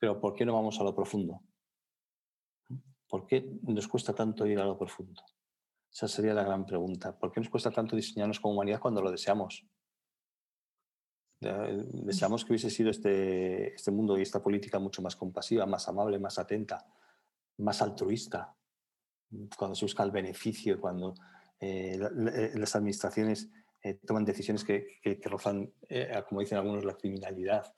Pero 0.00 0.20
¿por 0.20 0.34
qué 0.34 0.44
no 0.44 0.52
vamos 0.52 0.80
a 0.80 0.82
lo 0.82 0.96
profundo? 0.96 1.42
¿Por 3.14 3.28
qué 3.28 3.48
nos 3.62 3.86
cuesta 3.86 4.12
tanto 4.12 4.44
ir 4.44 4.58
a 4.58 4.64
lo 4.64 4.76
profundo? 4.76 5.22
Esa 5.88 6.08
sería 6.08 6.34
la 6.34 6.42
gran 6.42 6.66
pregunta. 6.66 7.16
¿Por 7.16 7.30
qué 7.30 7.38
nos 7.38 7.48
cuesta 7.48 7.70
tanto 7.70 7.94
diseñarnos 7.94 8.40
como 8.40 8.54
humanidad 8.54 8.80
cuando 8.80 9.00
lo 9.00 9.08
deseamos? 9.08 9.64
Deseamos 11.38 12.44
que 12.44 12.50
hubiese 12.50 12.70
sido 12.70 12.90
este, 12.90 13.72
este 13.72 13.92
mundo 13.92 14.18
y 14.18 14.22
esta 14.22 14.42
política 14.42 14.80
mucho 14.80 15.00
más 15.00 15.14
compasiva, 15.14 15.64
más 15.64 15.86
amable, 15.86 16.18
más 16.18 16.40
atenta, 16.40 16.84
más 17.58 17.80
altruista, 17.82 18.56
cuando 19.56 19.76
se 19.76 19.84
busca 19.84 20.02
el 20.02 20.10
beneficio, 20.10 20.80
cuando 20.80 21.14
eh, 21.60 21.96
eh, 21.96 22.52
las 22.56 22.74
administraciones 22.74 23.48
eh, 23.80 23.94
toman 24.04 24.24
decisiones 24.24 24.64
que, 24.64 24.98
rozan, 25.22 25.72
como 26.28 26.40
dicen 26.40 26.58
algunos, 26.58 26.84
la 26.84 26.96
criminalidad 26.96 27.72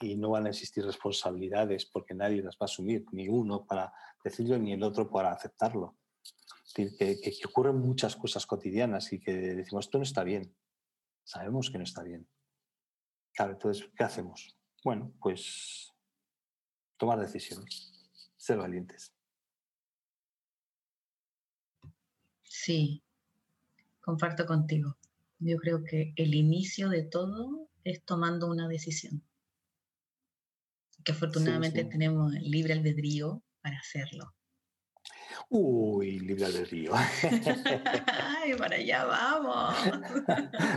y, 0.00 0.14
no 0.14 0.30
van 0.30 0.46
a 0.46 0.50
existir 0.50 0.84
responsabilidades 0.84 1.86
porque 1.86 2.14
nadie 2.14 2.40
las 2.40 2.54
va 2.54 2.62
a 2.62 2.64
asumir, 2.66 3.04
ni 3.10 3.28
uno 3.28 3.64
para 3.64 3.92
decirlo 4.24 4.58
ni 4.58 4.72
el 4.72 4.82
otro 4.82 5.08
para 5.08 5.30
aceptarlo. 5.30 5.96
que, 6.74 6.96
que, 6.96 7.32
ocurren 7.46 7.76
muchas 7.76 8.16
cosas 8.16 8.46
cotidianas 8.46 9.12
y 9.12 9.20
que 9.20 9.32
decimos, 9.32 9.86
esto 9.86 9.98
no 9.98 10.04
está 10.04 10.24
bien. 10.24 10.52
Sabemos 11.22 11.70
que 11.70 11.78
no 11.78 11.84
está 11.84 12.02
bien. 12.02 12.26
Claro, 13.32 13.52
entonces, 13.52 13.88
¿qué 13.96 14.02
hacemos? 14.02 14.56
Bueno, 14.82 15.12
pues 15.20 15.92
tomar 16.96 17.20
decisiones 17.20 17.94
ser 18.44 18.58
valientes. 18.58 19.14
Sí, 22.42 23.02
comparto 24.00 24.44
contigo. 24.44 24.98
Yo 25.38 25.56
creo 25.58 25.82
que 25.82 26.12
el 26.16 26.34
inicio 26.34 26.90
de 26.90 27.04
todo 27.04 27.68
es 27.84 28.04
tomando 28.04 28.46
una 28.48 28.68
decisión. 28.68 29.22
Que 31.04 31.12
afortunadamente 31.12 31.84
tenemos 31.84 32.32
libre 32.34 32.74
albedrío 32.74 33.42
para 33.64 33.78
hacerlo. 33.78 34.34
Uy, 35.48 36.20
libre 36.20 36.44
albedrío. 36.44 36.92
Ay, 36.94 38.54
para 38.56 38.76
allá 38.76 39.04
vamos. 39.06 39.74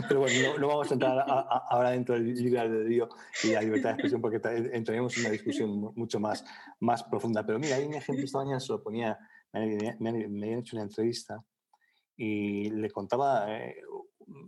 Pero 0.08 0.20
bueno, 0.20 0.58
no, 0.58 0.68
vamos 0.68 0.90
a 0.90 0.94
entrar 0.94 1.24
ahora 1.70 1.90
dentro 1.90 2.14
del 2.14 2.34
libre 2.34 2.60
albedrío 2.60 3.08
y 3.44 3.52
la 3.52 3.60
libertad 3.60 3.90
de 3.90 3.94
expresión 3.94 4.22
porque 4.22 4.40
entraremos 4.72 5.16
en 5.16 5.24
una 5.24 5.32
discusión 5.32 5.92
mucho 5.94 6.18
más, 6.18 6.44
más 6.80 7.04
profunda. 7.04 7.44
Pero 7.44 7.58
mira, 7.58 7.76
hay 7.76 7.84
un 7.84 7.94
ejemplo, 7.94 8.24
esta 8.24 8.38
mañana 8.38 8.58
se 8.58 8.72
lo 8.72 8.82
ponía, 8.82 9.18
me, 9.52 9.90
habían 10.08 10.58
hecho 10.58 10.76
una 10.76 10.84
entrevista 10.84 11.44
y 12.16 12.70
le 12.70 12.90
contaba, 12.90 13.54
eh, 13.54 13.82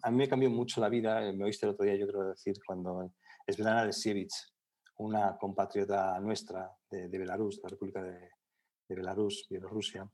a 0.03 0.11
mí 0.11 0.17
me 0.17 0.29
cambió 0.29 0.49
mucho 0.49 0.81
la 0.81 0.89
vida, 0.89 1.31
me 1.33 1.45
oíste 1.45 1.67
el 1.67 1.73
otro 1.73 1.85
día, 1.85 1.97
yo 1.97 2.09
creo 2.09 2.31
decir, 2.31 2.57
cuando 2.67 3.13
es 3.47 3.57
de 3.59 3.93
Sievich, 3.93 4.33
una 4.97 5.37
compatriota 5.39 6.19
nuestra 6.21 6.71
de, 6.91 7.09
de 7.09 7.19
Belarus, 7.19 7.61
la 7.63 7.69
República 7.69 8.03
de, 8.03 8.31
Belarus, 8.89 9.47
Bielorrusia, 9.49 10.11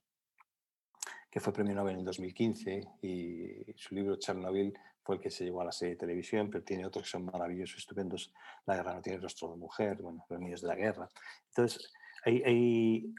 que 1.30 1.40
fue 1.40 1.52
premio 1.52 1.74
Nobel 1.74 1.98
en 1.98 2.04
2015 2.04 2.80
y 3.02 3.72
su 3.74 3.94
libro 3.94 4.16
Chernobyl 4.16 4.72
fue 5.02 5.16
el 5.16 5.20
que 5.20 5.30
se 5.30 5.44
llevó 5.44 5.60
a 5.60 5.66
la 5.66 5.72
serie 5.72 5.94
de 5.94 6.00
televisión, 6.00 6.50
pero 6.50 6.64
tiene 6.64 6.84
otros 6.84 7.04
que 7.04 7.10
son 7.10 7.24
maravillosos, 7.24 7.78
estupendos. 7.78 8.32
La 8.66 8.76
guerra 8.76 8.94
no 8.94 9.02
tiene 9.02 9.20
rostro 9.20 9.50
de 9.50 9.56
mujer, 9.56 10.02
bueno, 10.02 10.24
los 10.28 10.40
niños 10.40 10.60
de 10.62 10.68
la 10.68 10.74
guerra. 10.74 11.10
Entonces, 11.48 11.92
hay, 12.24 13.14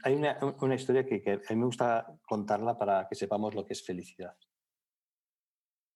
una, 0.60 0.74
historia 0.74 1.06
que, 1.06 1.22
a 1.32 1.54
mí 1.54 1.60
me 1.60 1.64
gusta 1.64 2.18
contarla 2.26 2.76
para 2.76 3.06
que 3.08 3.14
sepamos 3.14 3.54
lo 3.54 3.64
que 3.64 3.72
es 3.72 3.82
felicidad. 3.82 4.36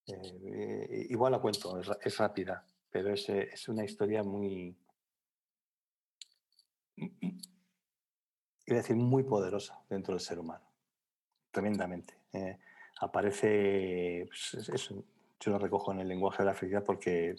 Eh, 0.06 1.06
igual 1.10 1.32
la 1.32 1.40
cuento, 1.40 1.78
es, 1.78 2.16
rápida, 2.16 2.66
pero 2.90 3.12
es, 3.12 3.68
una 3.68 3.84
historia 3.84 4.22
muy, 4.22 4.74
decir, 8.66 8.96
muy 8.96 9.22
poderosa 9.24 9.80
dentro 9.88 10.14
del 10.14 10.20
ser 10.20 10.38
humano, 10.38 10.64
tremendamente. 11.50 12.14
Eh, 12.32 12.58
aparece, 13.00 14.26
pues, 14.28 14.68
eso, 14.68 15.04
yo 15.40 15.52
lo 15.52 15.58
recojo 15.58 15.92
en 15.92 16.00
el 16.00 16.08
lenguaje 16.08 16.42
de 16.42 16.46
la 16.46 16.54
felicidad 16.54 16.84
porque 16.84 17.34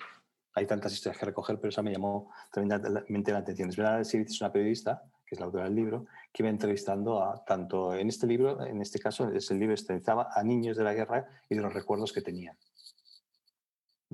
hay 0.54 0.66
tantas 0.68 0.94
historias 0.94 1.18
que 1.18 1.26
recoger, 1.26 1.58
pero 1.58 1.70
esa 1.70 1.82
me 1.82 1.92
llamó 1.92 2.32
tremendamente 2.52 3.32
la 3.32 3.40
atención. 3.40 3.70
Es 3.70 3.78
verdad, 3.78 4.02
es 4.02 4.42
una 4.42 4.52
periodista, 4.52 5.04
que 5.26 5.36
es 5.36 5.40
la 5.40 5.46
autora 5.46 5.64
del 5.66 5.76
libro, 5.76 6.06
que 6.32 6.44
iba 6.44 6.50
entrevistando 6.50 7.24
a 7.24 7.44
tanto 7.46 7.96
en 7.96 8.10
este 8.10 8.28
libro, 8.28 8.64
en 8.66 8.82
este 8.82 9.00
caso, 9.00 9.30
es 9.30 9.50
el 9.52 9.60
libro 9.60 9.76
entrevistaba 9.76 10.30
a 10.34 10.44
niños 10.44 10.78
de 10.78 10.84
la 10.84 10.94
guerra 10.94 11.28
y 11.50 11.56
de 11.56 11.62
los 11.62 11.74
recuerdos 11.74 12.12
que 12.12 12.22
tenían 12.22 12.58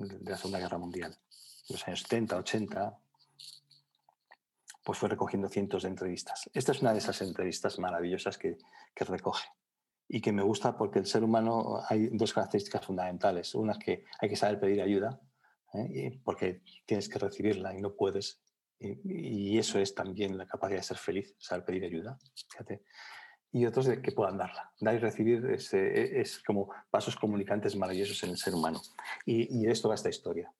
de 0.08 0.30
la 0.30 0.36
Segunda 0.36 0.58
Guerra 0.58 0.78
Mundial, 0.78 1.12
de 1.68 1.74
los 1.74 1.86
años 1.86 2.00
70, 2.00 2.36
80, 2.38 2.98
pues 4.90 4.98
fue 4.98 5.08
recogiendo 5.08 5.48
cientos 5.48 5.84
de 5.84 5.88
entrevistas. 5.88 6.50
Esta 6.52 6.72
es 6.72 6.82
una 6.82 6.90
de 6.92 6.98
esas 6.98 7.22
entrevistas 7.22 7.78
maravillosas 7.78 8.36
que, 8.36 8.58
que 8.92 9.04
recoge 9.04 9.46
y 10.08 10.20
que 10.20 10.32
me 10.32 10.42
gusta 10.42 10.76
porque 10.76 10.98
el 10.98 11.06
ser 11.06 11.22
humano 11.22 11.80
hay 11.88 12.08
dos 12.08 12.32
características 12.32 12.84
fundamentales. 12.84 13.54
Una 13.54 13.74
es 13.74 13.78
que 13.78 14.04
hay 14.18 14.28
que 14.28 14.34
saber 14.34 14.58
pedir 14.58 14.82
ayuda, 14.82 15.20
¿eh? 15.74 16.20
porque 16.24 16.62
tienes 16.86 17.08
que 17.08 17.20
recibirla 17.20 17.72
y 17.72 17.80
no 17.80 17.94
puedes. 17.94 18.42
Y, 18.80 19.56
eso 19.58 19.78
es 19.78 19.94
también 19.94 20.36
la 20.36 20.46
capacidad 20.46 20.80
de 20.80 20.82
ser 20.82 20.96
feliz, 20.96 21.36
saber 21.38 21.64
pedir 21.64 21.84
ayuda. 21.84 22.18
Fíjate. 22.50 22.82
Y 23.52 23.66
otros 23.66 23.86
de 23.86 24.02
que 24.02 24.10
puedan 24.10 24.38
darla. 24.38 24.72
Dar 24.80 24.96
y 24.96 24.98
recibir 24.98 25.46
es, 25.52 25.72
es, 25.72 26.42
como 26.42 26.68
pasos 26.90 27.14
comunicantes 27.14 27.76
maravillosos 27.76 28.20
en 28.24 28.30
el 28.30 28.38
ser 28.38 28.56
humano. 28.56 28.82
Y, 29.24 29.56
y 29.56 29.66
de 29.66 29.70
esto 29.70 29.88
va 29.88 29.94
esta 29.94 30.08
historia. 30.08 30.52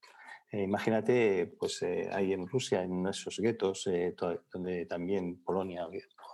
Eh, 0.53 0.63
imagínate, 0.63 1.47
pues 1.59 1.81
eh, 1.83 2.09
ahí 2.13 2.33
en 2.33 2.49
Rusia, 2.49 2.83
en 2.83 3.07
esos 3.07 3.39
guetos, 3.39 3.87
eh, 3.87 4.17
donde 4.53 4.85
también 4.87 5.45
Polonia, 5.45 5.87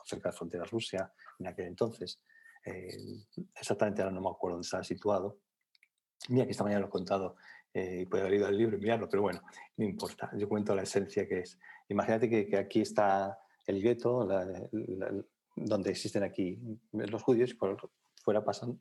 cerca 0.06 0.30
de 0.30 0.32
la 0.32 0.38
frontera 0.38 0.64
Rusia, 0.64 1.12
en 1.38 1.48
aquel 1.48 1.66
entonces, 1.66 2.22
exactamente 3.54 4.02
ahora 4.02 4.14
no 4.14 4.22
me 4.22 4.30
acuerdo 4.30 4.56
dónde 4.56 4.64
estaba 4.64 4.82
situado. 4.82 5.38
Mira 6.30 6.46
que 6.46 6.50
esta 6.50 6.64
mañana 6.64 6.80
lo 6.80 6.86
he 6.86 6.90
contado 6.90 7.36
y 7.72 8.06
puede 8.06 8.22
haber 8.22 8.38
ido 8.38 8.46
al 8.46 8.56
libro 8.56 8.76
y 8.76 8.80
mirarlo, 8.80 9.08
pero 9.08 9.22
bueno, 9.22 9.42
no 9.76 9.84
importa, 9.84 10.30
yo 10.36 10.48
cuento 10.48 10.74
la 10.74 10.82
esencia 10.82 11.28
que 11.28 11.40
es. 11.40 11.58
Imagínate 11.88 12.28
que, 12.28 12.48
que 12.48 12.56
aquí 12.56 12.80
está 12.80 13.38
el 13.66 13.82
gueto, 13.82 14.26
donde 15.54 15.90
existen 15.90 16.24
aquí 16.24 16.58
los 16.92 17.22
judíos, 17.22 17.50
y 17.50 17.54
por 17.54 17.90
fuera 18.24 18.42
pasan 18.42 18.80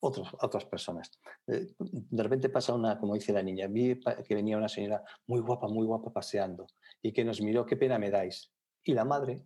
otros, 0.00 0.28
otras 0.40 0.64
personas. 0.66 1.10
Eh, 1.46 1.74
de 1.78 2.22
repente 2.22 2.48
pasa 2.48 2.74
una, 2.74 2.98
como 2.98 3.14
dice 3.14 3.32
la 3.32 3.42
niña, 3.42 3.66
vi 3.68 4.00
que 4.26 4.34
venía 4.34 4.56
una 4.56 4.68
señora 4.68 5.02
muy 5.26 5.40
guapa, 5.40 5.68
muy 5.68 5.86
guapa 5.86 6.12
paseando 6.12 6.66
y 7.02 7.12
que 7.12 7.24
nos 7.24 7.40
miró, 7.40 7.64
qué 7.64 7.76
pena 7.76 7.98
me 7.98 8.10
dais. 8.10 8.52
Y 8.82 8.92
la 8.92 9.04
madre, 9.04 9.44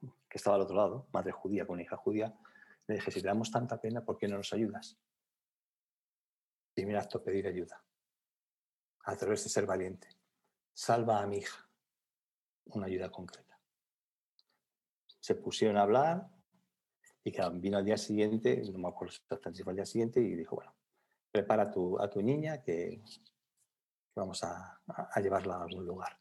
que 0.00 0.38
estaba 0.38 0.56
al 0.56 0.62
otro 0.62 0.76
lado, 0.76 1.08
madre 1.12 1.32
judía 1.32 1.66
con 1.66 1.80
hija 1.80 1.96
judía, 1.96 2.36
le 2.86 2.96
dije, 2.96 3.10
si 3.10 3.20
te 3.20 3.28
damos 3.28 3.50
tanta 3.50 3.80
pena, 3.80 4.04
¿por 4.04 4.18
qué 4.18 4.28
no 4.28 4.36
nos 4.36 4.52
ayudas? 4.52 4.98
Primer 6.74 6.96
acto, 6.96 7.22
pedir 7.22 7.46
ayuda. 7.46 7.82
A 9.04 9.16
través 9.16 9.44
de 9.44 9.50
ser 9.50 9.64
valiente. 9.64 10.08
Salva 10.72 11.22
a 11.22 11.26
mi 11.26 11.38
hija. 11.38 11.68
Una 12.66 12.86
ayuda 12.86 13.10
concreta. 13.10 13.58
Se 15.20 15.36
pusieron 15.36 15.76
a 15.78 15.82
hablar, 15.82 16.28
y 17.24 17.32
que 17.32 17.42
vino 17.54 17.78
al 17.78 17.84
día 17.84 17.96
siguiente, 17.96 18.62
no 18.70 18.78
me 18.78 18.88
acuerdo 18.88 19.12
si 19.12 19.62
fue 19.62 19.72
al 19.72 19.76
día 19.76 19.86
siguiente, 19.86 20.20
y 20.20 20.34
dijo, 20.34 20.56
bueno, 20.56 20.74
prepara 21.32 21.64
a 21.64 21.70
tu, 21.70 21.98
a 21.98 22.08
tu 22.08 22.22
niña 22.22 22.62
que, 22.62 23.02
vamos 24.14 24.42
a, 24.44 24.80
llevarla 25.20 25.56
a 25.56 25.62
algún 25.64 25.86
lugar. 25.86 26.18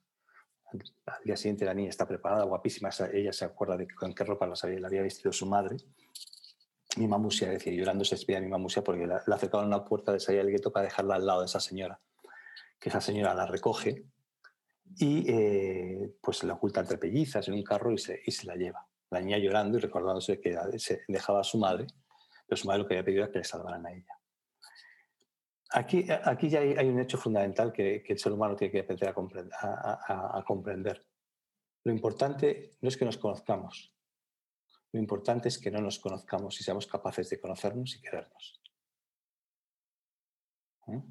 Al 1.06 1.24
día 1.24 1.38
siguiente 1.38 1.66
la 1.66 1.74
niña 1.74 1.90
está 1.90 2.08
preparada, 2.08 2.46
guapísima, 2.46 2.90
ella 3.12 3.32
se 3.32 3.46
acuerda 3.46 3.78
de 3.78 3.88
con 3.88 4.14
qué 4.14 4.24
ropa 4.24 4.48
la 4.48 4.56
había, 4.88 5.02
vestido 5.04 5.32
su 5.32 5.46
madre. 5.46 5.78
Mi 6.98 7.08
mamusia 7.08 7.50
decía, 7.50 7.74
llorando 7.74 8.06
se 8.06 8.16
despide 8.16 8.38
a 8.38 8.42
mi 8.42 8.48
mamusia 8.48 8.84
porque 8.84 9.06
la, 9.06 9.22
la 9.28 9.36
acercaban 9.36 9.66
a 9.66 9.76
una 9.76 9.86
puerta 9.86 10.12
de 10.12 10.20
salida 10.20 10.44
del 10.44 10.52
gueto 10.52 10.72
para 10.72 10.86
dejarla 10.86 11.16
al 11.16 11.26
lado 11.26 11.42
de 11.42 11.46
esa 11.46 11.60
señora. 11.60 12.00
que 12.80 12.90
esa 12.90 13.02
señora 13.02 13.34
la 13.34 13.46
recoge 13.46 14.06
y 14.98 15.30
eh, 15.30 16.16
pues 16.22 16.44
la 16.44 16.54
oculta 16.54 16.82
entre 16.82 16.98
pellizas 16.98 17.48
en 17.48 17.56
un 17.56 17.64
carro 17.64 17.92
y 17.92 17.98
se, 17.98 18.22
y 18.26 18.32
se, 18.32 18.46
la 18.48 18.56
lleva. 18.56 18.88
La 19.14 19.22
niña 19.22 19.38
llorando 19.38 19.78
y 19.78 19.82
recordándose 19.82 20.40
que 20.40 20.58
se 20.78 21.04
dejaba 21.08 21.42
a 21.42 21.44
su 21.44 21.58
madre, 21.58 21.88
pero 22.46 22.58
su 22.58 22.68
madre 22.68 22.82
lo 22.82 22.88
que 22.88 22.96
había 22.96 23.06
pedido 23.06 23.24
era 23.24 23.32
que 23.32 23.40
le 23.40 23.46
salvaran 23.46 23.86
a 23.86 23.92
ella. 23.94 24.20
Aquí, 25.72 26.06
aquí 26.10 26.50
ya 26.50 26.60
hay, 26.60 26.88
un 26.88 27.00
hecho 27.00 27.18
fundamental 27.18 27.72
que, 27.72 28.04
el 28.08 28.20
ser 28.20 28.32
humano 28.32 28.56
tiene 28.56 28.72
que 28.72 28.80
aprender 28.82 29.10
a 29.10 29.14
comprender, 29.14 29.54
a 29.62 30.44
comprender. 30.46 31.06
Lo 31.84 31.92
importante 31.92 32.72
no 32.82 32.90
es 32.90 32.98
que 32.98 33.06
nos 33.06 33.18
conozcamos, 33.18 33.94
lo 34.94 35.00
importante 35.00 35.48
es 35.48 35.58
que 35.58 35.72
no 35.72 35.82
nos 35.82 35.98
conozcamos 35.98 36.60
y 36.60 36.64
seamos 36.64 36.86
capaces 36.86 37.28
de 37.30 37.42
conocernos 37.42 37.96
y 37.96 38.02
querernos. 38.02 38.62
¿Eh? 40.88 41.02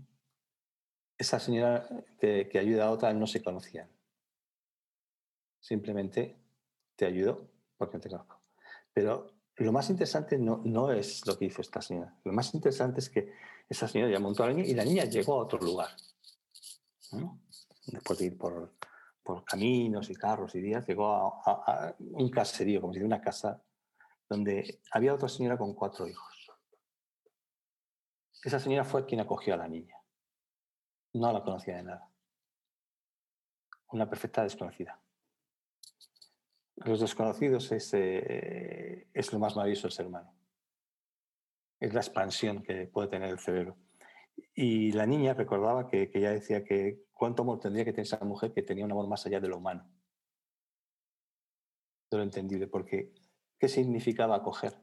Esa 1.19 1.41
señora 1.41 1.89
que, 2.19 2.49
ayuda 2.59 2.87
a 2.87 2.91
otra 2.93 3.13
no 3.13 3.27
se 3.27 3.43
conocían. 3.43 3.91
Simplemente 5.59 6.39
te 6.95 7.07
ayudo 7.07 7.51
porque 7.77 7.99
te 7.99 8.09
conozco. 8.09 8.43
Pero 8.93 9.35
lo 9.57 9.73
más 9.73 9.91
interesante 9.91 10.39
no, 10.39 10.61
no, 10.65 10.91
es 10.93 11.27
lo 11.27 11.39
que 11.39 11.47
hizo 11.47 11.61
esta 11.61 11.81
señora. 11.83 12.17
Lo 12.25 12.33
más 12.33 12.55
interesante 12.55 13.01
es 13.01 13.11
que 13.11 13.33
esa 13.69 13.89
señora 13.89 14.11
ya 14.13 14.19
montó 14.19 14.45
a 14.45 14.49
la 14.49 14.55
niña 14.55 14.69
y 14.69 14.75
la 14.75 14.85
niña 14.85 15.05
llegó 15.05 15.35
a 15.35 15.45
otro 15.45 15.59
lugar. 15.59 15.91
Después 17.87 18.19
de 18.19 18.27
ir 18.27 18.39
por, 18.39 18.75
por, 19.23 19.45
caminos 19.45 20.09
y 20.11 20.15
carros 20.15 20.55
y 20.55 20.61
días, 20.61 20.87
llegó 20.87 21.15
a, 21.15 21.43
a, 21.47 21.97
un 21.99 22.31
caserío, 22.31 22.81
como 22.81 22.93
si 22.93 23.01
de 23.01 23.05
una 23.05 23.21
casa 23.21 23.63
donde 24.29 24.81
había 24.91 25.15
otra 25.15 25.29
señora 25.29 25.59
con 25.59 25.75
cuatro 25.75 26.09
hijos. 26.09 26.51
Esa 28.43 28.59
señora 28.59 28.85
fue 28.85 29.05
quien 29.05 29.21
acogió 29.21 29.55
a 29.55 29.59
la 29.59 29.69
niña. 29.69 29.97
No 31.13 31.33
la 31.33 31.43
conocía 31.43 31.77
de 31.77 31.83
nada. 31.85 32.09
Una 33.89 34.09
perfecta 34.09 34.43
desconocida. 34.43 35.02
Los 36.77 37.01
desconocidos 37.01 37.71
es, 37.73 37.93
eh, 37.95 39.09
es 39.13 39.33
lo 39.33 39.39
más 39.39 39.57
maravilloso 39.57 39.89
del 39.89 39.93
ser 39.93 40.07
humano. 40.07 40.35
Es 41.79 41.93
la 41.95 42.01
expansión 42.01 42.63
que 42.63 42.87
puede 42.87 43.09
tener 43.09 43.31
el 43.31 43.39
cerebro. 43.39 43.77
Y 44.55 44.93
la 44.93 45.07
niña 45.07 45.35
recordaba 45.35 45.89
que, 45.89 46.11
que 46.11 46.19
ella 46.19 46.33
decía 46.33 46.65
que 46.65 47.05
cuánto 47.13 47.43
amor 47.43 47.61
tendría 47.61 47.85
que 47.85 47.93
tener 47.93 48.07
esa 48.07 48.25
mujer 48.25 48.53
que 48.53 48.63
tenía 48.63 48.85
un 48.85 48.93
amor 48.93 49.09
más 49.09 49.27
allá 49.27 49.41
de 49.41 49.49
lo 49.49 49.59
humano, 49.59 49.89
de 52.11 52.17
lo 52.17 52.23
entendible, 52.23 52.67
porque 52.67 53.13
¿Qué 53.63 53.69
significaba 53.69 54.35
acoger? 54.35 54.75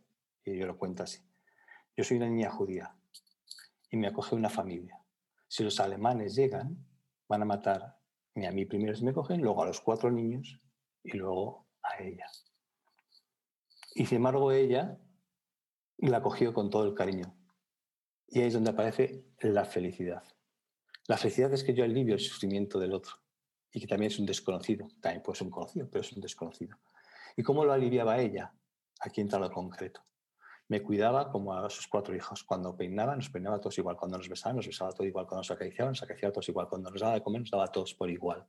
Y 0.45 0.57
yo 0.57 0.65
lo 0.65 0.77
cuento 0.77 1.03
así. 1.03 1.19
Yo 1.97 2.05
soy 2.05 2.15
una 2.15 2.29
niña 2.29 2.49
judía 2.49 2.95
y 3.91 3.97
me 3.97 4.07
acoge 4.07 4.35
una 4.35 4.49
familia. 4.49 5.03
Si 5.49 5.65
los 5.65 5.81
alemanes 5.81 6.33
llegan, 6.33 6.87
van 7.27 7.41
a 7.41 7.45
matar 7.45 7.81
a 7.81 8.51
mí 8.51 8.63
primero 8.63 8.95
si 8.95 9.03
me 9.03 9.11
cogen, 9.11 9.41
luego 9.41 9.63
a 9.63 9.65
los 9.65 9.81
cuatro 9.81 10.09
niños 10.09 10.61
y 11.03 11.17
luego 11.17 11.67
a 11.89 12.03
ella. 12.03 12.25
Y 13.95 14.05
sin 14.05 14.17
embargo 14.17 14.51
ella 14.51 14.99
la 15.97 16.17
acogió 16.17 16.53
con 16.53 16.69
todo 16.69 16.85
el 16.85 16.93
cariño. 16.93 17.35
Y 18.27 18.39
ahí 18.39 18.47
es 18.47 18.53
donde 18.53 18.69
aparece 18.69 19.25
la 19.41 19.65
felicidad. 19.65 20.23
La 21.07 21.17
felicidad 21.17 21.51
es 21.53 21.63
que 21.63 21.73
yo 21.73 21.83
alivio 21.83 22.13
el 22.13 22.19
sufrimiento 22.19 22.79
del 22.79 22.93
otro 22.93 23.15
y 23.71 23.79
que 23.79 23.87
también 23.87 24.11
es 24.11 24.19
un 24.19 24.25
desconocido. 24.25 24.87
También 25.01 25.23
puede 25.23 25.37
ser 25.37 25.47
un 25.47 25.51
conocido, 25.51 25.89
pero 25.89 26.01
es 26.01 26.11
un 26.13 26.21
desconocido. 26.21 26.77
¿Y 27.35 27.43
cómo 27.43 27.65
lo 27.65 27.73
aliviaba 27.73 28.19
ella? 28.19 28.53
Aquí 29.01 29.21
entra 29.21 29.39
lo 29.39 29.51
concreto. 29.51 30.01
Me 30.67 30.83
cuidaba 30.83 31.31
como 31.31 31.53
a 31.53 31.67
sus 31.69 31.87
cuatro 31.87 32.15
hijos. 32.15 32.43
Cuando 32.43 32.77
peinaba, 32.77 33.15
nos 33.15 33.29
peinaba 33.29 33.59
todos 33.59 33.77
igual. 33.79 33.97
Cuando 33.97 34.17
nos 34.17 34.29
besaba, 34.29 34.53
nos 34.53 34.67
besaba 34.67 34.91
todos 34.91 35.07
igual. 35.07 35.25
Cuando 35.25 35.39
nos 35.39 35.51
acariciaba, 35.51 35.89
nos 35.89 36.03
acariciaba 36.03 36.31
todos 36.31 36.49
igual. 36.49 36.67
Cuando 36.69 36.91
nos 36.91 37.01
daba 37.01 37.15
de 37.15 37.23
comer, 37.23 37.41
nos 37.41 37.49
daba 37.49 37.65
a 37.65 37.71
todos 37.71 37.95
por 37.95 38.09
igual. 38.09 38.45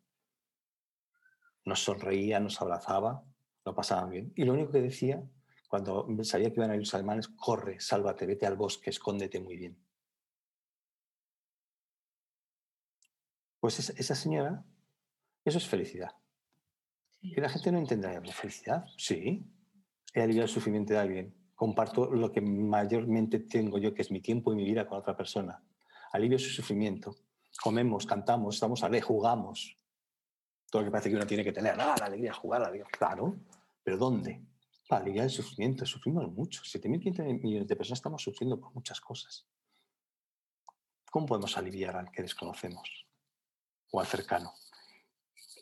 Nos 1.65 1.83
sonreía, 1.83 2.41
nos 2.41 2.61
abrazaba, 2.61 3.25
lo 3.65 3.75
pasaban 3.75 4.11
bien. 4.11 4.33
Y 4.37 4.45
lo 4.45 4.53
único 4.53 4.73
que 4.73 4.83
decía, 4.83 5.23
cuando 5.69 6.07
sabía 6.25 6.51
que 6.51 6.57
iban 6.57 6.71
a 6.71 6.75
ir 6.75 6.81
los 6.81 6.95
alemanes, 6.95 7.29
corre, 7.29 7.81
sálvate, 7.81 8.27
vete 8.27 8.47
al 8.47 8.57
bosque, 8.57 8.91
escóndete 8.91 9.41
muy 9.41 9.57
bien. 9.57 9.79
Pues 13.61 13.91
esa 13.91 14.15
señora, 14.15 14.65
eso 15.45 15.59
es 15.59 15.69
felicidad. 15.69 16.13
Y 17.21 17.39
la 17.39 17.51
gente 17.51 17.71
no 17.71 17.79
entenderá, 17.79 18.23
¿felicidad? 18.33 18.87
Sí, 18.97 19.45
he 20.15 20.23
aliviado 20.23 20.47
el 20.47 20.53
sufrimiento 20.53 20.95
de 20.95 20.99
alguien. 20.99 21.35
Comparto 21.55 22.11
lo 22.11 22.33
que 22.33 22.41
mayormente 22.41 23.41
tengo 23.41 23.79
yo, 23.79 23.93
que 23.93 24.01
es 24.01 24.11
mi 24.11 24.21
tiempo 24.21 24.53
y 24.53 24.57
mi 24.57 24.65
vida 24.65 24.87
con 24.87 24.99
otra 24.99 25.15
persona. 25.15 25.63
Alivio 26.13 26.39
su 26.39 26.49
sufrimiento. 26.49 27.15
Comemos, 27.63 28.07
cantamos, 28.07 28.55
estamos 28.55 28.83
alegres, 28.83 29.05
jugamos. 29.05 29.77
Todo 30.71 30.83
lo 30.83 30.87
que 30.87 30.93
parece 30.93 31.11
que 31.11 31.17
uno 31.17 31.27
tiene 31.27 31.45
que 31.45 31.53
tener. 31.53 31.75
Ah, 31.79 31.97
la 31.99 32.07
alegría, 32.07 32.33
jugar, 32.33 32.61
la 32.61 32.69
alegría. 32.69 32.89
Claro, 32.91 33.37
pero 33.83 33.99
¿dónde? 33.99 34.41
Para 34.89 35.03
aliviar 35.03 35.25
el 35.25 35.31
sufrimiento. 35.31 35.85
Sufrimos 35.85 36.31
mucho. 36.33 36.63
7.500 36.63 37.43
millones 37.43 37.69
de 37.69 37.77
personas 37.77 37.99
estamos 37.99 38.23
sufriendo 38.23 38.59
por 38.59 38.73
muchas 38.73 39.01
cosas. 39.01 39.47
¿Cómo 41.11 41.27
podemos 41.27 41.57
aliviar 41.59 41.97
al 41.97 42.11
que 42.13 42.23
desconocemos 42.23 42.89
o 43.91 44.01
al 44.01 44.07
cercano? 44.07 44.55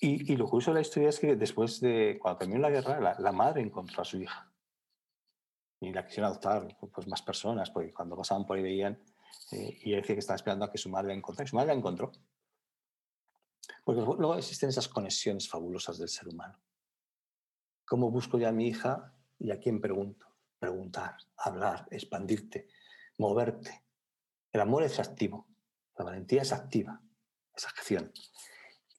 Y, 0.00 0.36
lo 0.36 0.48
curioso 0.48 0.70
de 0.70 0.76
la 0.76 0.80
historia 0.82 1.08
es 1.08 1.18
que 1.18 1.34
después 1.34 1.80
de, 1.80 2.18
cuando 2.20 2.38
terminó 2.38 2.60
la 2.60 2.70
guerra, 2.70 3.16
la, 3.18 3.32
madre 3.32 3.62
encontró 3.62 4.02
a 4.02 4.04
su 4.04 4.18
hija. 4.18 4.52
Y 5.80 5.92
la 5.92 6.06
quisieron 6.06 6.30
adoptar 6.30 6.76
pues, 6.92 7.08
más 7.08 7.22
personas, 7.22 7.70
porque 7.70 7.92
cuando 7.92 8.16
pasaban 8.16 8.46
por 8.46 8.56
ahí 8.56 8.62
veían, 8.62 9.02
eh, 9.52 9.78
y 9.82 9.92
decía 9.92 10.14
que 10.14 10.20
estaba 10.20 10.36
esperando 10.36 10.66
a 10.66 10.70
que 10.70 10.78
su 10.78 10.88
madre 10.88 11.08
la 11.08 11.14
encontrara. 11.14 11.46
Y 11.46 11.50
su 11.50 11.56
madre 11.56 11.68
la 11.68 11.74
encontró. 11.74 12.12
Porque 13.88 14.02
luego 14.02 14.36
existen 14.36 14.68
esas 14.68 14.86
conexiones 14.86 15.48
fabulosas 15.48 15.96
del 15.96 16.10
ser 16.10 16.28
humano. 16.28 16.60
¿Cómo 17.86 18.10
busco 18.10 18.38
ya 18.38 18.50
a 18.50 18.52
mi 18.52 18.68
hija 18.68 19.14
y 19.38 19.50
a 19.50 19.58
quién 19.58 19.80
pregunto? 19.80 20.26
Preguntar, 20.58 21.16
hablar, 21.38 21.88
expandirte, 21.90 22.68
moverte. 23.16 23.82
El 24.52 24.60
amor 24.60 24.82
es 24.82 24.98
activo, 25.00 25.46
la 25.96 26.04
valentía 26.04 26.42
es 26.42 26.52
activa, 26.52 27.00
es 27.56 27.64
acción. 27.64 28.12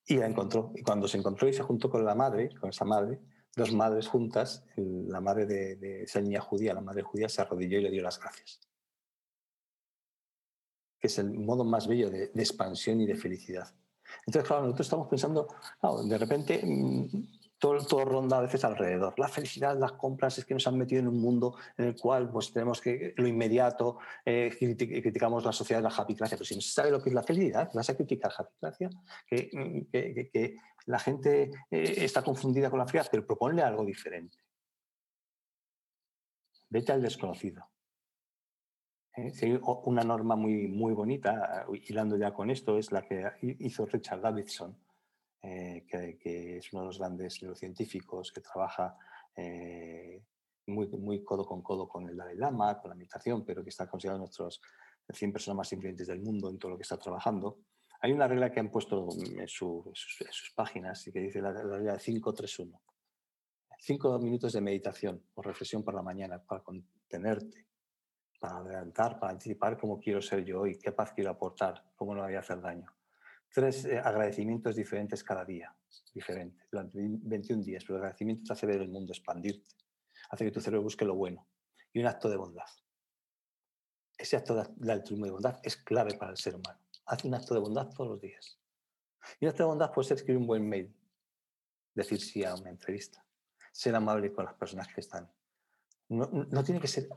Y 0.08 0.16
la 0.16 0.26
encontró. 0.26 0.72
Y 0.74 0.82
cuando 0.82 1.08
se 1.08 1.20
encontró 1.20 1.48
y 1.48 1.54
se 1.54 1.62
juntó 1.62 1.92
con 1.92 2.04
la 2.04 2.16
madre, 2.16 2.50
con 2.60 2.72
esa 2.72 2.84
madre, 2.84 3.22
dos 3.56 3.72
madres 3.72 4.08
juntas, 4.08 4.66
la 4.76 5.22
madre 5.22 5.46
de, 5.46 6.02
esa 6.02 6.20
niña 6.20 6.42
judía, 6.42 6.74
la 6.74 6.82
madre 6.82 7.04
judía, 7.04 7.30
se 7.30 7.44
arrodilló 7.44 7.78
y 7.78 7.84
le 7.84 7.92
dio 7.92 8.02
las 8.02 8.20
gracias. 8.20 8.60
Que 11.00 11.06
es 11.06 11.20
el 11.20 11.30
modo 11.30 11.64
más 11.64 11.88
bello 11.88 12.10
de 12.10 12.32
expansión 12.34 13.02
y 13.02 13.06
de 13.06 13.14
felicidad. 13.14 13.72
Entonces, 14.26 14.47
claro, 14.47 14.64
nosotros 14.64 14.86
estamos 14.86 15.07
pensando, 15.07 15.47
de 16.07 16.18
repente 16.18 16.62
mm, 16.64 17.39
todo, 17.60 18.05
ronda 18.05 18.38
a 18.38 18.41
veces 18.41 18.64
alrededor. 18.64 19.14
La 19.18 19.28
felicidad, 19.28 19.78
las 19.78 19.91
compras, 19.93 20.38
es 20.38 20.45
que 20.45 20.53
nos 20.53 20.66
han 20.68 20.78
metido 20.78 21.01
en 21.01 21.07
un 21.10 21.20
mundo 21.20 21.55
en 21.78 21.86
el 21.86 21.95
cual 21.95 22.30
pues, 22.32 22.51
tenemos 22.53 22.80
que 22.80 23.14
lo 23.18 23.28
inmediato, 23.28 23.99
eh, 24.26 24.55
criticamos 24.57 25.43
la 25.43 25.51
sociedad 25.51 25.80
de 25.80 25.84
la 25.84 25.91
japicracia, 25.91 26.38
pero 26.38 26.45
si 26.45 26.55
no 26.55 26.62
se 26.62 26.72
sabe 26.72 26.91
lo 26.91 27.01
que 27.01 27.10
es 27.10 27.16
la 27.16 27.24
felicidad, 27.24 27.70
vas 27.74 27.89
a 27.89 27.95
criticar 27.95 28.32
japicracia, 28.32 28.89
que, 29.28 29.49
que, 29.91 30.30
que, 30.32 30.57
la 30.86 30.97
gente 30.97 31.51
eh, 31.70 31.93
está 31.97 32.24
confundida 32.24 32.70
con 32.70 32.80
la 32.80 32.86
felicidad, 32.86 33.10
pero 33.12 33.28
proponle 33.28 33.62
algo 33.62 33.86
diferente. 33.86 34.38
Vete 36.70 36.91
al 36.91 37.01
desconocido. 37.01 37.68
¿Eh? 39.18 39.60
una 39.86 40.03
norma 40.03 40.36
muy, 40.36 40.68
muy 40.68 40.93
bonita, 40.93 41.66
hilando 41.88 42.16
ya 42.18 42.34
con 42.34 42.49
esto, 42.49 42.78
es 42.78 42.91
la 42.91 43.01
que 43.01 43.26
hizo 43.41 43.86
Richard 43.86 44.22
Davidson 44.22 44.78
eh, 45.41 45.86
que, 45.88 46.57
es 46.57 46.74
uno 46.74 46.82
de 46.82 46.88
los 46.88 46.99
grandes 46.99 47.41
neurocientíficos 47.41 48.32
que 48.34 48.41
trabaja 48.41 48.97
eh, 49.36 50.22
muy, 50.68 50.88
muy 50.88 51.24
codo 51.24 51.45
con 51.45 51.62
codo 51.62 51.88
con 51.88 52.10
el 52.10 52.18
Dalai 52.18 52.36
Lama, 52.36 52.78
con 52.80 52.89
la 52.89 52.95
meditación, 52.95 53.45
pero 53.45 53.64
que 53.64 53.70
está 53.70 53.88
considerado 53.88 54.20
nuestros 54.20 54.62
100 55.07 55.32
personas 55.32 55.57
más 55.57 55.72
influyentes 55.72 56.07
del 56.07 56.20
mundo 56.20 56.49
en 56.49 56.60
todo 56.60 56.72
lo 56.72 56.78
que 56.78 56.84
está 56.84 56.97
trabajando. 56.97 57.60
Hay 58.01 58.12
una 58.12 58.28
regla 58.28 58.51
que 58.51 58.60
han 58.60 58.70
puesto 58.70 59.07
en, 59.38 59.47
sus, 59.47 60.53
páginas 60.55 61.07
y 61.07 61.12
que 61.12 61.22
dice 61.22 61.41
la, 61.41 61.53
regla 61.53 61.93
de 61.93 61.99
5-3-1. 61.99 62.78
Cinco 63.82 64.20
minutos 64.20 64.51
de 64.53 64.62
meditación 64.62 65.24
o 65.36 65.41
reflexión 65.41 65.84
por 65.84 65.93
la 65.93 66.01
mañana 66.01 66.43
para 66.43 66.62
contenerte, 66.62 67.69
para 68.40 68.58
adelantar, 68.58 69.20
para 69.20 69.34
anticipar 69.34 69.78
cómo 69.78 70.00
quiero 70.00 70.22
ser 70.22 70.44
yo 70.46 70.66
y 70.66 70.78
qué 70.78 70.92
paz 70.92 71.14
quiero 71.14 71.32
aportar, 71.32 71.92
cómo 71.96 72.16
no 72.16 72.24
voy 72.24 72.36
a 72.36 72.40
hacer 72.40 72.62
daño 72.62 72.92
tres 73.52 73.86
eh, 73.86 74.00
agradecimientos 74.00 74.76
diferentes 74.76 75.24
cada 75.24 75.46
día, 75.46 75.76
diferente, 76.14 76.66
durante 76.72 77.00
21 77.02 77.64
días. 77.64 77.84
Pero 77.84 77.98
el 77.98 78.04
agradecimiento 78.04 78.44
te 78.46 78.54
hace 78.54 78.66
ver 78.66 78.82
el 78.82 78.90
mundo, 78.90 79.12
expandirte, 79.12 79.76
hace 80.30 80.46
que 80.46 80.52
tu 80.52 80.62
cerebro 80.62 80.84
busque 80.84 81.06
lo 81.06 81.16
bueno. 81.16 81.48
Y 81.92 82.00
un 82.00 82.06
acto 82.06 82.30
de 82.30 82.38
bondad. 82.38 82.68
Ese 84.18 84.36
acto 84.36 84.64
de 84.76 84.92
altruismo 84.92 85.26
y 85.26 85.30
bondad 85.30 85.60
es 85.64 85.78
clave 85.78 86.14
para 86.16 86.32
el 86.32 86.38
ser 86.38 86.56
humano. 86.56 86.80
Hace 87.06 87.28
un 87.28 87.34
acto 87.34 87.54
de 87.54 87.62
bondad 87.62 87.90
todos 87.90 88.12
los 88.12 88.22
días. 88.22 88.60
Y 89.40 89.46
un 89.46 89.50
acto 89.50 89.64
de 89.64 89.70
bondad 89.70 89.92
puede 89.92 90.08
ser 90.08 90.18
escribir 90.18 90.38
un 90.38 90.48
buen 90.48 90.68
mail, 90.68 90.96
decir 91.96 92.22
sí 92.22 92.44
a 92.44 92.54
una 92.54 92.70
entrevista, 92.70 93.26
ser 93.72 93.96
amable 93.96 94.32
con 94.32 94.46
las 94.46 94.54
personas 94.54 94.88
que 94.94 95.02
están. 95.02 95.32
No, 96.10 96.28
no 96.28 96.64
tiene 96.64 96.80
que 96.80 96.88
ser 96.88 97.08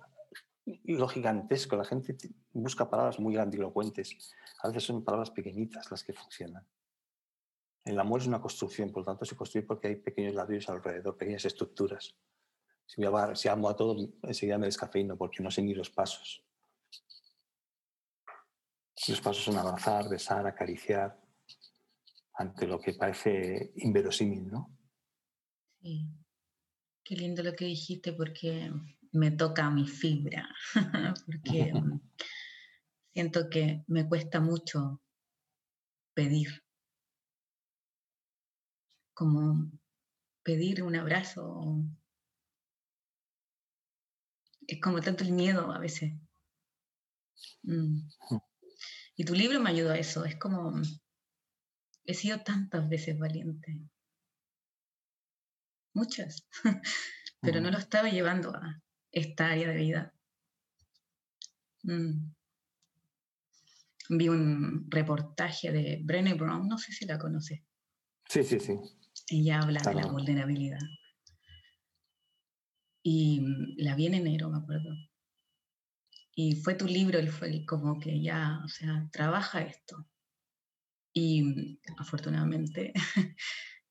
lo 0.65 1.09
gigantesco. 1.09 1.77
La 1.77 1.85
gente 1.85 2.17
busca 2.53 2.89
palabras 2.89 3.19
muy 3.19 3.35
grandilocuentes. 3.35 4.35
A 4.63 4.69
veces 4.69 4.85
son 4.85 5.05
palabras 5.05 5.31
pequeñitas 5.31 5.91
las 5.91 6.05
que 6.05 6.13
funcionan. 6.13 6.67
El 7.85 7.99
amor 7.99 8.21
es 8.21 8.27
una 8.27 8.41
construcción, 8.41 8.93
por 8.93 9.03
lo 9.03 9.07
tanto 9.07 9.25
se 9.25 9.37
construye 9.37 9.67
porque 9.67 9.89
hay 9.89 9.97
pequeños 9.97 10.35
ladrillos 10.35 10.69
alrededor, 10.69 11.17
pequeñas 11.17 11.45
estructuras. 11.45 12.15
Si, 12.87 13.03
si 13.35 13.49
amo 13.49 13.69
a 13.69 13.77
todos, 13.77 14.09
enseguida 14.23 14.59
me 14.59 14.67
descafeino 14.67 15.17
porque 15.17 15.43
no 15.43 15.51
sé 15.51 15.63
ni 15.63 15.75
los 15.75 15.91
pasos. 15.91 16.45
Los 19.09 19.21
pasos 19.21 19.43
son 19.43 19.57
abrazar, 19.57 20.09
besar, 20.09 20.47
acariciar, 20.47 21.21
ante 22.35 22.67
lo 22.67 22.81
que 22.81 22.95
parece 22.95 23.73
inverosímil, 23.77 24.49
¿no? 24.49 24.79
Sí. 25.81 26.09
Qué 27.03 27.17
lindo 27.17 27.43
lo 27.43 27.53
que 27.55 27.65
dijiste 27.65 28.13
porque 28.13 28.71
me 29.13 29.31
toca 29.31 29.71
mi 29.71 29.87
fibra, 29.87 30.49
porque 31.27 31.73
siento 33.13 33.49
que 33.51 33.85
me 33.87 34.09
cuesta 34.09 34.41
mucho 34.41 35.03
pedir, 36.15 36.65
como 39.15 39.71
pedir 40.43 40.83
un 40.83 40.97
abrazo. 40.97 41.85
Es 44.67 44.81
como 44.81 45.01
tanto 45.01 45.25
el 45.25 45.33
miedo 45.33 45.73
a 45.73 45.79
veces. 45.79 46.13
Mm. 47.63 48.09
Y 49.15 49.25
tu 49.25 49.35
libro 49.35 49.61
me 49.61 49.69
ayudó 49.69 49.91
a 49.91 49.99
eso, 49.99 50.25
es 50.25 50.37
como, 50.37 50.73
he 52.07 52.15
sido 52.15 52.41
tantas 52.41 52.89
veces 52.89 53.19
valiente, 53.19 53.79
muchas, 55.93 56.49
pero 57.43 57.61
no 57.61 57.71
lo 57.71 57.77
estaba 57.77 58.09
llevando 58.09 58.57
a 58.57 58.83
esta 59.13 59.51
área 59.51 59.69
de 59.69 59.77
vida. 59.77 60.15
Mm. 61.85 62.33
Vi 64.09 64.29
un 64.29 64.87
reportaje 64.91 65.71
de 65.71 66.01
Brené 66.03 66.35
Brown, 66.35 66.67
no 66.67 66.79
sé 66.79 66.93
si 66.93 67.07
la 67.07 67.19
conoces. 67.19 67.61
Sí, 68.29 68.43
sí, 68.43 68.59
sí. 68.59 68.79
Ella 69.29 69.61
habla 69.61 69.81
de 69.81 69.95
la 69.95 70.07
vulnerabilidad. 70.07 70.81
Y 73.03 73.41
mm, 73.41 73.75
la 73.79 73.95
vi 73.95 74.07
en 74.07 74.15
enero, 74.15 74.51
me 74.51 74.59
acuerdo. 74.59 74.95
Y 76.35 76.57
fue 76.57 76.75
tu 76.75 76.87
libro, 76.87 77.19
él 77.19 77.31
fue 77.31 77.65
como 77.67 78.01
que 78.01 78.23
ya, 78.23 78.61
o 78.65 78.69
sea, 78.69 79.09
trabaja 79.13 79.63
esto. 79.63 80.09
Y 81.13 81.43
mm, 81.43 81.79
afortunadamente 81.99 82.93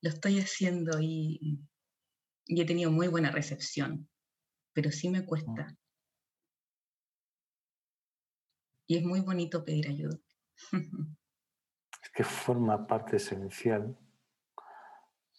lo 0.00 0.10
estoy 0.10 0.40
haciendo 0.40 1.00
y, 1.00 1.60
y, 2.46 2.60
he 2.60 2.64
tenido 2.64 2.90
muy 2.90 3.08
buena 3.08 3.30
recepción, 3.30 4.08
pero 4.72 4.90
sí 4.90 5.08
me 5.08 5.24
cuesta. 5.24 5.76
Y 8.86 8.96
es 8.96 9.04
muy 9.04 9.20
bonito 9.20 9.64
pedir 9.64 9.88
ayuda. 9.88 10.18
es 12.02 12.10
que 12.14 12.24
forma 12.24 12.86
parte 12.86 13.16
esencial, 13.16 13.98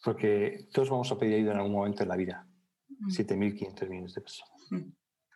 porque 0.04 0.68
todos 0.74 0.90
vamos 0.90 1.12
a 1.12 1.20
pedir 1.20 1.36
ayuda 1.36 1.52
en 1.54 1.58
algún 1.58 1.74
momento 1.74 2.04
en 2.04 2.10
la 2.10 2.16
vida. 2.16 2.48
7.500 3.08 3.90
millones 3.90 4.14
de 4.14 4.22
personas. 4.22 4.52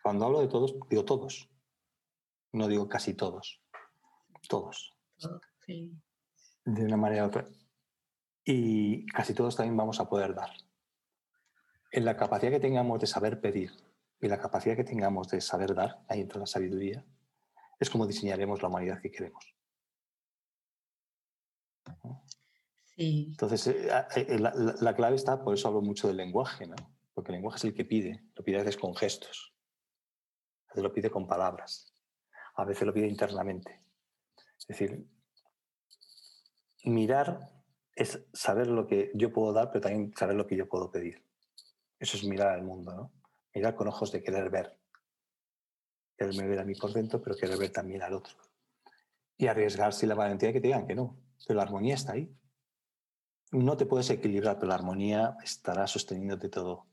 Cuando 0.02 0.24
hablo 0.24 0.40
de 0.40 0.48
todos, 0.48 0.74
digo 0.88 1.04
todos. 1.04 1.50
No 2.52 2.66
digo 2.66 2.88
casi 2.88 3.14
todos. 3.14 3.62
Todos. 4.48 4.96
Sí 5.66 6.00
de 6.74 6.84
una 6.84 6.96
manera 6.96 7.24
u 7.24 7.28
otra. 7.28 7.48
Y 8.44 9.06
casi 9.06 9.34
todos 9.34 9.56
también 9.56 9.76
vamos 9.76 10.00
a 10.00 10.08
poder 10.08 10.34
dar. 10.34 10.50
En 11.90 12.04
la 12.04 12.16
capacidad 12.16 12.52
que 12.52 12.60
tengamos 12.60 13.00
de 13.00 13.06
saber 13.06 13.40
pedir 13.40 13.72
y 14.20 14.28
la 14.28 14.38
capacidad 14.38 14.76
que 14.76 14.84
tengamos 14.84 15.28
de 15.28 15.40
saber 15.40 15.74
dar, 15.74 16.02
ahí 16.08 16.20
entra 16.20 16.40
la 16.40 16.46
sabiduría, 16.46 17.04
es 17.78 17.90
como 17.90 18.06
diseñaremos 18.06 18.60
la 18.62 18.68
humanidad 18.68 19.00
que 19.00 19.10
queremos. 19.10 19.54
Sí. 22.96 23.28
Entonces, 23.30 23.66
eh, 23.68 23.90
eh, 24.16 24.38
la, 24.38 24.94
clave 24.94 25.16
está, 25.16 25.42
por 25.42 25.54
eso 25.54 25.68
hablo 25.68 25.82
mucho 25.82 26.08
del 26.08 26.16
lenguaje, 26.16 26.66
¿no? 26.66 26.76
porque 27.14 27.32
el 27.32 27.36
lenguaje 27.36 27.58
es 27.58 27.64
el 27.64 27.74
que 27.74 27.84
pide, 27.84 28.24
lo 28.34 28.44
pide 28.44 28.56
a 28.56 28.60
veces 28.60 28.76
con 28.76 28.94
gestos, 28.94 29.54
a 30.66 30.70
veces 30.70 30.82
lo 30.82 30.92
pide 30.92 31.10
con 31.10 31.26
palabras, 31.26 31.92
a 32.56 32.64
veces 32.64 32.86
lo 32.86 32.92
pide 32.92 33.08
internamente. 33.08 33.82
Es 34.58 34.66
decir, 34.66 35.08
mirar 36.84 37.40
es 37.94 38.24
saber 38.32 38.68
lo 38.68 38.86
que 38.86 39.10
yo 39.14 39.32
puedo 39.32 39.52
dar, 39.52 39.70
pero 39.70 39.80
también 39.80 40.12
saber 40.16 40.36
lo 40.36 40.46
que 40.46 40.56
yo 40.56 40.68
puedo 40.68 40.90
pedir. 40.90 41.24
Eso 41.98 42.16
es 42.16 42.24
mirar 42.24 42.50
al 42.50 42.62
mundo, 42.62 42.94
¿no? 42.94 43.17
Mirar 43.58 43.74
con 43.74 43.88
ojos 43.88 44.12
de 44.12 44.22
querer 44.22 44.50
ver. 44.50 44.78
Quererme 46.16 46.46
ver 46.46 46.60
a 46.60 46.64
mí 46.64 46.76
por 46.76 46.92
dentro, 46.92 47.20
pero 47.20 47.34
querer 47.34 47.58
ver 47.58 47.72
también 47.72 48.02
al 48.02 48.14
otro. 48.14 48.36
Y 49.36 49.48
arriesgarse 49.48 50.06
la 50.06 50.14
valentía 50.14 50.52
que 50.52 50.60
te 50.60 50.68
digan 50.68 50.86
que 50.86 50.94
no, 50.94 51.18
pero 51.44 51.56
la 51.56 51.64
armonía 51.64 51.96
está 51.96 52.12
ahí. 52.12 52.32
No 53.50 53.76
te 53.76 53.84
puedes 53.84 54.10
equilibrar, 54.10 54.60
pero 54.60 54.68
la 54.68 54.76
armonía 54.76 55.36
estará 55.42 55.88
sosteniéndote 55.88 56.48
todo. 56.48 56.86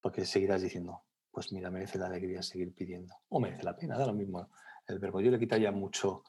Porque 0.00 0.24
seguirás 0.24 0.62
diciendo, 0.62 1.02
pues 1.32 1.52
mira, 1.52 1.72
merece 1.72 1.98
la 1.98 2.06
alegría 2.06 2.40
seguir 2.40 2.72
pidiendo. 2.72 3.16
O 3.28 3.40
merece 3.40 3.64
la 3.64 3.74
pena, 3.74 3.98
da 3.98 4.06
lo 4.06 4.14
mismo 4.14 4.48
el 4.86 5.00
verbo. 5.00 5.20
Yo 5.20 5.32
le 5.32 5.40
quitaría 5.40 5.72
mucho 5.72 6.22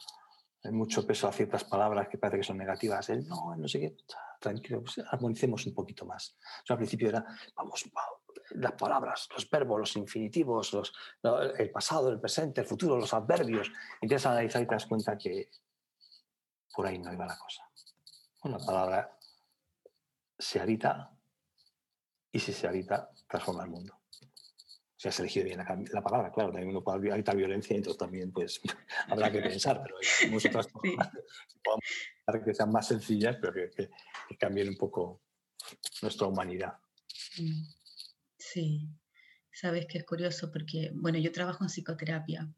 hay 0.63 0.71
mucho 0.71 1.05
peso 1.07 1.27
a 1.27 1.31
ciertas 1.31 1.63
palabras 1.63 2.09
que 2.09 2.17
parece 2.17 2.39
que 2.39 2.43
son 2.43 2.57
negativas. 2.57 3.09
El 3.09 3.27
no, 3.27 3.55
no 3.55 3.67
sé 3.67 3.79
qué, 3.79 3.97
tranquilo, 4.39 4.81
pues 4.81 4.99
armonicemos 5.09 5.65
un 5.65 5.73
poquito 5.73 6.05
más. 6.05 6.37
al 6.67 6.77
principio 6.77 7.09
era, 7.09 7.25
vamos, 7.55 7.89
las 8.51 8.73
palabras, 8.73 9.27
los 9.33 9.49
verbos, 9.49 9.79
los 9.79 9.95
infinitivos, 9.95 10.73
los, 10.73 10.93
el 11.57 11.71
pasado, 11.71 12.09
el 12.09 12.19
presente, 12.19 12.61
el 12.61 12.67
futuro, 12.67 12.97
los 12.97 13.13
adverbios. 13.13 13.71
Empiezas 14.01 14.27
a 14.27 14.31
analizar 14.31 14.61
y 14.61 14.67
te 14.67 14.75
das 14.75 14.85
cuenta 14.85 15.17
que 15.17 15.49
por 16.73 16.87
ahí 16.87 16.99
no 16.99 17.11
iba 17.13 17.25
la 17.25 17.37
cosa. 17.37 17.69
Una 18.43 18.57
palabra 18.57 19.17
se 20.37 20.59
habita 20.59 21.11
y 22.31 22.39
si 22.39 22.53
se 22.53 22.67
habita, 22.67 23.09
transforma 23.27 23.63
el 23.63 23.69
mundo 23.69 23.99
si 24.99 25.07
has 25.07 25.17
elegido 25.21 25.45
bien 25.45 25.59
la, 25.93 26.01
palabra, 26.01 26.29
claro, 26.29 26.51
también 26.51 26.71
uno 26.71 26.83
puede 26.83 27.07
evitar 27.09 27.33
violencia, 27.33 27.73
entonces 27.73 27.97
también 27.97 28.33
pues 28.33 28.59
habrá 29.07 29.31
que 29.31 29.39
pensar, 29.39 29.81
pero 29.81 29.95
hay 29.97 30.35
otras 30.35 30.67
cosas 30.73 31.07
que 32.33 32.43
que 32.43 32.53
sean 32.53 32.69
más 32.69 32.85
sencillas, 32.85 33.37
pero 33.39 33.53
que, 33.53 33.89
cambien 34.37 34.67
un 34.67 34.75
poco 34.75 35.21
nuestra 36.01 36.27
humanidad. 36.27 36.73
Mm, 37.37 37.61
sí, 38.53 38.89
sabes 39.51 39.85
que 39.87 39.99
es 39.99 40.05
curioso 40.05 40.51
porque, 40.51 40.91
bueno, 40.93 41.17
yo 41.19 41.31
trabajo 41.31 41.63
en 41.63 41.69
psicoterapia 41.69 42.51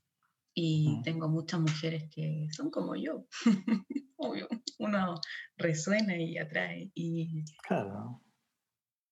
y 0.53 1.01
tengo 1.03 1.29
muchas 1.29 1.59
mujeres 1.59 2.09
que 2.13 2.47
son 2.51 2.69
como 2.69 2.95
yo. 2.95 3.27
Obvio, 4.17 4.47
uno 4.79 5.15
resuena 5.57 6.17
y 6.17 6.37
atrae. 6.37 6.91
Y, 6.93 7.43
claro 7.67 8.21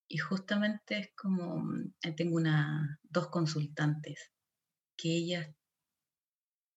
y 0.09 0.17
justamente 0.17 0.99
es 0.99 1.09
como, 1.15 1.59
mm, 1.59 1.93
eh, 2.03 2.11
tengo 2.13 2.35
una, 2.35 2.99
dos 3.03 3.29
consultantes 3.29 4.31
que 4.97 5.15
ellas 5.15 5.47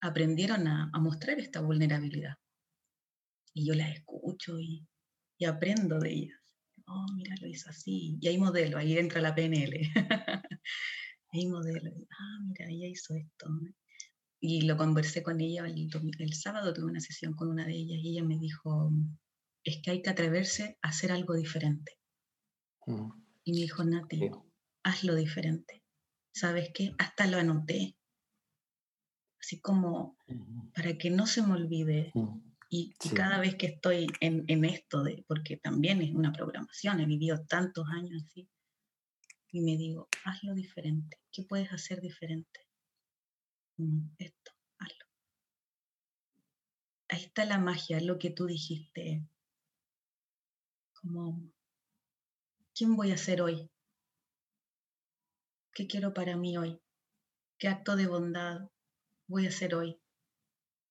aprendieron 0.00 0.68
a, 0.68 0.90
mostrar 1.00 1.40
esta 1.40 1.61
vulnerabilidad. 1.61 2.36
Y 3.55 3.66
yo 3.66 3.74
las 3.74 3.90
escucho 3.90 4.61
y, 4.61 4.86
aprendo 5.46 5.98
de 5.98 6.11
ellas. 6.12 6.38
Oh, 6.87 7.07
mira, 7.14 7.35
lo 7.41 7.49
hizo 7.49 7.70
así. 7.70 8.18
Y 8.20 8.28
hay 8.28 8.39
modelo, 8.39 8.78
ahí 8.78 8.99
entra 8.99 9.20
la 9.20 9.35
PNL. 9.35 9.80
hay 11.33 11.47
modelo. 11.47 11.91
Ah, 12.11 12.39
mira, 12.47 12.66
ella 12.70 12.89
hizo 12.89 13.14
esto. 13.14 13.47
Y 14.41 14.62
lo 14.62 14.76
conversé 14.76 15.22
con 15.22 15.41
ella 15.41 15.64
el, 15.66 15.89
el 16.18 16.35
sábado, 16.35 16.74
tuve 16.74 16.87
una 16.87 17.01
sesión 17.01 17.35
con 17.35 17.49
una 17.49 17.64
de 17.64 17.74
ellas 17.74 18.01
y 18.03 18.11
ella 18.11 18.24
me 18.24 18.39
dijo, 18.39 18.91
es 19.64 19.80
que 19.83 19.93
hay 19.93 20.03
que 20.03 20.11
atreverse 20.11 20.78
a 20.83 20.89
hacer 20.89 21.12
algo 21.12 21.35
diferente. 21.35 21.99
Mm. 22.87 23.11
Y 23.45 23.53
me 23.53 23.61
dijo, 23.61 23.85
Nati, 23.85 24.30
hazlo 24.83 25.14
diferente. 25.14 25.83
¿Sabes 26.35 26.70
qué? 26.74 26.95
Hasta 26.99 27.26
lo 27.26 27.39
anoté. 27.39 27.97
Así 29.41 29.61
como 29.61 30.16
para 30.74 30.97
que 30.97 31.11
no 31.11 31.26
se 31.26 31.43
me 31.43 31.53
olvide. 31.55 32.12
Y, 32.75 32.95
cada 33.14 33.39
vez 33.39 33.57
que 33.57 33.66
estoy 33.66 34.07
en, 34.20 34.47
en, 34.49 34.64
esto, 34.64 35.03
de, 35.03 35.23
porque 35.29 35.59
también 35.59 36.01
es 36.01 36.14
una 36.14 36.33
programación, 36.33 37.01
he 37.01 37.05
vivido 37.05 37.45
tantos 37.45 37.87
años 37.91 38.23
así, 38.25 38.49
y 39.51 39.61
me 39.61 39.77
digo, 39.77 40.09
hazlo 40.25 40.55
diferente. 40.55 41.20
¿Qué 41.31 41.43
puedes 41.43 41.70
hacer 41.70 42.01
diferente? 42.01 42.66
Mm, 43.77 44.14
esto, 44.16 44.53
hazlo. 44.79 45.05
Ahí 47.09 47.25
está 47.25 47.45
la 47.45 47.59
magia, 47.59 48.01
lo 48.01 48.18
que 48.18 48.31
tú 48.31 48.47
dijiste. 48.47 49.23
Como 50.95 51.53
¿Quién 52.75 52.97
voy 52.97 53.12
a 53.12 53.18
ser 53.18 53.43
hoy? 53.43 53.70
¿Qué 55.75 55.87
quiero 55.87 56.14
para 56.14 56.39
mí 56.39 56.57
hoy? 56.57 56.81
¿Qué 57.59 57.68
acto 57.68 57.97
de 57.97 58.07
bondad 58.07 58.70
voy 59.27 59.45
a 59.45 59.51
hacer 59.51 59.75
hoy? 59.75 60.01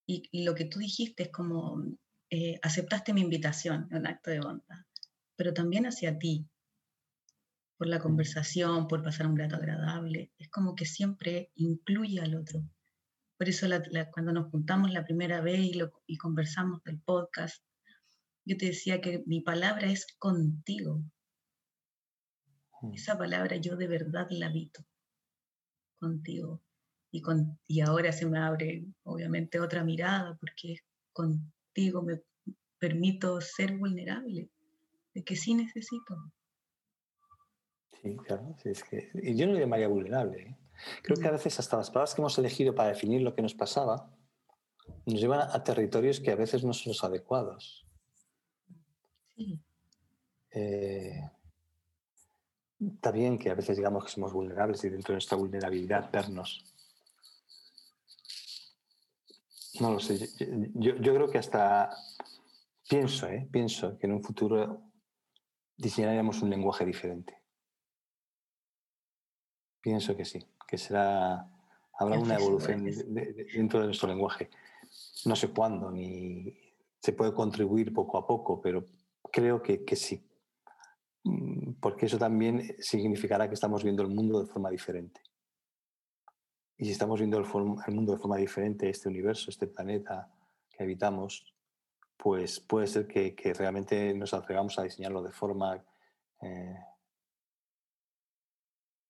Y, 0.06 0.44
lo 0.44 0.56
que 0.56 0.66
tú 0.66 0.80
dijiste 0.80 1.24
es 1.24 1.32
como, 1.32 1.84
eh, 2.30 2.60
aceptaste 2.62 3.14
mi 3.14 3.22
invitación, 3.22 3.88
un 3.92 4.08
acto 4.08 4.32
de 4.32 4.40
bondad, 4.40 4.86
pero 5.36 5.54
también 5.54 5.86
hacia 5.86 6.18
ti, 6.18 6.48
por 7.78 7.88
la 7.88 8.00
conversación, 8.00 8.88
por 8.88 9.04
pasar 9.04 9.28
un 9.28 9.38
rato 9.38 9.56
agradable. 9.56 10.32
Es 10.38 10.50
como 10.50 10.76
que 10.76 10.86
siempre 10.86 11.52
incluye 11.56 12.20
al 12.20 12.36
otro. 12.36 12.62
Por 13.38 13.50
eso 13.50 13.68
cuando 14.12 14.34
nos 14.34 14.52
juntamos 14.52 14.92
la 14.92 15.04
primera 15.04 15.42
vez 15.42 15.62
y, 15.62 15.80
y 16.06 16.18
conversamos 16.18 16.84
del 16.84 17.00
podcast, 17.00 17.64
yo 18.46 18.58
te 18.58 18.68
decía 18.68 19.02
que 19.02 19.24
mi 19.26 19.42
palabra 19.42 19.90
es 19.90 20.06
contigo. 20.20 21.04
Mm. 22.82 22.94
Esa 22.94 23.18
palabra 23.18 23.58
yo 23.58 23.76
de 23.76 23.88
verdad 23.88 24.28
la 24.30 24.48
habito 24.48 24.86
contigo. 26.00 26.62
Y, 27.12 27.22
con, 27.22 27.60
y 27.68 27.82
ahora 27.82 28.12
se 28.12 28.26
me 28.26 28.40
abre 28.40 28.86
obviamente 29.04 29.60
otra 29.60 29.84
mirada 29.84 30.38
porque 30.40 30.78
contigo 31.12 32.02
me 32.02 32.22
permito 32.80 33.40
ser 33.42 33.78
vulnerable, 33.78 34.50
de 35.14 35.24
que 35.24 35.36
sí 35.36 35.54
necesito. 35.54 36.32
Sí, 38.02 38.18
claro. 38.26 38.56
es 38.64 38.84
que, 38.84 39.12
y 39.14 39.36
yo 39.36 39.46
no 39.46 39.54
le 39.54 39.60
llamaría 39.60 39.88
vulnerable. 39.88 40.42
¿eh? 40.42 40.58
Creo 41.04 41.18
que 41.18 41.28
a 41.28 41.32
veces 41.32 41.60
hasta 41.60 41.78
las 41.78 41.92
palabras 41.92 42.16
que 42.16 42.22
hemos 42.22 42.38
elegido 42.38 42.74
para 42.74 42.90
definir 42.90 43.22
lo 43.22 43.36
que 43.36 43.42
nos 43.42 43.54
pasaba 43.54 44.10
nos 45.06 45.20
llevan 45.20 45.50
a 45.52 45.64
territorios 45.64 46.20
que 46.20 46.32
a 46.32 46.36
veces 46.36 46.64
no 46.64 46.74
son 46.74 46.92
los 46.92 47.04
adecuados. 47.04 47.86
Sí. 49.36 49.60
Eh, 50.52 51.30
está 52.80 53.12
bien 53.12 53.38
que 53.38 53.50
a 53.50 53.56
veces 53.56 53.78
digamos 53.78 54.06
que 54.06 54.12
somos 54.12 54.34
vulnerables 54.34 54.84
y 54.84 54.90
dentro 54.90 55.14
de 55.14 55.16
nuestra 55.16 55.38
vulnerabilidad 55.38 56.12
vernos. 56.12 56.71
No 59.82 59.94
lo 59.94 60.00
sé. 60.00 60.30
Yo, 60.76 60.96
creo 60.96 61.28
que 61.28 61.40
hasta 61.40 61.90
pienso, 62.88 63.28
¿eh? 63.28 63.48
pienso 63.52 63.98
que 63.98 64.06
en 64.06 64.14
un 64.14 64.24
futuro 64.24 64.84
diseñaríamos 65.76 66.40
un 66.44 66.52
lenguaje 66.52 66.86
diferente. 66.86 67.36
Pienso 69.82 70.16
que 70.16 70.24
sí, 70.24 70.46
que 70.68 70.78
será 70.78 71.50
habrá 71.98 72.20
una 72.20 72.36
evolución 72.36 72.86
dentro 73.56 73.80
de 73.80 73.88
nuestro 73.88 74.08
lenguaje. 74.08 74.52
No 75.26 75.36
sé 75.36 75.50
cuándo, 75.50 75.90
ni 75.90 76.56
se 77.00 77.14
puede 77.14 77.34
contribuir 77.34 77.92
poco 77.92 78.20
a 78.20 78.28
poco, 78.28 78.62
pero 78.62 78.86
creo 79.32 79.64
que, 79.64 79.84
que 79.84 79.96
sí. 79.96 80.24
Mm, 81.24 81.74
porque 81.80 82.06
eso 82.06 82.20
también 82.20 82.76
significará 82.78 83.48
que 83.48 83.56
estamos 83.56 83.84
viendo 83.84 84.04
el 84.04 84.10
mundo 84.10 84.42
de 84.42 84.46
forma 84.46 84.70
diferente. 84.70 85.22
Y 86.82 86.86
si 86.86 86.92
estamos 86.94 87.20
viendo 87.20 87.38
el, 87.38 87.94
mundo 87.94 88.14
de 88.14 88.18
forma 88.18 88.38
diferente, 88.38 88.90
este 88.90 89.08
universo, 89.08 89.52
este 89.52 89.68
planeta 89.68 90.34
que 90.68 90.82
habitamos, 90.82 91.54
pues 92.18 92.60
puede 92.60 92.88
ser 92.88 93.06
que, 93.08 93.36
realmente 93.56 94.16
nos 94.16 94.34
atrevamos 94.34 94.80
a 94.80 94.82
diseñarlo 94.82 95.22
de 95.22 95.32
forma 95.32 95.86
eh, 96.42 96.84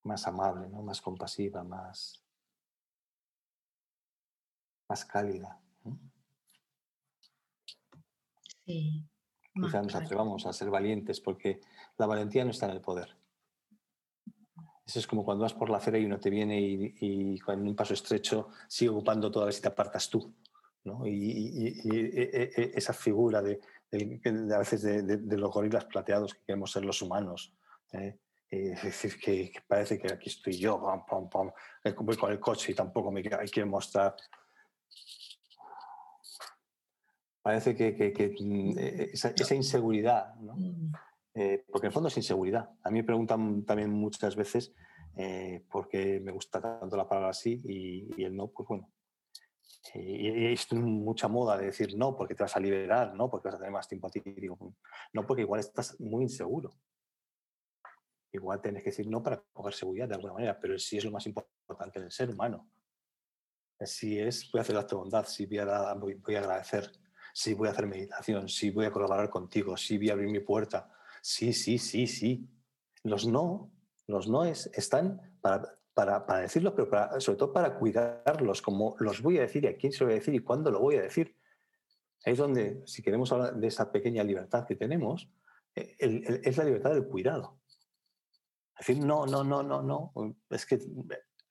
más 0.04 0.28
amable, 0.28 0.68
¿no? 0.68 0.82
más 0.82 1.00
compasiva, 1.00 1.64
más, 1.64 2.22
más 4.90 5.06
cálida. 5.06 5.58
Sí. 8.66 9.08
Quizás 9.54 9.84
nos 9.84 9.96
atrevamos 9.96 10.46
a 10.46 10.52
ser 10.52 10.70
valientes 10.70 11.22
porque 11.22 11.62
la 11.98 12.06
valentía 12.06 12.44
no 12.44 12.52
está 12.52 12.66
en 12.66 12.74
el 12.74 12.82
poder. 12.82 13.21
Eso 14.92 15.00
es 15.00 15.08
como 15.08 15.24
cuando 15.24 15.44
vas 15.44 15.54
por 15.54 15.70
la 15.70 15.78
acera 15.78 15.98
y 15.98 16.04
uno 16.04 16.20
te 16.20 16.30
viene 16.30 16.60
y, 16.60 16.96
y 17.00 17.40
con 17.40 17.66
un 17.66 17.76
paso 17.78 17.94
estrecho 17.94 18.50
sigue 18.68 18.90
ocupando 18.90 19.32
toda 19.32 19.46
vez 19.46 19.58
y 19.58 19.62
te 19.62 19.70
apartas 19.70 20.10
tú. 20.10 20.36
¿no? 20.84 21.08
Y, 21.08 21.80
e, 21.90 22.20
e, 22.24 22.52
e, 22.58 22.72
esa 22.76 22.92
figura 22.92 23.42
de, 23.42 23.62
a 24.54 24.58
veces 24.58 24.82
de, 24.82 25.38
los 25.38 25.50
gorilas 25.50 25.86
plateados 25.86 26.34
que 26.34 26.42
queremos 26.42 26.74
ser 26.74 26.84
los 26.84 27.02
humanos. 27.02 27.54
¿eh? 27.94 28.18
es 28.50 28.84
decir, 28.84 29.18
que, 29.18 29.54
parece 29.66 29.98
que 29.98 30.12
aquí 30.12 30.28
estoy 30.28 30.58
yo, 30.58 30.82
pam, 30.82 31.52
voy 32.02 32.18
con 32.18 32.32
el 32.34 32.40
coche 32.42 32.74
y 32.74 32.76
tampoco 32.76 33.14
me 33.14 33.24
quiero 33.24 33.70
mostrar 33.70 34.14
parece 37.42 37.78
que, 37.78 38.36
mm, 38.42 38.78
e, 38.78 39.12
esa, 39.14 39.56
inseguridad, 39.56 40.36
¿no? 40.36 40.58
Eh, 41.34 41.64
porque 41.72 41.88
en 41.88 41.90
el 41.90 41.94
fondo 41.94 42.10
es 42.10 42.18
inseguridad. 42.18 42.70
A 42.84 42.90
mí 42.90 43.00
me 43.00 43.06
preguntan 43.06 43.64
también 43.64 43.90
muchas 43.90 44.36
veces 44.36 44.74
eh, 45.16 45.66
por 45.70 45.88
qué 45.88 46.20
me 46.20 46.32
gusta 46.32 46.62
tanto 46.62 46.98
la 46.98 47.08
palabra 47.08 47.30
así 47.30 47.62
y, 47.64 48.24
el 48.24 48.36
no, 48.36 48.50
pues 48.50 48.68
bueno. 48.68 48.92
Y, 49.94 50.30
y 50.30 50.54
estoy 50.54 50.80
mucha 50.80 51.28
moda 51.28 51.58
de 51.58 51.66
decir 51.66 51.98
no 51.98 52.16
porque 52.16 52.36
te 52.36 52.44
vas 52.44 52.56
a 52.56 52.60
liberar, 52.60 53.14
no 53.16 53.30
porque 53.30 53.48
vas 53.48 53.56
a 53.56 53.58
tener 53.60 53.72
más 53.72 53.88
tiempo 53.88 54.08
a 54.08 54.12
ti. 54.12 54.22
No 55.14 55.26
porque 55.26 55.42
igual 55.42 55.60
estás 55.60 56.00
muy 56.00 56.24
inseguro. 56.24 56.72
Igual 58.34 58.62
tienes 58.62 58.84
que 58.84 58.92
decir 58.92 59.08
no 59.08 59.22
para 59.22 59.42
coger 59.52 59.74
seguridad 59.74 60.08
de 60.08 60.16
alguna 60.16 60.34
manera, 60.34 60.60
pero 60.60 60.78
sí 60.78 60.98
es 60.98 61.06
lo 61.06 61.12
más 61.12 61.26
importante 61.26 62.00
en 62.00 62.06
el 62.06 62.12
ser 62.12 62.30
humano. 62.30 62.70
Si 63.80 64.20
es, 64.20 64.50
voy 64.52 64.60
a 64.60 64.62
hacer 64.62 64.78
acto 64.78 64.96
de 64.96 65.02
bondad, 65.02 65.26
si 65.26 65.46
voy 65.46 65.58
a, 65.58 65.94
voy 65.96 66.36
a 66.36 66.40
agradecer, 66.40 66.92
sí 67.34 67.54
voy 67.54 67.68
a 67.68 67.72
hacer 67.72 67.88
meditación, 67.88 68.48
sí 68.48 68.70
voy 68.70 68.86
a 68.86 68.92
colaborar 68.92 69.30
contigo, 69.30 69.76
sí 69.76 69.98
voy 69.98 70.10
a 70.10 70.14
abrir 70.14 70.30
mi 70.30 70.40
puerta, 70.40 70.90
sí, 71.22 71.54
sí, 71.54 71.78
sí, 71.78 72.08
sí. 72.08 72.50
Los 73.04 73.26
no, 73.26 73.72
los 74.08 74.28
no 74.28 74.46
están 74.46 75.38
para, 75.42 75.78
para, 75.94 76.26
para 76.26 76.42
decirlos, 76.42 76.74
pero 76.76 77.20
sobre 77.20 77.38
todo 77.38 77.54
para 77.54 77.78
cuidarlos, 77.78 78.62
como 78.62 78.96
los 79.00 79.22
voy 79.22 79.38
a 79.38 79.42
decir 79.42 79.64
y 79.64 79.68
a 79.68 79.78
quién 79.78 79.92
se 79.92 80.00
lo 80.00 80.08
voy 80.08 80.16
a 80.16 80.20
decir 80.20 80.34
y 80.34 80.40
cuándo 80.40 80.72
lo 80.72 80.80
voy 80.80 80.98
a 80.98 81.02
decir. 81.02 81.36
Ahí 82.26 82.34
es 82.34 82.40
donde, 82.40 82.84
si 82.86 83.02
queremos 83.02 83.32
hablar 83.32 83.56
de 83.56 83.68
esa 83.68 83.92
pequeña 83.92 84.24
libertad 84.24 84.66
que 84.68 84.76
tenemos, 84.76 85.30
eh, 85.76 85.96
es 86.00 86.58
la 86.58 86.64
libertad 86.64 86.92
del 86.94 87.08
cuidado. 87.08 87.60
Es 88.78 88.88
decir, 88.88 89.04
no, 89.04 89.26
no, 89.26 89.44
no, 89.44 89.64
no, 89.64 89.82
no. 89.82 90.14
Es 90.50 90.66
que 90.66 90.80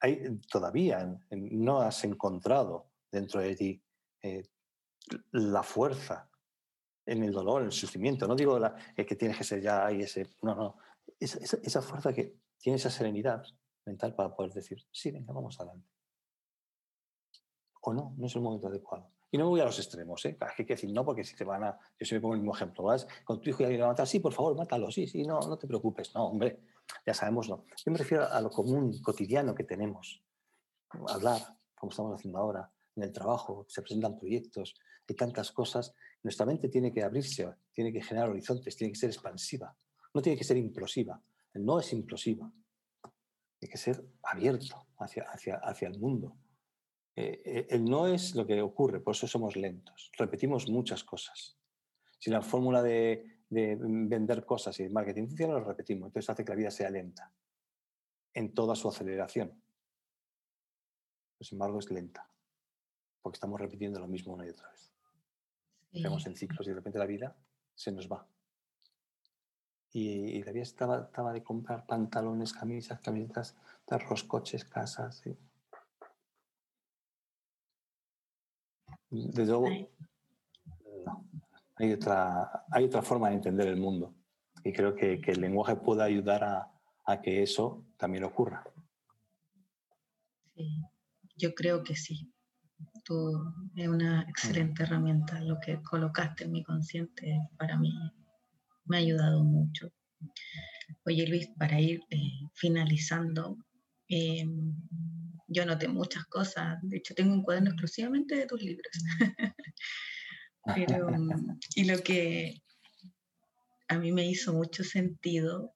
hay, 0.01 0.39
todavía 0.51 1.19
no 1.31 1.81
has 1.81 2.05
encontrado 2.05 2.91
dentro 3.11 3.41
de 3.41 3.55
ti 3.57 3.83
eh, 4.23 4.43
la 5.33 5.63
fuerza 5.63 6.30
en 7.07 7.23
el 7.23 7.33
dolor, 7.33 7.63
en 7.63 7.67
el 7.67 7.73
sufrimiento. 7.73 8.27
No 8.27 8.35
digo 8.35 8.59
la, 8.59 8.75
que 8.95 9.17
tienes 9.17 9.39
que 9.39 9.45
ser 9.45 9.61
ya 9.61 9.87
ahí 9.87 10.03
ese. 10.03 10.27
No, 10.43 10.55
no. 10.55 10.77
Esa, 11.19 11.83
fuerza 11.83 12.13
que 12.13 12.37
tiene 12.59 12.77
esa 12.77 12.91
serenidad 12.91 13.43
mental 13.85 14.15
para 14.15 14.35
poder 14.35 14.53
decir, 14.53 14.83
sí, 14.91 15.11
venga, 15.11 15.33
vamos 15.33 15.59
adelante. 15.59 15.89
O 17.83 17.95
no, 17.95 18.15
no 18.17 18.27
es 18.27 18.35
el 18.37 18.43
momento 18.43 18.69
adecuado. 18.69 19.11
Y 19.31 19.39
no 19.39 19.45
me 19.45 19.51
voy 19.51 19.61
a 19.61 19.65
los 19.65 19.79
extremos, 19.79 20.25
¿eh? 20.27 20.37
Hay 20.41 20.65
que 20.65 20.75
decir 20.75 20.93
no, 20.93 21.05
porque 21.05 21.25
si 21.25 21.37
te 21.37 21.45
van 21.45 21.63
a. 21.63 21.79
Yo 21.99 22.05
siempre 22.05 22.21
pongo 22.21 22.35
el 22.35 22.41
mismo 22.41 22.55
ejemplo. 22.55 22.85
Vas 22.85 23.07
con 23.25 23.41
tu 23.41 23.51
hijo 23.51 23.63
y 23.63 23.67
alguien 23.67 23.83
a 23.83 23.89
matar, 23.89 24.07
sí, 24.07 24.19
por 24.19 24.33
favor, 24.33 24.57
mátalo, 24.57 24.91
sí, 24.91 25.07
sí, 25.07 25.23
no, 25.23 25.39
no 25.41 25.57
te 25.57 25.69
preocupes. 25.69 26.15
No, 26.15 26.27
hombre, 26.27 26.61
ya 27.07 27.15
sabemos, 27.15 27.49
no. 27.49 27.65
Yo 27.85 27.93
me 27.93 27.99
refiero 27.99 28.27
a 28.29 28.41
lo 28.41 28.51
común, 28.51 29.01
cotidiano 29.01 29.55
que 29.55 29.65
tenemos. 29.65 30.23
Hablar, 31.09 31.41
como 31.77 31.91
estamos 31.91 32.15
haciendo 32.17 32.39
ahora, 32.39 32.71
en 32.97 33.05
el 33.05 33.13
trabajo, 33.13 33.65
se 33.69 33.83
presentan 33.83 34.19
proyectos, 34.19 34.75
hay 35.13 35.17
tantas 35.17 35.53
cosas. 35.53 35.95
Nuestra 36.23 36.47
mente 36.47 36.69
tiene 36.69 36.93
que 36.93 37.03
abrirse, 37.03 37.49
tiene 37.73 37.93
que 37.93 38.03
generar 38.03 38.31
horizontes, 38.31 38.77
tiene 38.77 38.93
que 38.93 38.99
ser 38.99 39.11
expansiva, 39.11 39.77
no 40.15 40.23
tiene 40.23 40.39
que 40.39 40.45
ser 40.45 40.57
implosiva. 40.57 41.21
No 41.55 41.81
es 41.81 41.93
implosiva, 41.93 42.51
tiene 43.59 43.73
que 43.73 43.79
ser 43.79 44.05
abierto 44.23 44.87
hacia, 44.99 45.25
hacia, 45.25 45.57
hacia 45.57 45.89
el 45.89 45.99
mundo. 45.99 46.37
Eh, 47.17 47.43
eh, 47.45 47.67
el 47.71 47.85
no 47.85 48.07
es 48.07 48.37
lo 48.37 48.47
que 48.47 48.63
ocurre, 48.63 49.01
por 49.01 49.15
eso 49.15 49.27
somos 49.27 49.57
lentos. 49.57 50.13
Repetimos 50.17 50.69
muchas 50.69 51.03
cosas. 51.03 51.57
Si 52.19 52.31
la 52.31 52.41
fórmula 52.41 52.83
de, 52.83 53.41
de 53.49 53.77
vender 53.81 54.45
cosas 54.45 54.79
y 54.79 54.85
de 54.85 54.91
marketing 54.91 55.27
funciona, 55.27 55.55
lo 55.55 55.65
repetimos. 55.65 56.07
Entonces 56.07 56.31
hace 56.31 56.45
que 56.45 56.53
la 56.53 56.57
vida 56.57 56.71
sea 56.71 56.89
lenta 56.89 57.33
en 58.33 58.55
toda 58.55 58.77
su 58.77 58.89
aceleración. 58.89 59.61
Sin 61.41 61.57
embargo, 61.57 61.79
es 61.79 61.91
lenta, 61.91 62.31
porque 63.23 63.37
estamos 63.37 63.61
repitiendo 63.61 63.99
lo 63.99 64.07
mismo 64.07 64.35
una 64.35 64.47
y 64.47 64.51
otra 64.51 64.69
vez. 64.71 64.93
Estamos 65.93 66.25
en 66.27 66.37
ciclos 66.37 66.67
y 66.67 66.71
de 66.71 66.77
repente 66.77 66.99
la 66.99 67.07
vida 67.07 67.37
se 67.75 67.91
nos 67.91 68.11
va. 68.11 68.27
Y, 69.93 70.43
la 70.45 70.53
vida 70.53 70.63
estaba, 70.63 71.03
estaba 71.03 71.33
de 71.33 71.43
comprar 71.43 71.85
pantalones, 71.85 72.53
camisas, 72.53 73.01
camisetas, 73.01 73.57
los 74.09 74.23
coches, 74.23 74.65
casas. 74.65 75.23
Desde 79.11 79.47
luego, 79.47 79.69
no. 81.05 81.27
Hay 81.75 81.93
otra, 81.93 82.67
hay 82.71 82.85
otra 82.85 83.03
forma 83.03 83.31
de 83.31 83.37
entender 83.37 83.67
el 83.67 83.77
mundo. 83.77 84.15
Y 84.63 84.73
creo 84.73 84.95
que, 84.95 85.21
que 85.21 85.33
el 85.33 85.41
lenguaje 85.41 85.75
puede 85.75 86.05
ayudar 86.05 86.45
a, 86.45 86.73
a, 87.05 87.21
que 87.21 87.43
eso 87.43 87.85
también 87.97 88.23
ocurra. 88.23 88.63
Sí, 90.55 90.83
yo 91.37 91.55
creo 91.55 91.83
que 91.83 91.97
sí 91.97 92.33
es 93.77 93.89
una 93.89 94.23
excelente 94.29 94.83
herramienta. 94.83 95.41
Lo 95.41 95.59
que 95.61 95.81
colocaste 95.83 96.45
en 96.45 96.53
mi 96.53 96.63
consciente 96.63 97.39
para 97.59 97.79
mí 97.79 97.93
me 98.85 98.97
ha 98.97 99.01
ayudado 99.01 99.45
mucho. 99.45 99.91
Oye 101.05 101.27
Luis, 101.27 101.49
para 101.59 101.81
ir 101.81 102.01
eh, 102.11 102.19
finalizando, 102.55 103.57
eh, 104.09 104.45
yo 105.49 105.67
noté 105.67 105.89
muchas 105.89 106.25
cosas. 106.27 106.79
De 106.83 106.99
hecho, 106.99 107.15
tengo 107.15 107.33
un 107.33 107.43
cuaderno 107.43 107.71
exclusivamente 107.71 108.37
de 108.37 108.47
tus 108.47 108.63
libros. 108.63 108.93
Pero, 110.75 111.09
y 111.75 111.85
lo 111.85 111.99
que 112.03 112.63
a 113.89 113.99
mí 113.99 114.13
me 114.13 114.29
hizo 114.29 114.53
mucho 114.53 114.85
sentido 114.85 115.75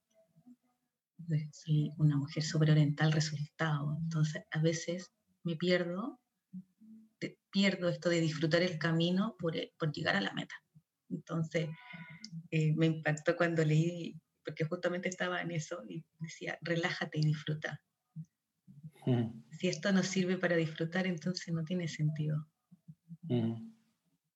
soy 1.53 1.93
una 1.99 2.17
mujer 2.17 2.43
súper 2.43 2.71
oriental 2.71 3.13
resultado. 3.13 3.97
Entonces, 4.03 4.43
a 4.51 4.61
veces 4.61 5.13
me 5.43 5.57
pierdo, 5.57 6.21
pierdo 7.51 7.89
esto 7.89 8.09
de 8.09 8.21
disfrutar 8.21 8.63
el 8.63 8.79
camino 8.79 9.37
por, 9.39 9.55
por 9.79 9.93
llegar 9.93 10.17
a 10.17 10.21
la 10.21 10.33
meta. 10.33 10.55
Entonces, 11.11 11.69
eh, 12.51 12.73
me 12.75 12.87
impactó 12.87 13.37
cuando 13.37 13.65
leí, 13.65 14.21
porque 14.45 14.65
justamente 14.65 15.09
estaba 15.09 15.41
en 15.41 15.51
eso, 15.51 15.83
y 15.89 16.05
decía, 16.19 16.59
relájate 16.63 17.19
y 17.19 17.23
disfruta. 17.23 17.81
Si 19.51 19.69
esto 19.69 19.93
no 19.93 20.03
sirve 20.03 20.39
para 20.39 20.57
disfrutar, 20.57 21.07
entonces 21.07 21.53
no 21.53 21.63
tiene 21.63 21.89
sentido. 21.89 22.49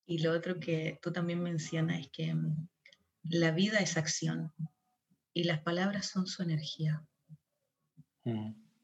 Y 0.05 0.19
lo 0.19 0.31
otro 0.31 0.59
que 0.59 0.99
tú 1.01 1.11
también 1.11 1.41
mencionas 1.41 1.99
es 2.01 2.09
que 2.11 2.33
mm, 2.33 2.67
la 3.23 3.51
vida 3.51 3.79
es 3.79 3.97
acción 3.97 4.51
y 5.33 5.43
las 5.43 5.61
palabras 5.61 6.07
son 6.07 6.27
su 6.27 6.43
energía. 6.43 7.03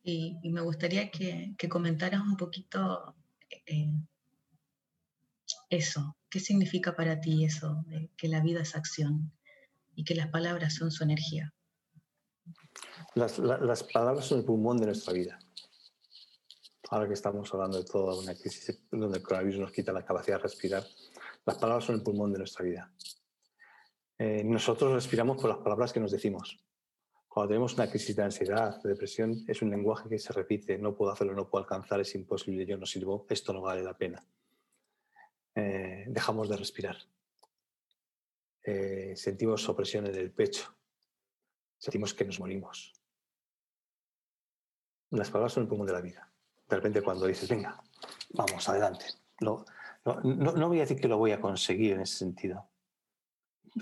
Y, 0.03 0.39
me 0.49 0.61
gustaría 0.61 1.11
que, 1.11 1.53
que, 1.57 1.69
comentaras 1.69 2.21
un 2.21 2.37
poquito 2.37 3.15
eh, 3.65 3.91
eso. 5.69 6.17
¿Qué 6.29 6.39
significa 6.39 6.95
para 6.95 7.19
ti 7.21 7.45
eso, 7.45 7.85
que 8.17 8.27
la 8.27 8.41
vida 8.41 8.61
es 8.61 8.75
acción 8.75 9.31
y 9.95 10.03
que 10.03 10.15
las 10.15 10.27
palabras 10.27 10.75
son 10.75 10.91
su 10.91 11.03
energía? 11.03 11.53
Las, 13.13 13.39
las 13.39 13.83
palabras 13.83 14.25
son 14.25 14.39
el 14.39 14.45
pulmón 14.45 14.77
de 14.77 14.87
nuestra 14.87 15.13
vida 15.13 15.39
ahora 16.89 17.07
que 17.07 17.13
estamos 17.13 17.51
hablando 17.53 17.77
de 17.77 17.85
toda 17.85 18.17
una 18.19 18.35
crisis 18.35 18.79
donde 18.91 19.17
el 19.17 19.23
coronavirus 19.23 19.59
nos 19.59 19.71
quita 19.71 19.91
la 19.91 20.05
capacidad 20.05 20.37
de 20.37 20.43
respirar, 20.43 20.83
las 21.45 21.57
palabras 21.57 21.85
son 21.85 21.95
el 21.95 22.03
pulmón 22.03 22.31
de 22.31 22.39
nuestra 22.39 22.65
vida. 22.65 22.91
Eh, 24.17 24.43
nosotros 24.43 24.93
respiramos 24.93 25.37
por 25.37 25.49
las 25.49 25.59
palabras 25.59 25.91
que 25.91 25.99
nos 25.99 26.11
decimos. 26.11 26.57
Cuando 27.36 27.49
tenemos 27.49 27.73
una 27.73 27.89
crisis 27.89 28.15
de 28.15 28.23
ansiedad, 28.23 28.81
de 28.81 28.89
depresión, 28.91 29.43
es 29.45 29.61
un 29.61 29.69
lenguaje 29.69 30.07
que 30.07 30.17
se 30.17 30.31
repite, 30.31 30.77
no 30.77 30.95
puedo 30.95 31.11
hacerlo, 31.11 31.33
no 31.33 31.49
puedo 31.49 31.65
alcanzar, 31.65 31.99
es 31.99 32.15
imposible, 32.15 32.65
yo 32.65 32.77
no 32.77 32.86
sirvo, 32.86 33.25
esto 33.29 33.51
no 33.51 33.59
vale 33.59 33.83
la 33.83 33.97
pena. 33.97 34.25
Eh, 35.53 36.05
dejamos 36.07 36.47
de 36.47 36.55
respirar. 36.55 36.95
Eh, 38.63 39.17
sentimos 39.17 39.67
opresión 39.67 40.07
en 40.07 40.15
el 40.15 40.31
pecho. 40.31 40.73
Sentimos 41.77 42.13
que 42.13 42.23
nos 42.23 42.39
morimos. 42.39 42.93
Las 45.09 45.29
palabras 45.29 45.51
son 45.51 45.63
el 45.63 45.69
pulmón 45.69 45.88
de 45.88 45.93
la 45.93 46.01
vida 46.01 46.31
de 46.67 46.75
repente 46.75 47.01
cuando 47.01 47.27
dices, 47.27 47.47
venga, 47.49 47.79
vamos, 48.31 48.67
adelante. 48.69 49.05
No, 49.41 49.65
no, 50.23 50.67
voy 50.67 50.77
a 50.77 50.81
decir 50.81 50.99
que 50.99 51.07
lo 51.07 51.17
voy 51.17 51.31
a 51.31 51.41
conseguir 51.41 51.93
en 51.93 52.01
ese 52.01 52.17
sentido. 52.17 52.69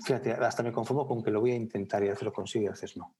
Fíjate, 0.04 0.32
hasta 0.32 0.62
me 0.62 0.72
conformo 0.72 1.06
con 1.06 1.22
que 1.22 1.30
lo 1.30 1.40
voy 1.40 1.52
a 1.52 1.56
intentar 1.56 2.02
y 2.02 2.08
a 2.08 2.10
veces 2.10 2.24
lo 2.24 2.32
consigo 2.32 2.64
y 2.64 2.66
a 2.66 2.72
veces 2.72 2.96
no. 2.96 3.14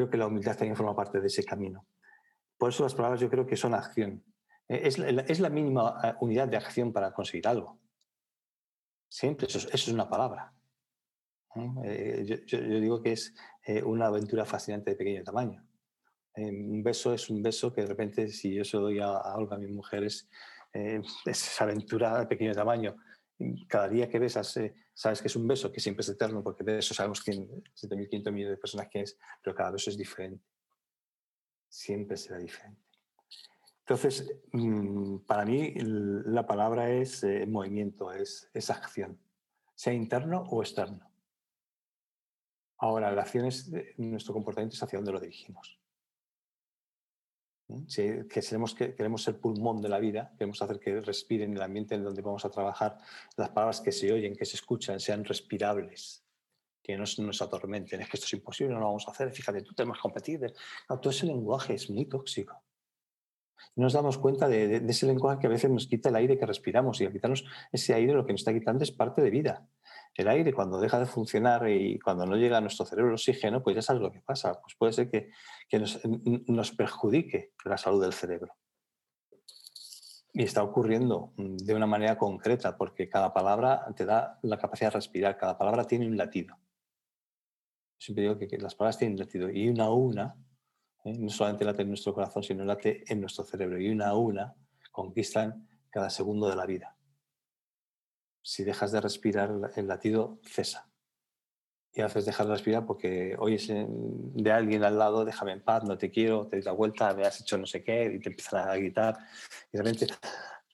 Creo 0.00 0.08
que 0.08 0.16
la 0.16 0.28
humildad 0.28 0.56
también 0.56 0.76
forma 0.76 0.96
parte 0.96 1.20
de 1.20 1.26
ese 1.26 1.44
camino. 1.44 1.86
Por 2.56 2.70
eso 2.70 2.84
las 2.84 2.94
palabras 2.94 3.20
yo 3.20 3.28
creo 3.28 3.46
que 3.46 3.54
son 3.54 3.74
acción. 3.74 4.24
Eh, 4.66 4.80
es, 4.84 4.98
es 4.98 5.40
la 5.40 5.50
mínima 5.50 6.00
eh, 6.02 6.14
unidad 6.22 6.48
de 6.48 6.56
acción 6.56 6.90
para 6.90 7.12
conseguir 7.12 7.46
algo. 7.46 7.78
Siempre, 9.10 9.46
eso, 9.46 9.68
es 9.70 9.88
una 9.88 10.08
palabra. 10.08 10.54
Eh, 11.84 12.42
yo, 12.46 12.58
digo 12.62 13.02
que 13.02 13.12
es 13.12 13.34
una 13.84 14.06
aventura 14.06 14.46
fascinante 14.46 14.92
de 14.92 14.96
pequeño 14.96 15.22
tamaño. 15.22 15.68
Un 16.34 16.82
beso 16.82 17.12
es 17.12 17.28
un 17.28 17.42
beso 17.42 17.70
que 17.70 17.82
de 17.82 17.88
repente, 17.88 18.28
si 18.28 18.54
yo 18.54 18.64
se 18.64 18.78
lo 18.78 18.84
doy 18.84 19.00
a, 19.00 19.08
a 19.08 19.36
Olga, 19.36 19.56
a 19.56 19.58
mi 19.58 19.66
mujer, 19.66 20.04
es, 20.04 20.30
esa 21.26 21.64
aventura 21.64 22.20
de 22.20 22.26
pequeño 22.26 22.54
tamaño. 22.54 22.96
Cada 23.68 23.88
día 23.88 24.08
que 24.08 24.18
besas, 24.18 24.56
eh, 24.58 24.74
sabes 24.92 25.22
que 25.22 25.28
es 25.28 25.36
un 25.36 25.46
beso, 25.46 25.72
que 25.72 25.80
siempre 25.80 26.02
es 26.02 26.08
eterno, 26.10 26.42
porque 26.42 26.62
de 26.62 26.78
eso 26.78 26.92
sabemos 26.92 27.22
quién, 27.22 27.48
7.500 27.74 28.32
millones 28.32 28.56
de 28.56 28.60
personas 28.60 28.88
quién 28.90 29.04
es, 29.04 29.18
pero 29.42 29.56
cada 29.56 29.70
beso 29.70 29.90
es 29.90 29.96
diferente. 29.96 30.44
Siempre 31.68 32.16
será 32.16 32.38
diferente. 32.38 32.82
Entonces, 33.80 34.30
mm, 34.52 35.18
para 35.26 35.44
mí 35.44 35.74
la 35.76 36.46
palabra 36.46 36.90
es 36.90 37.24
eh, 37.24 37.46
movimiento, 37.46 38.12
es, 38.12 38.50
es 38.52 38.70
acción, 38.70 39.18
sea 39.74 39.92
interno 39.92 40.42
o 40.42 40.62
externo. 40.62 41.10
Ahora, 42.76 43.10
la 43.12 43.22
acción 43.22 43.46
es 43.46 43.70
nuestro 43.96 44.32
comportamiento 44.32 44.76
es 44.76 44.82
hacia 44.82 44.98
dónde 44.98 45.12
lo 45.12 45.20
dirigimos. 45.20 45.79
Si 47.86 48.02
que 48.02 48.40
queremos, 48.40 48.74
que 48.74 48.94
queremos 48.94 49.22
ser 49.22 49.38
pulmón 49.38 49.80
de 49.80 49.88
la 49.88 49.98
vida, 49.98 50.32
queremos 50.36 50.60
hacer 50.62 50.78
que 50.78 51.00
respire 51.00 51.44
en 51.44 51.54
el 51.54 51.62
ambiente 51.62 51.94
en 51.94 52.04
donde 52.04 52.22
vamos 52.22 52.44
a 52.44 52.50
trabajar, 52.50 52.98
las 53.36 53.50
palabras 53.50 53.80
que 53.80 53.92
se 53.92 54.12
oyen, 54.12 54.36
que 54.36 54.44
se 54.44 54.56
escuchan, 54.56 55.00
sean 55.00 55.24
respirables, 55.24 56.24
que 56.82 56.96
no 56.96 57.04
nos 57.18 57.42
atormenten. 57.42 58.00
Es 58.00 58.08
que 58.08 58.16
esto 58.16 58.26
es 58.26 58.32
imposible, 58.34 58.72
no 58.74 58.80
lo 58.80 58.86
vamos 58.86 59.06
a 59.08 59.12
hacer. 59.12 59.30
Fíjate, 59.30 59.62
tú 59.62 59.74
tenemos 59.74 59.98
que 59.98 60.02
competir. 60.02 60.52
todo 60.88 61.10
ese 61.10 61.26
lenguaje 61.26 61.74
es 61.74 61.90
muy 61.90 62.06
tóxico. 62.06 62.62
nos 63.76 63.92
damos 63.92 64.18
cuenta 64.18 64.48
de, 64.48 64.76
ese 64.88 65.06
lenguaje 65.06 65.40
que 65.40 65.46
a 65.46 65.50
veces 65.50 65.70
nos 65.70 65.86
quita 65.86 66.08
el 66.08 66.16
aire 66.16 66.38
que 66.38 66.46
respiramos 66.46 67.00
y 67.00 67.06
al 67.06 67.12
quitarnos 67.12 67.44
ese 67.72 67.94
aire 67.94 68.12
lo 68.14 68.26
que 68.26 68.32
nos 68.32 68.40
está 68.40 68.52
quitando 68.52 68.82
es 68.82 68.90
parte 68.90 69.22
de 69.22 69.30
vida 69.30 69.68
el 70.20 70.28
aire 70.28 70.52
cuando 70.52 70.80
deja 70.80 70.98
de 70.98 71.06
funcionar 71.06 71.68
y 71.68 71.98
cuando 71.98 72.26
no 72.26 72.36
llega 72.36 72.58
a 72.58 72.60
nuestro 72.60 72.84
cerebro 72.86 73.10
el 73.10 73.14
oxígeno, 73.14 73.62
pues 73.62 73.76
ya 73.76 73.82
sabes 73.82 74.02
lo 74.02 74.12
que 74.12 74.20
pasa. 74.20 74.60
Pues 74.60 74.74
puede 74.76 74.92
ser 74.92 75.10
que, 75.10 75.30
nos, 75.78 76.72
perjudique 76.72 77.52
la 77.64 77.76
salud 77.76 78.02
del 78.02 78.12
cerebro. 78.12 78.54
Y 80.32 80.42
está 80.42 80.62
ocurriendo 80.62 81.32
mm, 81.36 81.56
de 81.56 81.74
una 81.74 81.86
manera 81.86 82.16
concreta, 82.16 82.76
porque 82.76 83.08
cada 83.08 83.32
palabra 83.32 83.84
te 83.96 84.04
da 84.04 84.38
la 84.42 84.58
capacidad 84.58 84.90
de 84.90 84.96
respirar, 84.96 85.36
cada 85.36 85.58
palabra 85.58 85.84
tiene 85.84 86.06
un 86.06 86.16
latido. 86.16 86.56
Siempre 87.98 88.22
digo 88.22 88.38
que, 88.38 88.58
las 88.58 88.74
palabras 88.74 88.98
tienen 88.98 89.18
latido 89.18 89.50
y 89.50 89.68
una 89.68 89.84
a 89.84 89.92
una, 89.92 90.36
¿eh? 91.04 91.12
no 91.18 91.28
solamente 91.28 91.64
late 91.64 91.82
en 91.82 91.88
nuestro 91.88 92.14
corazón, 92.14 92.42
sino 92.42 92.64
late 92.64 93.04
en 93.12 93.20
nuestro 93.20 93.44
cerebro 93.44 93.80
y 93.80 93.90
una 93.90 94.08
a 94.08 94.16
una 94.16 94.54
conquistan 94.92 95.68
cada 95.90 96.10
segundo 96.10 96.48
de 96.48 96.56
la 96.56 96.66
vida 96.66 96.96
si 98.42 98.64
dejas 98.64 98.92
de 98.92 99.00
respirar, 99.00 99.50
el 99.76 99.86
latido 99.86 100.38
cesa. 100.42 100.88
Y 101.92 102.02
haces 102.02 102.24
dejar 102.24 102.46
de 102.46 102.52
respirar 102.52 102.86
porque 102.86 103.34
oyes 103.38 103.66
de 103.68 104.52
alguien 104.52 104.84
al 104.84 104.98
lado, 104.98 105.24
déjame 105.24 105.52
en 105.52 105.64
paz, 105.64 105.82
no 105.84 105.98
te 105.98 106.10
quiero, 106.10 106.46
te 106.46 106.56
das 106.56 106.66
la 106.66 106.72
vuelta, 106.72 107.12
me 107.14 107.24
has 107.24 107.40
hecho 107.40 107.58
no 107.58 107.66
sé 107.66 107.82
qué, 107.82 108.12
y 108.14 108.20
te 108.20 108.28
empiezan 108.28 108.68
a 108.68 108.76
gritar. 108.76 109.18
Y 109.72 109.78
de 109.78 109.82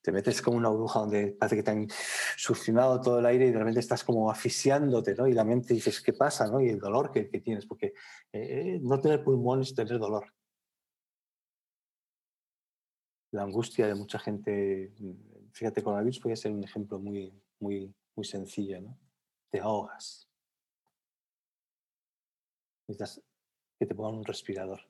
te 0.06 0.12
metes 0.12 0.40
como 0.40 0.56
una 0.56 0.68
burbuja 0.68 1.00
donde 1.00 1.32
parece 1.32 1.56
que 1.56 1.62
te 1.64 1.70
han 1.72 1.88
succionado 2.36 3.00
todo 3.00 3.18
el 3.18 3.26
aire 3.26 3.48
y 3.48 3.50
de 3.50 3.58
repente 3.58 3.80
estás 3.80 4.04
como 4.04 4.30
asfixiándote, 4.30 5.16
¿no? 5.16 5.26
Y 5.26 5.32
la 5.32 5.42
mente 5.42 5.74
dices, 5.74 6.00
¿qué 6.00 6.12
pasa? 6.12 6.46
¿no? 6.46 6.60
Y 6.60 6.68
el 6.68 6.78
dolor 6.78 7.10
que, 7.10 7.24
tienes, 7.24 7.66
porque 7.66 7.92
eh, 8.32 8.78
no 8.82 9.00
tener 9.00 9.24
pulmones 9.24 9.70
es 9.70 9.74
tener 9.74 9.98
dolor. 9.98 10.32
La 13.32 13.42
angustia 13.42 13.88
de 13.88 13.96
mucha 13.96 14.20
gente, 14.20 14.92
fíjate, 15.50 15.82
con 15.82 15.98
virus 15.98 16.20
puede 16.20 16.36
ser 16.36 16.52
un 16.52 16.62
ejemplo 16.62 17.00
muy, 17.00 17.32
muy, 17.60 17.94
muy 18.14 18.24
sencilla, 18.24 18.80
¿no? 18.80 18.98
Te 19.50 19.60
ahogas. 19.60 20.28
Necesitas 22.88 23.22
que 23.78 23.86
te 23.86 23.94
pongan 23.94 24.18
un 24.18 24.24
respirador. 24.24 24.80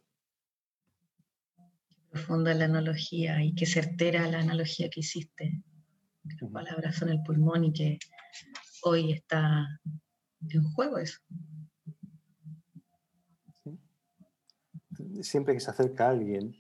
Qué 1.57 2.05
profunda 2.11 2.55
la 2.55 2.67
analogía 2.67 3.43
y 3.43 3.55
qué 3.55 3.67
certera 3.67 4.29
la 4.29 4.41
analogía 4.41 4.89
que 4.91 5.01
hiciste. 5.01 5.63
Las 6.25 6.51
palabras 6.51 6.97
son 6.97 7.11
el 7.11 7.23
pulmón 7.23 7.65
y 7.65 7.73
que 7.73 7.99
hoy 8.83 9.13
está 9.13 9.81
en 10.41 10.65
juego 10.73 10.99
eso. 10.99 11.21
Siempre 15.23 15.55
que 15.55 15.61
se 15.61 15.71
acerca 15.71 16.09
alguien, 16.09 16.55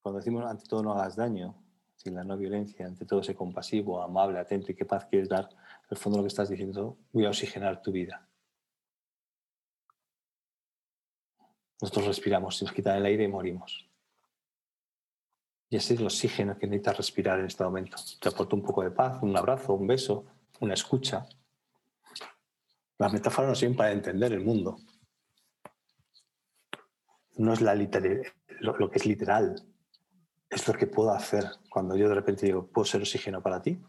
cuando 0.00 0.18
decimos 0.18 0.44
ante 0.44 0.64
todo 0.64 0.82
no 0.82 0.92
hagas 0.92 1.16
daño, 1.16 1.61
sin 2.02 2.16
la 2.16 2.24
no 2.24 2.36
violencia, 2.36 2.84
ante 2.84 3.06
todo 3.06 3.20
ese 3.20 3.34
compasivo, 3.34 4.02
amable, 4.02 4.38
atento 4.38 4.72
y 4.72 4.74
qué 4.74 4.84
paz 4.84 5.06
quieres 5.06 5.28
dar, 5.28 5.48
en 5.48 5.88
el 5.90 5.96
fondo 5.96 6.18
lo 6.18 6.24
que 6.24 6.28
estás 6.28 6.48
diciendo, 6.48 6.98
voy 7.12 7.26
a 7.26 7.28
oxigenar 7.28 7.80
tu 7.80 7.92
vida. 7.92 8.28
Nosotros 11.80 12.06
respiramos, 12.06 12.56
si 12.56 12.64
nos 12.64 12.74
quitan 12.74 12.96
el 12.96 13.04
aire 13.06 13.24
y 13.24 13.28
morimos. 13.28 13.88
Y 15.70 15.76
ese 15.76 15.94
es 15.94 16.00
el 16.00 16.06
oxígeno 16.06 16.58
que 16.58 16.66
necesitas 16.66 16.96
respirar 16.96 17.38
en 17.38 17.46
este 17.46 17.62
momento. 17.62 17.96
Te 18.20 18.28
aporto 18.28 18.56
un 18.56 18.62
poco 18.62 18.82
de 18.82 18.90
paz, 18.90 19.22
un 19.22 19.36
abrazo, 19.36 19.74
un 19.74 19.86
beso, 19.86 20.26
una 20.60 20.74
escucha. 20.74 21.26
Las 22.98 23.12
metáforas 23.12 23.48
no 23.48 23.54
sirven 23.54 23.76
para 23.76 23.92
entender 23.92 24.32
el 24.32 24.40
mundo. 24.40 24.76
No 27.36 27.52
es 27.52 27.60
lo 27.60 28.90
que 28.90 28.98
es 28.98 29.06
literal, 29.06 29.71
es 30.52 30.68
lo 30.68 30.74
que 30.74 30.86
puedo 30.86 31.12
hacer 31.12 31.44
cuando 31.70 31.96
yo 31.96 32.08
de 32.08 32.14
repente 32.14 32.46
digo, 32.46 32.66
¿puedo 32.66 32.84
ser 32.84 33.00
oxígeno 33.00 33.42
para 33.42 33.62
ti? 33.62 33.80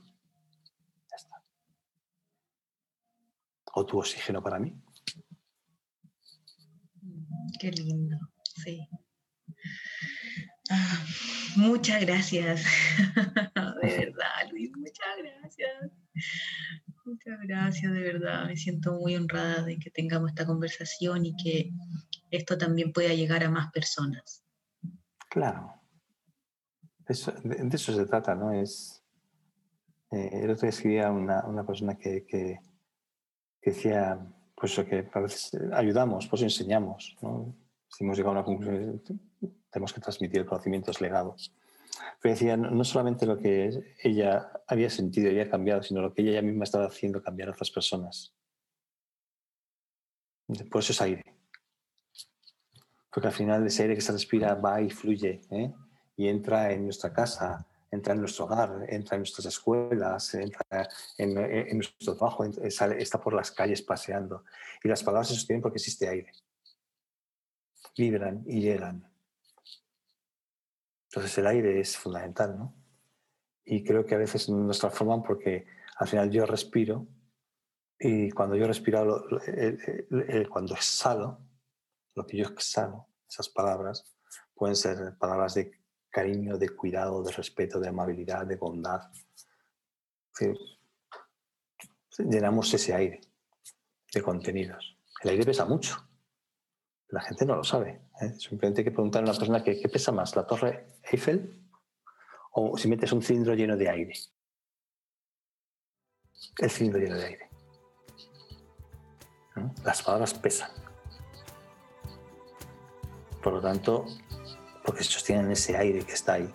Ya 1.09 1.15
está. 1.15 1.43
¿O 3.73 3.85
tu 3.85 3.99
oxígeno 3.99 4.41
para 4.41 4.59
mí? 4.59 4.73
Qué 7.59 7.69
lindo, 7.71 8.17
sí. 8.43 8.87
Ah, 10.71 11.05
muchas 11.57 12.01
gracias. 12.01 12.63
de 13.81 13.97
verdad, 13.97 14.49
Luis, 14.51 14.71
muchas 14.77 15.17
gracias. 15.17 15.91
Muchas 17.05 17.39
gracias, 17.45 17.91
de 17.91 17.99
verdad. 17.99 18.45
Me 18.47 18.55
siento 18.55 18.93
muy 18.93 19.17
honrada 19.17 19.63
de 19.63 19.77
que 19.77 19.91
tengamos 19.91 20.29
esta 20.29 20.45
conversación 20.45 21.25
y 21.25 21.35
que 21.35 21.71
esto 22.31 22.57
también 22.57 22.93
pueda 22.93 23.13
llegar 23.13 23.43
a 23.43 23.49
más 23.49 23.69
personas. 23.73 24.45
Claro. 25.29 25.82
De, 27.07 27.75
eso 27.75 27.93
se 27.93 28.05
trata, 28.05 28.35
¿no? 28.35 28.51
Es, 28.51 29.03
eh, 30.11 30.29
el 30.43 30.51
otro 30.51 30.61
día 30.61 30.69
escribía 30.69 31.11
una, 31.11 31.45
una 31.45 31.65
persona 31.65 31.97
que, 31.97 32.25
que, 32.25 32.59
decía, 33.61 34.19
pues 34.55 34.75
que 34.75 35.09
a 35.11 35.19
veces 35.19 35.57
ayudamos, 35.73 36.27
pues 36.27 36.41
enseñamos, 36.41 37.15
¿no? 37.21 37.55
Si 37.87 38.03
hemos 38.03 38.17
llegado 38.17 38.35
a 38.35 38.39
una 38.39 38.45
conclusión, 38.45 39.01
tenemos 39.69 39.93
que 39.93 40.01
transmitir 40.01 40.39
el 40.39 40.45
conocimiento, 40.45 40.91
es 40.91 41.01
legado. 41.01 41.35
Pero 42.21 42.33
decía, 42.33 42.57
no, 42.57 42.83
solamente 42.83 43.25
lo 43.25 43.37
que 43.37 43.95
ella 44.03 44.51
había 44.67 44.89
sentido 44.89 45.27
y 45.27 45.31
había 45.31 45.49
cambiado, 45.49 45.83
sino 45.83 46.01
lo 46.01 46.13
que 46.13 46.21
ella 46.23 46.41
misma 46.41 46.63
estaba 46.63 46.85
haciendo 46.85 47.21
cambiar 47.21 47.49
a 47.49 47.51
otras 47.51 47.69
personas. 47.69 48.33
Por 50.71 50.81
eso 50.81 50.91
es 50.91 51.01
aire. 51.01 51.23
Porque 53.11 53.27
al 53.27 53.33
final 53.33 53.65
ese 53.65 53.83
aire 53.83 53.95
que 53.95 54.01
se 54.01 54.11
respira 54.11 54.55
va 54.55 54.81
y 54.81 54.89
fluye 54.89 55.41
¿eh? 55.51 55.71
Y 56.15 56.27
entra 56.27 56.71
en 56.71 56.85
nuestra 56.85 57.11
casa, 57.11 57.65
entra 57.91 58.13
en 58.13 58.19
nuestro 58.19 58.45
hogar, 58.45 58.85
entra 58.89 59.15
en 59.15 59.21
nuestras 59.21 59.45
escuelas, 59.45 60.33
entra 60.33 60.89
en, 61.17 61.77
nuestro 61.77 62.15
trabajo, 62.15 62.45
está 62.45 63.21
por 63.21 63.33
las 63.33 63.51
calles 63.51 63.81
paseando. 63.81 64.45
Y 64.83 64.87
las 64.87 65.03
palabras 65.03 65.27
se 65.27 65.35
sostienen 65.35 65.61
porque 65.61 65.77
existe 65.77 66.07
aire. 66.07 66.31
Vibran 67.95 68.43
y 68.47 68.61
llegan. 68.61 69.07
Entonces 71.09 71.37
el 71.37 71.47
aire 71.47 71.79
es 71.79 71.95
fundamental, 71.95 72.57
¿no? 72.57 72.73
Y 73.65 73.83
creo 73.83 74.05
que 74.05 74.15
a 74.15 74.17
veces 74.17 74.49
nos 74.49 74.79
transforman 74.79 75.21
porque 75.21 75.67
al 75.97 76.07
final 76.07 76.31
yo 76.31 76.45
respiro 76.45 77.07
y 77.99 78.31
cuando 78.31 78.55
yo 78.55 78.67
respiro, 78.67 79.23
cuando 80.49 80.73
exhalo, 80.73 81.39
lo 82.15 82.25
que 82.25 82.37
yo 82.37 82.47
exhalo, 82.47 83.07
esas 83.29 83.49
palabras, 83.49 84.13
pueden 84.53 84.75
ser 84.75 85.17
palabras 85.17 85.53
de 85.53 85.82
cariño, 86.13 86.59
de 86.59 86.69
cuidado, 86.69 87.23
de 87.23 87.31
respeto, 87.31 87.79
de 87.79 87.89
amabilidad, 87.89 88.45
de 88.45 88.55
bondad. 88.55 89.01
llenamos 92.19 92.71
ese 92.71 92.93
aire 92.93 93.19
de 94.13 94.21
contenidos. 94.21 94.95
El 95.23 95.31
aire 95.31 95.43
pesa 95.43 95.65
mucho. 95.65 95.97
La 97.07 97.21
gente 97.21 97.45
no 97.45 97.55
lo 97.55 97.63
sabe. 97.63 98.09
¿eh? 98.21 98.33
Simplemente 98.37 98.81
hay 98.81 98.85
que 98.85 98.91
preguntar 98.91 99.23
a 99.23 99.25
una 99.25 99.33
persona 99.33 99.63
qué 99.63 99.89
pesa 99.91 100.11
más, 100.11 100.35
la 100.35 100.45
torre 100.45 100.99
Eiffel 101.11 101.59
o 102.51 102.77
si 102.77 102.87
metes 102.87 103.11
un 103.11 103.23
cilindro 103.23 103.55
lleno 103.55 103.75
de 103.75 103.89
aire. 103.89 104.13
El 106.59 106.69
cilindro 106.69 106.99
lleno 106.99 107.15
de 107.15 107.25
aire. 107.25 107.49
Las 109.83 110.03
palabras 110.03 110.35
pesan. 110.35 110.69
Por 113.41 113.53
lo 113.53 113.61
tanto, 113.61 114.05
porque 114.83 115.03
sostienen 115.03 115.51
ese 115.51 115.77
aire 115.77 115.99
que 116.01 116.13
está 116.13 116.33
ahí. 116.33 116.49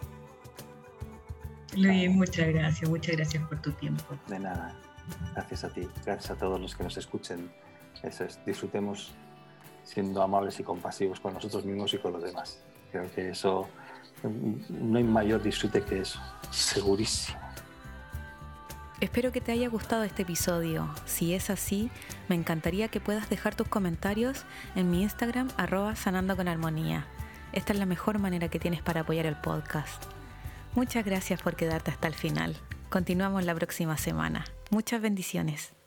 Luis, 1.76 2.10
muchas 2.10 2.48
gracias, 2.48 2.88
muchas 2.88 3.16
gracias 3.16 3.42
por 3.48 3.60
tu 3.60 3.72
tiempo. 3.72 4.04
De 4.26 4.38
nada. 4.38 4.74
Gracias 5.34 5.64
a 5.64 5.68
ti, 5.70 5.88
gracias 6.04 6.30
a 6.30 6.34
todos 6.34 6.60
los 6.60 6.74
que 6.74 6.84
nos 6.84 6.96
escuchen. 6.96 7.50
Eso 8.02 8.24
es, 8.24 8.38
disfrutemos 8.44 9.12
siendo 9.84 10.22
amables 10.22 10.60
y 10.60 10.62
compasivos 10.62 11.20
con 11.20 11.34
nosotros 11.34 11.64
mismos 11.64 11.94
y 11.94 11.98
con 11.98 12.12
los 12.12 12.22
demás. 12.22 12.60
Creo 12.92 13.10
que 13.12 13.30
eso, 13.30 13.68
no 14.68 14.98
hay 14.98 15.04
mayor 15.04 15.42
disfrute 15.42 15.82
que 15.82 16.00
eso, 16.00 16.20
segurísimo. 16.50 17.38
Espero 19.00 19.30
que 19.30 19.40
te 19.40 19.52
haya 19.52 19.68
gustado 19.68 20.02
este 20.02 20.22
episodio. 20.22 20.92
Si 21.04 21.32
es 21.32 21.50
así, 21.50 21.88
me 22.28 22.34
encantaría 22.34 22.88
que 22.88 23.00
puedas 23.00 23.30
dejar 23.30 23.54
tus 23.54 23.68
comentarios 23.68 24.44
en 24.74 24.90
mi 24.90 25.02
Instagram 25.02 25.48
arroba 25.56 25.94
sanando 25.94 26.36
con 26.36 26.48
armonía. 26.48 27.06
Esta 27.52 27.72
es 27.72 27.78
la 27.78 27.86
mejor 27.86 28.18
manera 28.18 28.48
que 28.48 28.58
tienes 28.58 28.82
para 28.82 29.00
apoyar 29.00 29.26
el 29.26 29.36
podcast. 29.36 30.04
Muchas 30.74 31.04
gracias 31.04 31.42
por 31.42 31.56
quedarte 31.56 31.90
hasta 31.90 32.08
el 32.08 32.14
final. 32.14 32.56
Continuamos 32.90 33.44
la 33.44 33.54
próxima 33.54 33.96
semana. 33.96 34.44
Muchas 34.70 35.00
bendiciones. 35.00 35.77